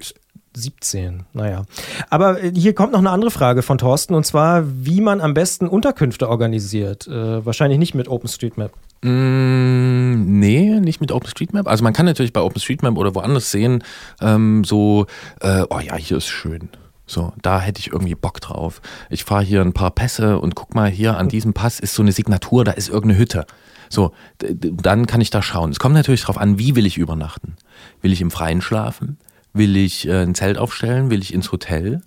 [0.55, 1.65] 2017, naja.
[2.09, 5.35] Aber äh, hier kommt noch eine andere Frage von Thorsten und zwar, wie man am
[5.35, 7.07] besten Unterkünfte organisiert.
[7.07, 8.73] Äh, wahrscheinlich nicht mit OpenStreetMap.
[9.03, 11.69] Mm, nee, nicht mit OpenStreetMap.
[11.69, 13.85] Also man kann natürlich bei OpenStreetMap oder woanders sehen,
[14.21, 15.07] ähm, so,
[15.41, 16.69] äh, oh ja, hier ist schön.
[17.07, 18.81] So, da hätte ich irgendwie Bock drauf.
[19.09, 22.03] Ich fahre hier ein paar Pässe und guck mal, hier an diesem Pass ist so
[22.03, 23.47] eine Signatur, da ist irgendeine Hütte.
[23.89, 25.73] So, dann kann ich da schauen.
[25.73, 27.57] Es kommt natürlich darauf an, wie will ich übernachten?
[28.01, 29.19] Will ich im Freien schlafen?
[29.53, 31.11] Will ich äh, ein Zelt aufstellen?
[31.11, 32.03] Will ich ins Hotel?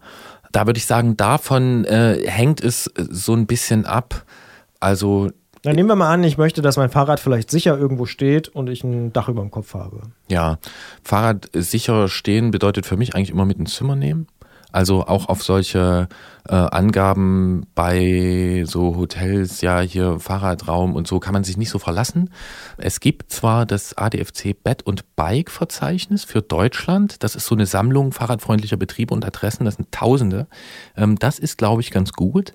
[0.52, 4.26] Da würde ich sagen, davon äh, hängt es äh, so ein bisschen ab.
[4.80, 5.30] Also
[5.64, 8.70] Dann nehmen wir mal an, ich möchte, dass mein Fahrrad vielleicht sicher irgendwo steht und
[8.70, 10.02] ich ein Dach über dem Kopf habe.
[10.30, 10.60] Ja,
[11.04, 14.28] Fahrrad sicher stehen bedeutet für mich eigentlich immer mit ins Zimmer nehmen.
[14.74, 16.10] Also auch auf solche
[16.50, 21.78] äh, Angaben bei so Hotels, ja, hier Fahrradraum und so kann man sich nicht so
[21.78, 22.32] verlassen.
[22.78, 27.24] Es gibt zwar das ADFC Bett- und Bike-Verzeichnis für Deutschland.
[27.24, 29.64] Das ist so eine Sammlung fahrradfreundlicher Betriebe und Adressen.
[29.64, 30.48] Das sind Tausende.
[30.98, 32.54] Ähm, das ist, glaube ich, ganz gut.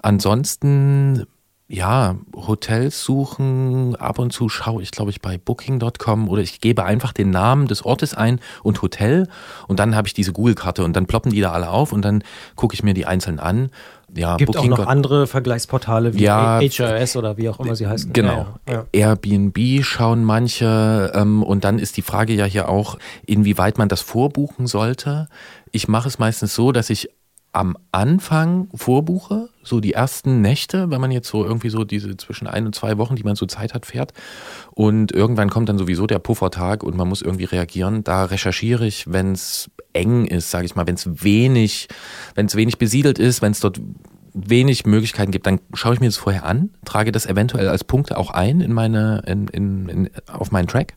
[0.00, 1.26] Ansonsten
[1.70, 6.84] ja, Hotels suchen, ab und zu schaue ich, glaube ich, bei Booking.com oder ich gebe
[6.84, 9.28] einfach den Namen des Ortes ein und Hotel
[9.66, 12.24] und dann habe ich diese Google-Karte und dann ploppen die da alle auf und dann
[12.56, 13.70] gucke ich mir die einzeln an.
[14.14, 18.14] Ja, Gibt auch noch andere Vergleichsportale wie Ja, HRS oder wie auch immer sie heißen.
[18.14, 18.46] Genau.
[18.66, 18.84] Ja, ja.
[18.92, 24.00] Airbnb schauen manche ähm, und dann ist die Frage ja hier auch, inwieweit man das
[24.00, 25.28] vorbuchen sollte.
[25.72, 27.10] Ich mache es meistens so, dass ich
[27.52, 32.46] am Anfang vorbuche, so die ersten Nächte, wenn man jetzt so irgendwie so diese zwischen
[32.46, 34.12] ein und zwei Wochen, die man so Zeit hat, fährt.
[34.72, 38.04] Und irgendwann kommt dann sowieso der Puffertag und man muss irgendwie reagieren.
[38.04, 41.88] Da recherchiere ich, wenn es eng ist, sage ich mal, wenn es wenig,
[42.34, 43.80] wenn es wenig besiedelt ist, wenn es dort
[44.34, 48.18] wenig Möglichkeiten gibt, dann schaue ich mir das vorher an, trage das eventuell als Punkte
[48.18, 50.94] auch ein in meine, in, in, in, auf meinen Track.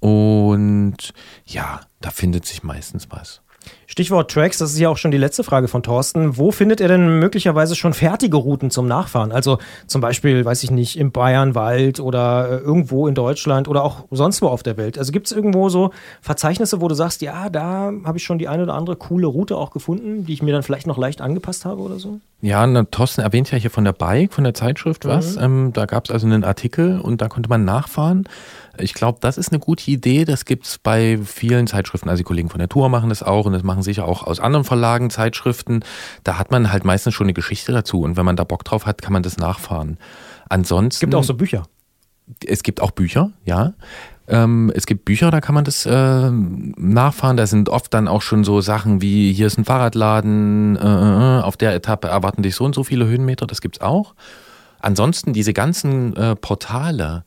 [0.00, 1.12] Und
[1.44, 3.42] ja, da findet sich meistens was.
[3.90, 6.36] Stichwort Tracks, das ist ja auch schon die letzte Frage von Thorsten.
[6.36, 9.32] Wo findet er denn möglicherweise schon fertige Routen zum Nachfahren?
[9.32, 9.56] Also
[9.86, 14.42] zum Beispiel, weiß ich nicht, im Bayernwald oder äh, irgendwo in Deutschland oder auch sonst
[14.42, 14.98] wo auf der Welt.
[14.98, 15.90] Also gibt es irgendwo so
[16.20, 19.56] Verzeichnisse, wo du sagst, ja, da habe ich schon die eine oder andere coole Route
[19.56, 22.20] auch gefunden, die ich mir dann vielleicht noch leicht angepasst habe oder so?
[22.40, 25.36] Ja, na, Thorsten erwähnt ja hier von der Bike, von der Zeitschrift was.
[25.36, 25.42] Mhm.
[25.42, 28.28] Ähm, da gab es also einen Artikel und da konnte man nachfahren.
[28.78, 30.24] Ich glaube, das ist eine gute Idee.
[30.24, 32.08] Das gibt's bei vielen Zeitschriften.
[32.08, 34.40] Also die Kollegen von der Tour machen das auch und das machen sicher auch aus
[34.40, 35.80] anderen Verlagen Zeitschriften.
[36.24, 38.86] Da hat man halt meistens schon eine Geschichte dazu und wenn man da Bock drauf
[38.86, 39.98] hat, kann man das nachfahren.
[40.48, 40.96] Ansonsten.
[40.96, 41.64] Es gibt auch so Bücher.
[42.44, 43.74] Es gibt auch Bücher, ja.
[44.28, 47.36] Ähm, es gibt Bücher, da kann man das äh, nachfahren.
[47.38, 51.42] Da sind oft dann auch schon so Sachen wie, hier ist ein Fahrradladen, äh, äh,
[51.42, 54.14] auf der Etappe erwarten dich so und so viele Höhenmeter, das gibt's auch.
[54.80, 57.24] Ansonsten diese ganzen äh, Portale,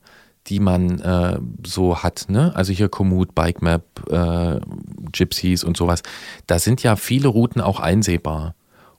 [0.48, 2.56] die man äh, so hat, ne?
[2.56, 4.60] Also hier Komoot, Bikemap, äh,
[5.12, 6.02] Gypsies und sowas,
[6.48, 8.56] da sind ja viele Routen auch einsehbar.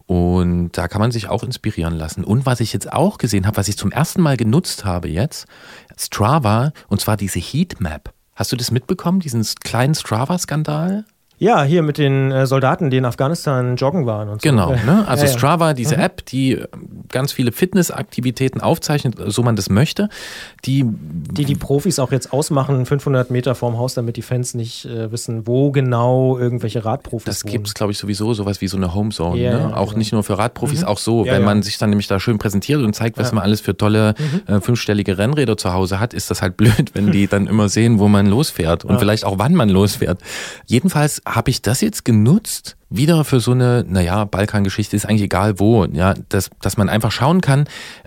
[0.06, 2.24] Und da kann man sich auch inspirieren lassen.
[2.24, 5.46] Und was ich jetzt auch gesehen habe, was ich zum ersten Mal genutzt habe jetzt,
[5.96, 8.12] Strava, und zwar diese Heatmap.
[8.34, 11.04] Hast du das mitbekommen, diesen kleinen Strava-Skandal?
[11.42, 14.48] Ja, hier mit den äh, Soldaten, die in Afghanistan joggen waren und so.
[14.48, 15.04] Genau, ne?
[15.08, 15.36] Also ja, ja.
[15.36, 16.02] Strava, diese Mhm.
[16.02, 16.66] App, die äh,
[17.10, 20.08] ganz viele Fitnessaktivitäten aufzeichnet, so man das möchte,
[20.64, 20.84] die
[21.32, 25.10] Die die Profis auch jetzt ausmachen, 500 Meter vorm Haus, damit die Fans nicht äh,
[25.10, 27.52] wissen, wo genau irgendwelche Radprofis Das wohnen.
[27.54, 29.36] gibt es, glaube ich, sowieso sowas wie so eine Homezone.
[29.40, 29.76] Ja, ne?
[29.76, 29.98] auch genau.
[29.98, 30.86] nicht nur für Radprofis, Mhm.
[30.86, 31.26] auch so.
[31.26, 34.14] Wenn man sich dann nämlich da schön präsentiert und zeigt, was man alles für tolle
[34.46, 34.54] Mhm.
[34.54, 36.56] äh, fünfstellige Rennräder zu Hause hat, ist das halt
[36.86, 40.20] blöd, wenn die dann immer sehen, wo man losfährt und vielleicht auch wann man losfährt.
[40.66, 45.58] Jedenfalls habe ich das jetzt genutzt, wieder für so eine, naja, Balkangeschichte ist eigentlich egal
[45.58, 47.64] wo, ja, dass, dass man einfach schauen kann,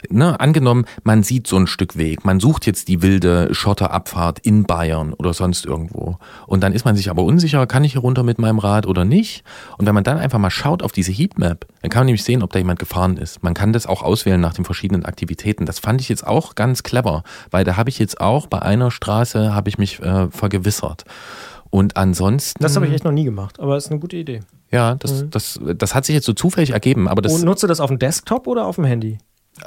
[0.09, 4.65] ne, angenommen, man sieht so ein Stück Weg, man sucht jetzt die wilde Schotterabfahrt in
[4.65, 8.21] Bayern oder sonst irgendwo und dann ist man sich aber unsicher, kann ich hier runter
[8.21, 9.43] mit meinem Rad oder nicht?
[9.77, 12.43] Und wenn man dann einfach mal schaut auf diese Heatmap, dann kann man nämlich sehen,
[12.43, 13.41] ob da jemand gefahren ist.
[13.41, 15.65] Man kann das auch auswählen nach den verschiedenen Aktivitäten.
[15.65, 18.91] Das fand ich jetzt auch ganz clever, weil da habe ich jetzt auch bei einer
[18.91, 21.05] Straße habe ich mich äh, vergewissert.
[21.75, 22.63] Und ansonsten.
[22.63, 24.39] Das habe ich echt noch nie gemacht, aber ist eine gute Idee.
[24.71, 25.29] Ja, das, Mhm.
[25.31, 27.89] das, das hat sich jetzt so zufällig ergeben, aber das Und nutzt du das auf
[27.89, 29.17] dem Desktop oder auf dem Handy?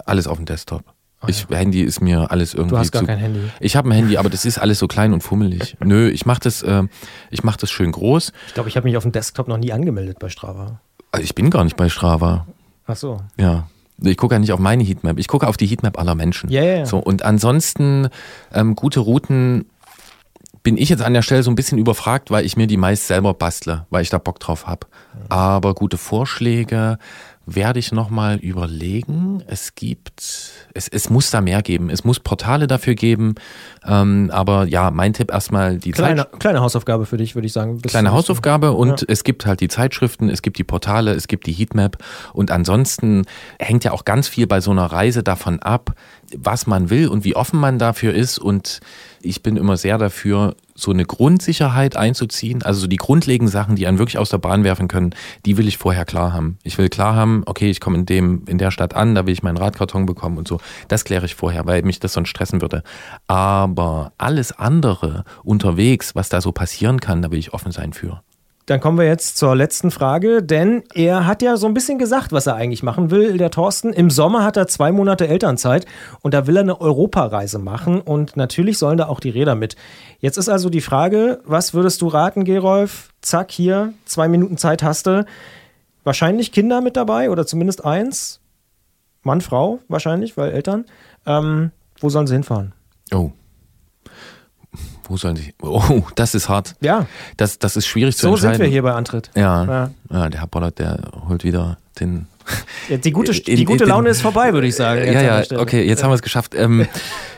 [0.06, 0.82] alles auf dem Desktop.
[1.26, 3.40] ich, Handy ist mir alles irgendwie Du hast gar zu, kein Handy.
[3.60, 5.76] Ich habe ein Handy, aber das ist alles so klein und fummelig.
[5.85, 6.85] Nö, ich mache das, äh,
[7.30, 8.32] ich mach das schön groß.
[8.48, 10.80] Ich glaube, ich habe mich auf dem Desktop noch nie angemeldet bei Strava.
[11.12, 12.47] Also ich bin gar nicht bei Strava.
[12.86, 13.20] Ach so.
[13.39, 13.68] Ja.
[14.01, 16.48] Ich gucke ja nicht auf meine Heatmap, ich gucke auf die Heatmap aller Menschen.
[16.51, 16.86] Ja, ja, ja.
[16.86, 18.09] So, und ansonsten
[18.52, 19.66] ähm, gute Routen
[20.69, 23.07] bin ich jetzt an der Stelle so ein bisschen überfragt, weil ich mir die meist
[23.07, 24.86] selber bastle, weil ich da Bock drauf habe.
[25.31, 26.99] Aber gute Vorschläge
[27.47, 29.43] werde ich nochmal überlegen.
[29.47, 30.20] Es gibt,
[30.74, 31.89] es, es muss da mehr geben.
[31.89, 33.36] Es muss Portale dafür geben.
[33.86, 36.40] Ähm, aber ja, mein Tipp erstmal die Kleine, Zeit.
[36.40, 37.78] kleine Hausaufgabe für dich, würde ich sagen.
[37.78, 39.07] Bis- Kleine Hausaufgabe und Ja.
[39.09, 41.97] es gibt halt die Zeitschriften, es gibt die Portale, es gibt die Heatmap
[42.35, 43.24] und ansonsten
[43.59, 45.95] hängt ja auch ganz viel bei so einer Reise davon ab,
[46.36, 48.81] was man will und wie offen man dafür ist und
[49.20, 53.86] ich bin immer sehr dafür, so eine Grundsicherheit einzuziehen, also so die grundlegenden Sachen, die
[53.86, 55.15] einen wirklich aus der Bahn werfen können,
[55.45, 56.59] die will ich vorher klar haben.
[56.62, 59.32] Ich will klar haben, okay, ich komme in dem in der Stadt an, da will
[59.32, 60.61] ich meinen Radkarton bekommen und so.
[60.86, 62.82] Das kläre ich vorher, weil mich das sonst stressen würde.
[63.27, 68.23] Aber alles andere unterwegs, was da so passieren kann, da will ich offen sein für.
[68.69, 72.32] Dann kommen wir jetzt zur letzten Frage, denn er hat ja so ein bisschen gesagt,
[72.32, 73.95] was er eigentlich machen will, der Thorsten.
[73.95, 75.86] Im Sommer hat er zwei Monate Elternzeit
[76.20, 79.77] und da will er eine Europareise machen und natürlich sollen da auch die Räder mit.
[80.20, 83.09] Jetzt ist also die Frage, was würdest du raten, Gerolf?
[83.23, 85.24] Zack, hier, zwei Minuten Zeit hast du.
[86.05, 88.40] Wahrscheinlich Kinder mit dabei oder zumindest eins.
[89.23, 90.85] Mann, Frau wahrscheinlich, weil Eltern.
[91.24, 91.70] Ähm,
[92.01, 92.74] wo sollen sie hinfahren?
[93.15, 93.31] Oh.
[95.09, 95.55] Wo sollen sie?
[95.62, 96.74] Oh, das ist hart.
[96.80, 97.06] Ja.
[97.36, 98.55] Das, das ist schwierig zu So entscheiden.
[98.56, 99.30] sind wir hier bei Antritt.
[99.35, 99.64] Ja.
[99.64, 99.90] Ja.
[100.10, 100.28] ja.
[100.28, 100.98] der Herr Bollert, der
[101.28, 102.26] holt wieder den.
[102.89, 105.05] Ja, die gute, In- die gute Laune ist vorbei, würde ich sagen.
[105.12, 106.55] ja, ja, okay, jetzt haben wir es geschafft.
[106.55, 106.86] Ähm,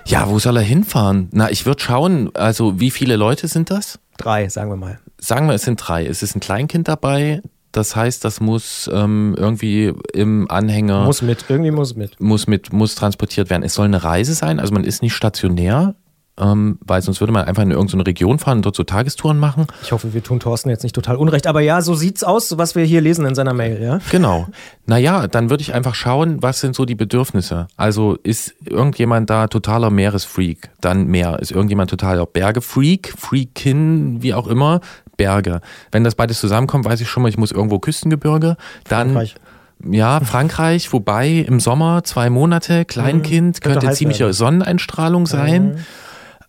[0.07, 1.29] ja, wo soll er hinfahren?
[1.33, 3.99] Na, ich würde schauen, also wie viele Leute sind das?
[4.19, 4.99] Drei, sagen wir mal.
[5.19, 6.07] Sagen wir, es sind drei.
[6.07, 7.41] Es ist ein Kleinkind dabei.
[7.73, 12.21] Das heißt, das muss ähm, irgendwie im Anhänger Muss mit, irgendwie muss mit.
[12.21, 13.63] muss mit muss transportiert werden.
[13.63, 15.95] Es soll eine Reise sein, also man ist nicht stationär,
[16.41, 19.67] ähm, weil sonst würde man einfach in irgendeine Region fahren und dort so Tagestouren machen.
[19.83, 22.75] Ich hoffe, wir tun Thorsten jetzt nicht total unrecht, aber ja, so sieht's aus, was
[22.75, 24.01] wir hier lesen in seiner Mail, ja?
[24.11, 24.47] Genau.
[24.87, 27.69] Naja, dann würde ich einfach schauen, was sind so die Bedürfnisse.
[27.77, 31.39] Also ist irgendjemand da totaler Meeresfreak, dann Meer.
[31.41, 34.81] Ist irgendjemand totaler Bergefreak, Freakin, wie auch immer,
[35.17, 35.61] Berge.
[35.93, 38.57] Wenn das beides zusammenkommt, weiß ich schon mal, ich muss irgendwo Küstengebirge.
[38.89, 39.35] Dann Frankreich.
[39.83, 44.33] Ja, Frankreich, wobei im Sommer zwei Monate, Kleinkind, Mhm, könnte könnte ziemliche werden.
[44.35, 45.85] Sonneneinstrahlung sein.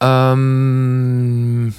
[0.01, 1.73] Ähm,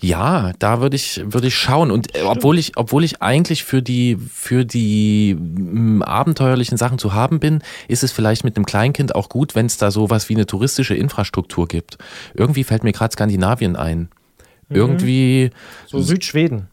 [0.00, 3.82] ja, da würde ich würde ich schauen und äh, obwohl ich obwohl ich eigentlich für
[3.82, 9.14] die für die mm, abenteuerlichen Sachen zu haben bin, ist es vielleicht mit einem Kleinkind
[9.14, 11.98] auch gut, wenn es da sowas wie eine touristische Infrastruktur gibt.
[12.34, 14.08] Irgendwie fällt mir gerade Skandinavien ein.
[14.68, 14.76] Mhm.
[14.76, 15.50] Irgendwie
[15.86, 16.68] So Südschweden.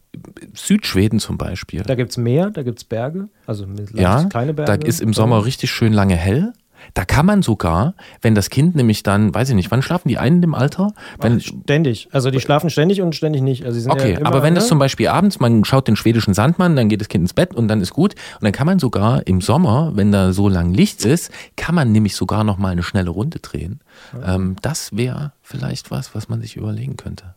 [0.54, 1.82] Südschweden zum Beispiel.
[1.82, 4.78] Da gibt's Meer, da gibt's Berge, also Ja, kleine Berge.
[4.78, 6.52] da ist im Sommer richtig schön lange hell.
[6.94, 10.18] Da kann man sogar, wenn das Kind nämlich dann, weiß ich nicht, wann schlafen die
[10.18, 10.92] ein in dem Alter?
[11.20, 12.08] Wenn, Ständig.
[12.12, 13.64] Also die schlafen ständig und ständig nicht.
[13.64, 14.60] Also okay, ja aber wenn ne?
[14.60, 17.54] das zum Beispiel abends, man schaut den schwedischen Sandmann, dann geht das Kind ins Bett
[17.54, 18.14] und dann ist gut.
[18.34, 21.92] Und dann kann man sogar im Sommer, wenn da so lang Licht ist, kann man
[21.92, 23.80] nämlich sogar noch mal eine schnelle Runde drehen.
[24.24, 27.34] Ähm, das wäre vielleicht was, was man sich überlegen könnte.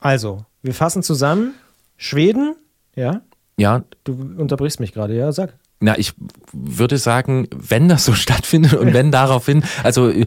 [0.00, 1.54] Also, wir fassen zusammen.
[1.96, 2.54] Schweden,
[2.94, 3.22] ja?
[3.56, 5.32] Ja, Du unterbrichst mich gerade, ja?
[5.32, 5.58] Sag.
[5.80, 6.12] Na, ich
[6.52, 10.26] würde sagen, wenn das so stattfindet und wenn daraufhin, also äh,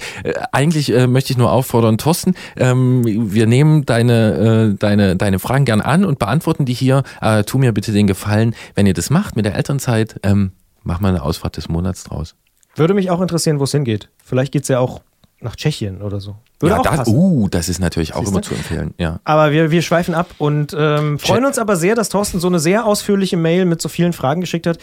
[0.52, 5.66] eigentlich äh, möchte ich nur auffordern, Thorsten, ähm, wir nehmen deine, äh, deine, deine Fragen
[5.66, 7.04] gern an und beantworten die hier.
[7.22, 10.52] Äh, tu mir bitte den Gefallen, wenn ihr das macht mit der Elternzeit, ähm,
[10.84, 12.36] mach mal eine Ausfahrt des Monats draus.
[12.76, 14.10] Würde mich auch interessieren, wo es hingeht.
[14.24, 15.02] Vielleicht geht's ja auch
[15.42, 16.38] nach Tschechien oder so.
[16.62, 17.16] Würde ja, auch das, passen.
[17.16, 18.32] uh, das ist natürlich auch Siehste?
[18.34, 18.94] immer zu empfehlen.
[18.98, 19.20] Ja.
[19.24, 22.60] Aber wir, wir schweifen ab und ähm, freuen uns aber sehr, dass Thorsten so eine
[22.60, 24.78] sehr ausführliche Mail mit so vielen Fragen geschickt hat.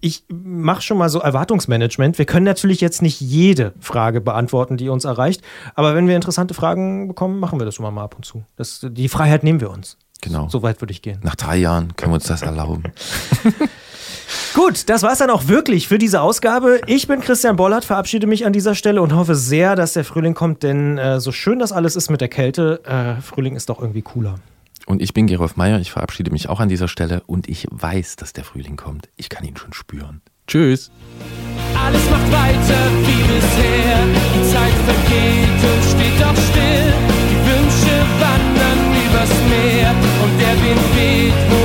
[0.00, 2.18] Ich mache schon mal so Erwartungsmanagement.
[2.18, 5.42] Wir können natürlich jetzt nicht jede Frage beantworten, die uns erreicht.
[5.74, 8.44] Aber wenn wir interessante Fragen bekommen, machen wir das schon mal ab und zu.
[8.56, 9.96] Das, die Freiheit nehmen wir uns.
[10.20, 10.48] Genau.
[10.48, 11.20] So weit würde ich gehen.
[11.22, 12.84] Nach drei Jahren können wir uns das erlauben.
[14.54, 16.80] Gut, das war's dann auch wirklich für diese Ausgabe.
[16.86, 20.34] Ich bin Christian Bollert, verabschiede mich an dieser Stelle und hoffe sehr, dass der Frühling
[20.34, 23.80] kommt, denn äh, so schön das alles ist mit der Kälte, äh, Frühling ist doch
[23.80, 24.36] irgendwie cooler.
[24.86, 28.16] Und ich bin Gerolf Meyer, ich verabschiede mich auch an dieser Stelle und ich weiß,
[28.16, 29.08] dass der Frühling kommt.
[29.16, 30.20] Ich kann ihn schon spüren.
[30.46, 30.90] Tschüss.
[31.74, 33.98] Alles macht weiter wie bisher.
[34.34, 36.92] Die Zeit vergeht und steht doch still.
[37.30, 38.78] Die Wünsche wandern
[39.08, 39.90] übers Meer
[40.22, 41.64] und der Wind weht, wo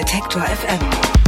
[0.00, 1.19] Detektor FM.